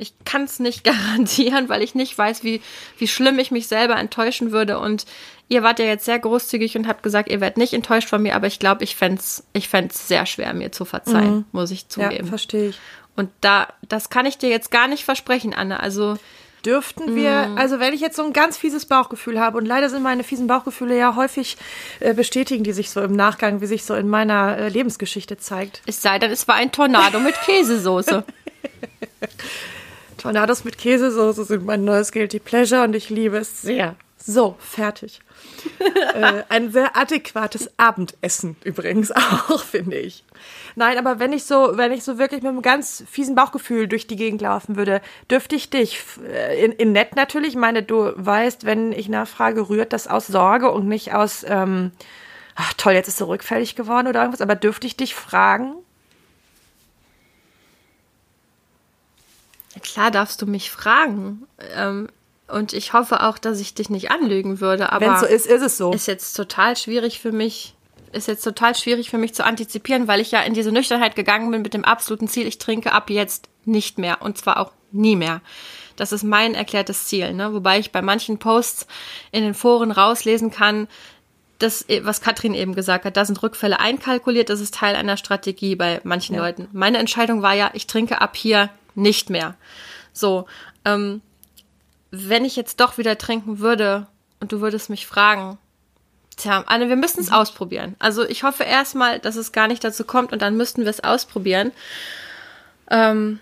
ich 0.00 0.14
kann 0.24 0.44
es 0.44 0.58
nicht 0.58 0.84
garantieren, 0.84 1.68
weil 1.68 1.82
ich 1.82 1.94
nicht 1.94 2.16
weiß, 2.16 2.42
wie, 2.44 2.60
wie 2.98 3.08
schlimm 3.08 3.38
ich 3.38 3.50
mich 3.50 3.68
selber 3.68 3.96
enttäuschen 3.96 4.52
würde. 4.52 4.78
Und 4.78 5.06
ihr 5.48 5.62
wart 5.62 5.78
ja 5.78 5.84
jetzt 5.84 6.04
sehr 6.04 6.18
großzügig 6.18 6.76
und 6.76 6.88
habt 6.88 7.02
gesagt, 7.02 7.28
ihr 7.28 7.40
werdet 7.40 7.58
nicht 7.58 7.74
enttäuscht 7.74 8.08
von 8.08 8.22
mir, 8.22 8.34
aber 8.34 8.46
ich 8.46 8.58
glaube, 8.58 8.84
ich 8.84 8.96
fände 8.96 9.20
es 9.20 9.44
ich 9.52 9.68
fänd's 9.68 10.08
sehr 10.08 10.26
schwer, 10.26 10.54
mir 10.54 10.72
zu 10.72 10.84
verzeihen, 10.84 11.34
mhm. 11.34 11.44
muss 11.52 11.70
ich 11.70 11.88
zugeben. 11.88 12.24
Ja, 12.24 12.26
verstehe 12.26 12.70
ich. 12.70 12.78
Und 13.16 13.30
da, 13.40 13.68
das 13.88 14.08
kann 14.08 14.26
ich 14.26 14.38
dir 14.38 14.48
jetzt 14.48 14.70
gar 14.70 14.88
nicht 14.88 15.04
versprechen, 15.04 15.52
Anne. 15.52 15.80
Also 15.80 16.16
dürften 16.64 17.16
wir, 17.16 17.48
mm. 17.48 17.58
also 17.58 17.80
wenn 17.80 17.92
ich 17.92 18.00
jetzt 18.00 18.16
so 18.16 18.24
ein 18.24 18.32
ganz 18.32 18.56
fieses 18.56 18.86
Bauchgefühl 18.86 19.40
habe, 19.40 19.58
und 19.58 19.66
leider 19.66 19.88
sind 19.88 20.02
meine 20.02 20.24
fiesen 20.24 20.46
Bauchgefühle 20.46 20.96
ja 20.96 21.16
häufig 21.16 21.56
äh, 22.00 22.14
bestätigen, 22.14 22.64
die 22.64 22.72
sich 22.72 22.90
so 22.90 23.02
im 23.02 23.12
Nachgang, 23.12 23.60
wie 23.60 23.66
sich 23.66 23.84
so 23.84 23.94
in 23.94 24.08
meiner 24.08 24.56
äh, 24.56 24.68
Lebensgeschichte 24.68 25.38
zeigt. 25.38 25.82
Es 25.86 26.02
sei 26.02 26.18
denn, 26.18 26.30
es 26.30 26.46
war 26.48 26.54
ein 26.54 26.72
Tornado 26.72 27.18
mit 27.18 27.34
Käsesoße. 27.42 28.24
Tornados 30.20 30.64
mit 30.64 30.76
Käsesoße 30.76 31.44
sind 31.44 31.64
mein 31.64 31.84
neues 31.84 32.12
Guilty 32.12 32.40
Pleasure 32.40 32.82
und 32.82 32.94
ich 32.94 33.08
liebe 33.08 33.38
es 33.38 33.62
sehr. 33.62 33.96
So, 34.18 34.54
fertig. 34.58 35.20
äh, 36.14 36.42
ein 36.50 36.70
sehr 36.70 36.94
adäquates 36.94 37.70
Abendessen 37.78 38.56
übrigens 38.62 39.12
auch, 39.12 39.64
finde 39.64 39.96
ich. 39.96 40.24
Nein, 40.76 40.98
aber 40.98 41.20
wenn 41.20 41.32
ich 41.32 41.44
so, 41.44 41.78
wenn 41.78 41.90
ich 41.90 42.04
so 42.04 42.18
wirklich 42.18 42.42
mit 42.42 42.50
einem 42.50 42.60
ganz 42.60 43.02
fiesen 43.10 43.34
Bauchgefühl 43.34 43.88
durch 43.88 44.06
die 44.06 44.16
Gegend 44.16 44.42
laufen 44.42 44.76
würde, 44.76 45.00
dürfte 45.30 45.56
ich 45.56 45.70
dich 45.70 46.02
äh, 46.30 46.62
in, 46.62 46.72
in 46.72 46.92
nett 46.92 47.16
natürlich. 47.16 47.50
Ich 47.50 47.56
meine, 47.56 47.82
du 47.82 48.12
weißt, 48.14 48.66
wenn 48.66 48.92
ich 48.92 49.08
nachfrage, 49.08 49.70
rührt 49.70 49.94
das 49.94 50.06
aus 50.06 50.26
Sorge 50.26 50.70
und 50.70 50.86
nicht 50.86 51.14
aus, 51.14 51.46
ähm, 51.48 51.92
ach 52.56 52.74
toll, 52.74 52.92
jetzt 52.92 53.08
ist 53.08 53.22
er 53.22 53.28
rückfällig 53.28 53.74
geworden 53.74 54.06
oder 54.06 54.20
irgendwas. 54.20 54.42
Aber 54.42 54.54
dürfte 54.54 54.86
ich 54.86 54.98
dich 54.98 55.14
fragen? 55.14 55.76
Klar 59.82 60.10
darfst 60.10 60.42
du 60.42 60.46
mich 60.46 60.70
fragen. 60.70 61.46
Ähm, 61.74 62.08
und 62.48 62.72
ich 62.72 62.92
hoffe 62.92 63.22
auch, 63.22 63.38
dass 63.38 63.60
ich 63.60 63.74
dich 63.74 63.90
nicht 63.90 64.10
anlügen 64.10 64.60
würde. 64.60 64.92
Aber 64.92 65.06
wenn 65.06 65.12
es 65.14 65.20
so 65.20 65.26
ist, 65.26 65.46
ist 65.46 65.62
es 65.62 65.76
so. 65.76 65.92
Ist 65.92 66.08
jetzt 66.08 66.34
total 66.34 66.76
schwierig 66.76 67.20
für 67.20 67.32
mich. 67.32 67.74
Ist 68.12 68.26
jetzt 68.26 68.42
total 68.42 68.74
schwierig 68.74 69.08
für 69.08 69.18
mich 69.18 69.34
zu 69.34 69.44
antizipieren, 69.44 70.08
weil 70.08 70.20
ich 70.20 70.32
ja 70.32 70.40
in 70.40 70.54
diese 70.54 70.72
Nüchternheit 70.72 71.14
gegangen 71.14 71.50
bin 71.52 71.62
mit 71.62 71.74
dem 71.74 71.84
absoluten 71.84 72.26
Ziel, 72.26 72.46
ich 72.48 72.58
trinke 72.58 72.92
ab 72.92 73.08
jetzt 73.08 73.48
nicht 73.64 73.98
mehr 73.98 74.20
und 74.20 74.36
zwar 74.36 74.58
auch 74.58 74.72
nie 74.90 75.14
mehr. 75.14 75.42
Das 75.94 76.10
ist 76.10 76.24
mein 76.24 76.54
erklärtes 76.54 77.06
Ziel, 77.06 77.32
ne? 77.34 77.54
Wobei 77.54 77.78
ich 77.78 77.92
bei 77.92 78.02
manchen 78.02 78.38
Posts 78.38 78.88
in 79.30 79.44
den 79.44 79.54
Foren 79.54 79.92
rauslesen 79.92 80.50
kann, 80.50 80.88
das, 81.60 81.84
was 82.02 82.20
Katrin 82.20 82.54
eben 82.54 82.74
gesagt 82.74 83.04
hat, 83.04 83.16
da 83.16 83.24
sind 83.24 83.42
Rückfälle 83.42 83.78
einkalkuliert, 83.78 84.48
das 84.48 84.60
ist 84.60 84.74
Teil 84.74 84.96
einer 84.96 85.16
Strategie 85.16 85.76
bei 85.76 86.00
manchen 86.04 86.34
ja. 86.34 86.42
Leuten. 86.42 86.68
Meine 86.72 86.98
Entscheidung 86.98 87.42
war 87.42 87.54
ja, 87.54 87.70
ich 87.74 87.86
trinke 87.86 88.20
ab 88.20 88.34
hier 88.34 88.70
nicht 89.00 89.30
mehr. 89.30 89.56
So, 90.12 90.46
ähm, 90.84 91.22
wenn 92.10 92.44
ich 92.44 92.56
jetzt 92.56 92.80
doch 92.80 92.98
wieder 92.98 93.18
trinken 93.18 93.58
würde 93.58 94.06
und 94.40 94.52
du 94.52 94.60
würdest 94.60 94.90
mich 94.90 95.06
fragen, 95.06 95.58
tja, 96.36 96.64
Anne, 96.66 96.88
wir 96.88 96.96
müssen 96.96 97.20
es 97.20 97.30
mhm. 97.30 97.36
ausprobieren. 97.36 97.96
Also 97.98 98.24
ich 98.24 98.42
hoffe 98.42 98.64
erstmal, 98.64 99.18
dass 99.18 99.36
es 99.36 99.52
gar 99.52 99.68
nicht 99.68 99.84
dazu 99.84 100.04
kommt 100.04 100.32
und 100.32 100.42
dann 100.42 100.56
müssten 100.56 100.82
wir 100.82 100.90
es 100.90 101.04
ausprobieren. 101.04 101.72
Ähm, 102.90 103.40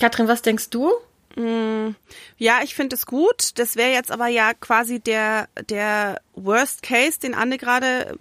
Katrin, 0.00 0.28
was 0.28 0.42
denkst 0.42 0.70
du? 0.70 0.92
Mm, 1.36 1.94
ja, 2.36 2.60
ich 2.62 2.74
finde 2.74 2.96
es 2.96 3.06
gut. 3.06 3.58
Das 3.58 3.76
wäre 3.76 3.92
jetzt 3.92 4.10
aber 4.10 4.26
ja 4.26 4.54
quasi 4.54 5.00
der, 5.00 5.48
der 5.68 6.20
Worst 6.34 6.82
Case, 6.82 7.20
den 7.20 7.34
Anne 7.34 7.58
gerade 7.58 8.16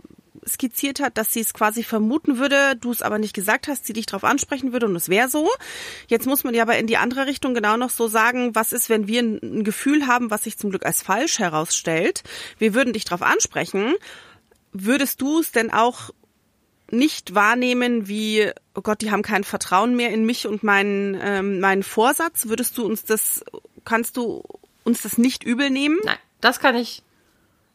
skizziert 0.48 1.00
hat, 1.00 1.18
dass 1.18 1.34
sie 1.34 1.42
es 1.42 1.54
quasi 1.54 1.84
vermuten 1.84 2.38
würde, 2.38 2.76
du 2.76 2.92
es 2.92 3.02
aber 3.02 3.20
nicht 3.20 3.34
gesagt 3.34 3.68
hast, 3.68 3.86
sie 3.86 3.94
dich 3.94 4.06
darauf 4.06 4.24
ansprechen 4.24 4.72
würde 4.72 4.86
und 4.86 4.96
es 4.96 5.10
wäre 5.10 5.30
so. 5.30 5.50
Jetzt 6.08 6.26
muss 6.26 6.44
man 6.44 6.54
ja 6.54 6.64
aber 6.64 6.78
in 6.78 6.88
die 6.88 6.98
andere 6.98 7.28
Richtung 7.28 7.54
genau 7.54 7.78
noch 7.78 7.90
so 7.90 8.08
sagen, 8.08 8.56
was 8.56 8.74
ist, 8.74 8.90
wenn 8.90 9.08
wir 9.08 9.22
ein, 9.22 9.64
Gefühl 9.64 10.08
haben, 10.08 10.32
was 10.32 10.44
sich 10.44 10.58
zum 10.58 10.70
Glück 10.70 10.86
als 10.86 11.02
falsch 11.02 11.40
herausstellt. 11.40 12.24
Wir 12.58 12.74
würden 12.74 12.94
dich 12.94 13.06
darauf 13.06 13.22
ansprechen. 13.22 13.96
Würdest 14.72 15.22
du 15.22 15.40
es 15.40 15.52
denn 15.52 15.72
auch 15.72 16.12
nicht 16.92 17.36
wahrnehmen 17.36 18.08
wie, 18.08 18.52
oh 18.76 18.82
Gott, 18.82 19.02
die 19.02 19.12
haben 19.12 19.24
kein 19.24 19.44
Vertrauen 19.44 19.96
mehr 19.96 20.12
in 20.12 20.26
mich 20.26 20.48
und 20.48 20.64
meinen, 20.64 21.18
ähm, 21.22 21.60
meinen 21.60 21.84
Vorsatz? 21.84 22.48
Würdest 22.48 22.78
du 22.78 22.86
uns 22.86 23.04
das, 23.04 23.44
kannst 23.84 24.18
du 24.18 24.44
uns 24.84 25.02
das 25.02 25.18
nicht 25.18 25.44
übel 25.44 25.70
nehmen? 25.70 25.98
Nein, 26.04 26.18
das 26.40 26.60
kann 26.60 26.76
ich 26.76 27.04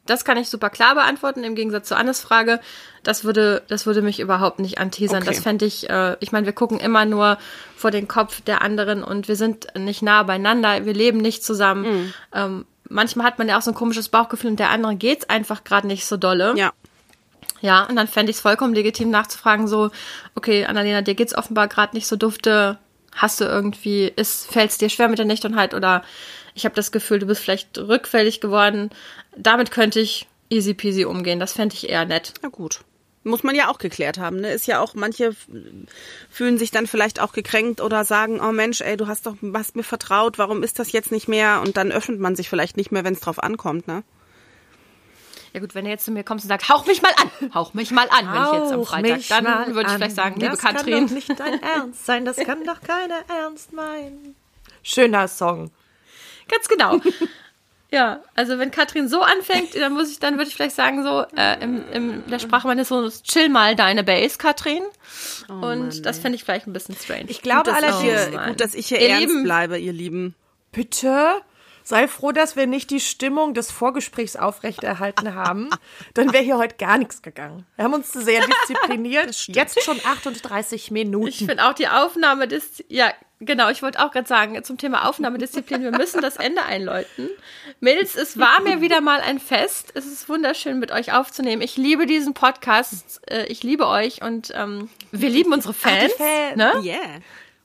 das 0.07 0.25
kann 0.25 0.37
ich 0.37 0.49
super 0.49 0.71
klar 0.71 0.95
beantworten, 0.95 1.45
im 1.45 1.55
Gegensatz 1.55 1.89
zu 1.89 1.97
Annes 1.97 2.21
Frage. 2.21 2.61
Das 3.03 3.25
würde, 3.25 3.63
das 3.69 3.87
würde 3.87 4.03
mich 4.03 4.21
überhaupt 4.21 4.59
nicht 4.59 4.79
anteasern. 4.79 5.23
Okay. 5.23 5.31
Das 5.31 5.43
fände 5.43 5.65
ich, 5.65 5.89
äh, 5.89 6.17
ich 6.21 6.33
meine, 6.33 6.47
wir 6.47 6.53
gucken 6.53 6.81
immer 6.81 7.05
nur 7.05 7.39
vor 7.77 7.91
den 7.91 8.09
Kopf 8.09 8.41
der 8.41 8.63
anderen 8.63 9.05
und 9.05 9.29
wir 9.29 9.37
sind 9.37 9.67
nicht 9.77 10.03
nah 10.03 10.23
beieinander, 10.25 10.85
wir 10.85 10.95
leben 10.95 11.19
nicht 11.19 11.45
zusammen. 11.45 11.83
Mhm. 11.83 12.15
Ähm, 12.33 12.67
manchmal 12.89 13.27
hat 13.27 13.39
man 13.39 13.49
ja 13.49 13.59
auch 13.59 13.63
so 13.63 13.71
ein 13.71 13.77
komisches 13.77 14.09
Bauchgefühl 14.09 14.51
und 14.51 14.59
der 14.59 14.71
andere 14.71 14.97
geht's 14.97 15.29
einfach 15.31 15.65
gerade 15.65 15.87
nicht 15.87 16.07
so 16.07 16.17
dolle. 16.17 16.55
Ja. 16.57 16.73
Ja, 17.61 17.85
und 17.85 17.95
dann 17.95 18.09
fände 18.09 18.31
ich 18.31 18.37
es 18.37 18.43
vollkommen 18.43 18.75
legitim 18.75 19.11
nachzufragen, 19.11 19.69
so, 19.69 19.93
okay, 20.35 20.67
Annalena, 20.67 21.01
dir 21.01 21.15
geht's 21.15 21.35
offenbar 21.35 21.69
gerade 21.69 21.95
nicht 21.95 22.09
so 22.09 22.17
dufte. 22.17 22.77
Hast 23.15 23.41
du 23.41 23.45
irgendwie, 23.45 24.13
ist, 24.17 24.51
fällt's 24.51 24.79
dir 24.79 24.89
schwer 24.89 25.09
mit 25.09 25.19
der 25.19 25.27
Nüchternheit 25.27 25.73
oder 25.73 26.03
ich 26.55 26.65
habe 26.65 26.75
das 26.75 26.93
Gefühl, 26.93 27.19
du 27.19 27.27
bist 27.27 27.43
vielleicht 27.43 27.79
rückfällig 27.79 28.41
geworden. 28.41 28.91
Damit 29.37 29.71
könnte 29.71 30.01
ich 30.01 30.27
easy 30.51 30.75
peasy 30.75 31.05
umgehen. 31.05 31.41
Das 31.41 31.53
fände 31.55 31.75
ich 31.75 31.89
eher 31.89 32.05
nett. 32.05 32.35
Na 32.43 32.49
gut. 32.49 32.81
Muss 33.25 33.45
man 33.45 33.55
ja 33.55 33.71
auch 33.71 33.79
geklärt 33.79 34.19
haben, 34.19 34.41
ne? 34.41 34.53
Ist 34.53 34.67
ja 34.67 34.81
auch, 34.81 34.95
manche 34.95 35.31
fühlen 36.29 36.59
sich 36.59 36.73
dann 36.73 36.89
vielleicht 36.89 37.21
auch 37.21 37.33
gekränkt 37.33 37.81
oder 37.81 38.05
sagen, 38.05 38.41
oh 38.41 38.51
Mensch, 38.51 38.81
ey, 38.81 38.97
du 38.97 39.07
hast 39.07 39.27
doch, 39.27 39.37
hast 39.55 39.77
mir 39.77 39.85
vertraut, 39.85 40.39
warum 40.39 40.65
ist 40.65 40.81
das 40.81 40.91
jetzt 40.91 41.13
nicht 41.13 41.29
mehr? 41.29 41.63
Und 41.65 41.77
dann 41.77 41.93
öffnet 41.93 42.19
man 42.19 42.35
sich 42.35 42.49
vielleicht 42.49 42.77
nicht 42.77 42.91
mehr, 42.91 43.05
wenn 43.05 43.15
es 43.15 43.21
drauf 43.21 43.41
ankommt, 43.41 43.87
ne? 43.87 44.03
Ja 45.53 45.61
gut, 45.61 45.75
wenn 45.75 45.85
du 45.85 45.91
jetzt 45.91 46.05
zu 46.05 46.11
mir 46.11 46.25
kommst 46.25 46.47
und 46.47 46.49
sagst, 46.49 46.69
hauch 46.69 46.87
mich 46.87 47.03
mal 47.03 47.13
an, 47.17 47.55
hauch 47.55 47.75
mich 47.75 47.91
mal 47.93 48.09
an, 48.09 48.27
wenn 48.33 48.43
ich 48.43 48.65
jetzt 48.65 48.73
am 48.73 48.85
Freitag, 48.85 49.21
dann 49.29 49.75
würde 49.75 49.91
ich 49.91 49.97
vielleicht 49.97 50.17
sagen, 50.17 50.41
liebe 50.41 50.51
das 50.51 50.61
Katrin. 50.61 50.77
Das 50.79 50.85
kann 50.85 51.07
doch 51.07 51.15
nicht 51.15 51.41
dein 51.41 51.63
Ernst 51.77 52.07
sein, 52.07 52.25
das 52.25 52.37
kann 52.39 52.65
doch 52.65 52.81
keiner 52.81 53.21
ernst 53.29 53.73
meinen. 53.73 54.35
Schöner 54.83 55.29
Song. 55.29 55.71
Ganz 56.49 56.69
genau. 56.69 57.01
Ja, 57.93 58.23
also 58.35 58.59
wenn 58.59 58.71
Katrin 58.71 59.07
so 59.07 59.21
anfängt, 59.21 59.77
dann 59.77 59.93
muss 59.93 60.11
ich, 60.11 60.19
dann 60.19 60.39
würde 60.39 60.49
ich 60.49 60.55
vielleicht 60.55 60.75
sagen 60.75 61.03
so, 61.03 61.27
äh, 61.37 61.63
im, 61.63 61.85
im, 61.93 62.27
der 62.27 62.39
Sprache 62.39 62.67
meines 62.67 62.89
Sohnes, 62.89 63.23
chill 63.23 63.51
mal 63.51 63.77
deine 63.77 64.03
Base, 64.03 64.39
Katrin. 64.39 64.81
Oh, 65.51 65.53
und 65.53 65.61
Mann, 65.61 66.03
das 66.03 66.19
fände 66.19 66.37
ich 66.37 66.43
vielleicht 66.43 66.67
ein 66.67 66.73
bisschen 66.73 66.97
strange. 66.97 67.27
Ich 67.29 67.43
glaube 67.43 67.71
allerdings, 67.71 68.31
gut, 68.47 68.61
dass 68.63 68.73
ich 68.73 68.87
hier 68.87 68.99
ihr 68.99 69.11
ernst 69.11 69.29
Lieben, 69.29 69.45
bleibe, 69.45 69.79
ihr 69.79 69.93
Lieben. 69.93 70.35
Bitte? 70.73 71.43
Sei 71.83 72.09
froh, 72.09 72.33
dass 72.33 72.57
wir 72.57 72.67
nicht 72.67 72.91
die 72.91 73.01
Stimmung 73.01 73.55
des 73.55 73.71
Vorgesprächs 73.71 74.37
aufrechterhalten 74.37 75.35
haben. 75.35 75.71
Dann 76.15 76.33
wäre 76.33 76.45
hier 76.45 76.59
heute 76.59 76.77
gar 76.77 76.99
nichts 76.99 77.23
gegangen. 77.23 77.67
Wir 77.77 77.85
haben 77.85 77.95
uns 77.95 78.13
sehr 78.13 78.47
diszipliniert. 78.47 79.35
Jetzt 79.49 79.83
schon 79.83 80.01
38 80.05 80.91
Minuten. 80.91 81.29
Ich 81.29 81.39
finde 81.39 81.67
auch 81.67 81.75
die 81.75 81.89
Aufnahme 81.89 82.49
des, 82.49 82.85
ja, 82.89 83.13
Genau, 83.45 83.71
ich 83.71 83.83
wollte 83.83 83.99
auch 83.99 84.13
gerade 84.13 84.29
sagen, 84.29 84.63
zum 84.63 84.79
Thema 84.79 85.09
Aufnahmedisziplin, 85.09 85.83
wir 85.83 85.91
müssen 85.91 86.21
das 86.21 86.37
Ende 86.37 86.63
einläuten. 86.63 87.29
Mädels, 87.81 88.15
es 88.15 88.39
war 88.39 88.61
mir 88.61 88.81
wieder 88.81 89.01
mal 89.01 89.21
ein 89.21 89.41
Fest. 89.41 89.91
Es 89.95 90.07
ist 90.07 90.29
wunderschön, 90.29 90.79
mit 90.79 90.93
euch 90.93 91.13
aufzunehmen. 91.13 91.61
Ich 91.61 91.77
liebe 91.77 92.07
diesen 92.07 92.35
Podcast. 92.35 93.21
Äh, 93.29 93.47
ich 93.47 93.65
liebe 93.65 93.89
euch 93.89 94.23
und 94.23 94.53
ähm, 94.55 94.89
wir 95.11 95.29
lieben 95.29 95.53
unsere 95.53 95.75
Fans. 95.75 96.13
Ach, 96.15 96.19
Fans. 96.19 96.57
Ne? 96.57 96.73
Yeah. 96.85 97.21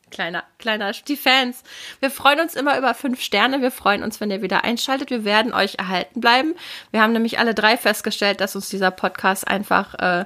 Kleiner, 0.09 0.43
kleiner, 0.57 0.91
die 1.07 1.17
Fans. 1.17 1.63
Wir 1.99 2.09
freuen 2.09 2.39
uns 2.39 2.55
immer 2.55 2.77
über 2.77 2.93
fünf 2.93 3.21
Sterne. 3.21 3.61
Wir 3.61 3.71
freuen 3.71 4.03
uns, 4.03 4.21
wenn 4.21 4.31
ihr 4.31 4.41
wieder 4.41 4.63
einschaltet. 4.63 5.09
Wir 5.09 5.25
werden 5.25 5.53
euch 5.53 5.75
erhalten 5.75 6.21
bleiben. 6.21 6.55
Wir 6.91 7.01
haben 7.01 7.13
nämlich 7.13 7.39
alle 7.39 7.53
drei 7.53 7.77
festgestellt, 7.77 8.39
dass 8.39 8.55
uns 8.55 8.69
dieser 8.69 8.91
Podcast 8.91 9.47
einfach 9.47 9.93
äh, 9.95 10.25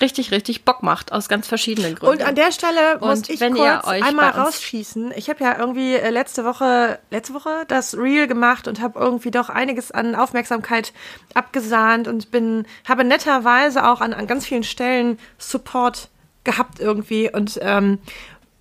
richtig, 0.00 0.30
richtig 0.30 0.64
Bock 0.64 0.82
macht, 0.82 1.12
aus 1.12 1.28
ganz 1.28 1.48
verschiedenen 1.48 1.94
Gründen. 1.94 2.22
Und 2.22 2.26
an 2.26 2.34
der 2.34 2.52
Stelle 2.52 2.98
und 2.98 3.08
muss 3.08 3.28
ich 3.28 3.40
kurz 3.40 3.84
einmal 3.84 4.30
rausschießen. 4.30 5.12
Ich 5.16 5.28
habe 5.28 5.42
ja 5.42 5.58
irgendwie 5.58 5.94
äh, 5.94 6.10
letzte 6.10 6.44
Woche, 6.44 6.98
letzte 7.10 7.34
Woche 7.34 7.64
das 7.68 7.96
Reel 7.96 8.26
gemacht 8.26 8.68
und 8.68 8.80
habe 8.80 8.98
irgendwie 8.98 9.30
doch 9.30 9.48
einiges 9.48 9.90
an 9.90 10.14
Aufmerksamkeit 10.14 10.92
abgesahnt 11.34 12.08
und 12.08 12.30
bin, 12.30 12.66
habe 12.86 13.04
netterweise 13.04 13.86
auch 13.86 14.00
an, 14.00 14.12
an 14.12 14.26
ganz 14.26 14.46
vielen 14.46 14.64
Stellen 14.64 15.18
Support 15.38 16.08
gehabt 16.44 16.78
irgendwie 16.78 17.30
und 17.30 17.58
ähm, 17.60 17.98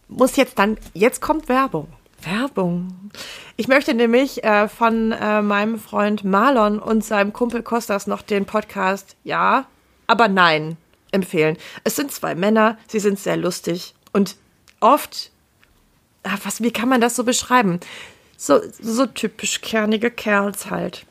muss 0.07 0.35
jetzt 0.35 0.59
dann, 0.59 0.77
jetzt 0.93 1.21
kommt 1.21 1.49
Werbung. 1.49 1.87
Werbung. 2.21 3.11
Ich 3.55 3.67
möchte 3.67 3.93
nämlich 3.93 4.43
äh, 4.43 4.67
von 4.67 5.11
äh, 5.11 5.41
meinem 5.41 5.79
Freund 5.79 6.23
Marlon 6.23 6.79
und 6.79 7.03
seinem 7.03 7.33
Kumpel 7.33 7.61
Kostas 7.63 8.07
noch 8.07 8.21
den 8.21 8.45
Podcast 8.45 9.15
Ja, 9.23 9.65
aber 10.07 10.27
nein 10.27 10.77
empfehlen. 11.11 11.57
Es 11.83 11.95
sind 11.95 12.11
zwei 12.11 12.35
Männer, 12.35 12.77
sie 12.87 12.99
sind 12.99 13.17
sehr 13.17 13.37
lustig 13.37 13.95
und 14.11 14.35
oft, 14.81 15.31
ah, 16.23 16.37
was, 16.43 16.61
wie 16.61 16.71
kann 16.71 16.89
man 16.89 17.01
das 17.01 17.15
so 17.15 17.23
beschreiben? 17.23 17.79
So, 18.37 18.59
so 18.79 19.05
typisch 19.05 19.61
kernige 19.61 20.11
Kerls 20.11 20.69
halt. 20.69 21.05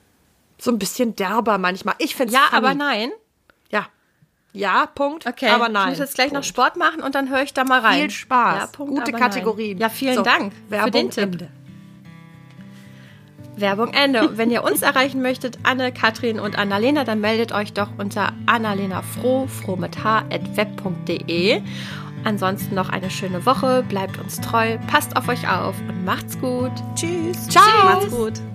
So 0.59 0.71
ein 0.71 0.79
bisschen 0.79 1.17
derber 1.17 1.59
manchmal. 1.59 1.95
Ich 1.99 2.15
finde 2.15 2.35
Ja, 2.35 2.49
aber 2.53 2.75
nein. 2.75 3.11
Ja. 4.55 4.87
Punkt. 4.87 5.27
Okay, 5.27 5.49
aber 5.49 5.69
nein. 5.69 5.85
ich 5.85 5.91
muss 5.91 5.99
jetzt 5.99 6.15
gleich 6.15 6.29
noch 6.29 6.41
Punkt. 6.41 6.47
Sport 6.47 6.77
machen 6.77 7.03
und 7.03 7.15
dann 7.15 7.29
höre 7.29 7.43
ich 7.43 7.53
da 7.53 7.65
mal 7.65 7.81
rein. 7.81 8.01
Viel 8.01 8.11
Spaß. 8.11 8.59
Ja, 8.59 8.67
Punkt, 8.69 8.95
Gute 8.95 9.13
Kategorien. 9.13 9.79
Nein. 9.79 9.81
Ja, 9.83 9.89
vielen 9.91 10.15
So, 10.17 10.23
Dank 10.23 10.53
Werbung 10.69 10.87
für 10.87 10.91
den 10.91 11.11
Tipp. 11.11 11.25
Ende. 11.25 11.49
Werbung 13.57 13.93
Ende. 13.93 14.37
Wenn 14.37 14.51
ihr 14.51 14.65
uns 14.65 14.83
erreichen 14.83 15.23
möchtet, 15.23 15.59
Anne, 15.63 15.93
Katrin 15.93 16.41
und 16.41 16.59
Annalena, 16.59 17.05
dann 17.05 17.21
meldet 17.21 17.53
euch 17.53 17.73
doch 17.73 17.89
unter 17.99 18.33
annalena-froh, 18.47 19.47
froh 19.47 19.77
mit 19.77 20.03
h, 20.03 20.25
at 20.31 20.57
web.de. 20.57 21.61
Ansonsten 22.25 22.75
noch 22.75 22.89
eine 22.89 23.11
schöne 23.11 23.45
Woche, 23.45 23.85
bleibt 23.89 24.19
uns 24.19 24.41
treu, 24.41 24.79
passt 24.91 25.17
auf 25.17 25.29
euch 25.29 25.49
auf 25.49 25.75
und 25.89 26.05
macht's 26.05 26.39
gut. 26.41 26.73
Tschüss. 26.95 27.49
Ciao. 27.49 27.85
Macht's 27.85 28.11
gut. 28.11 28.54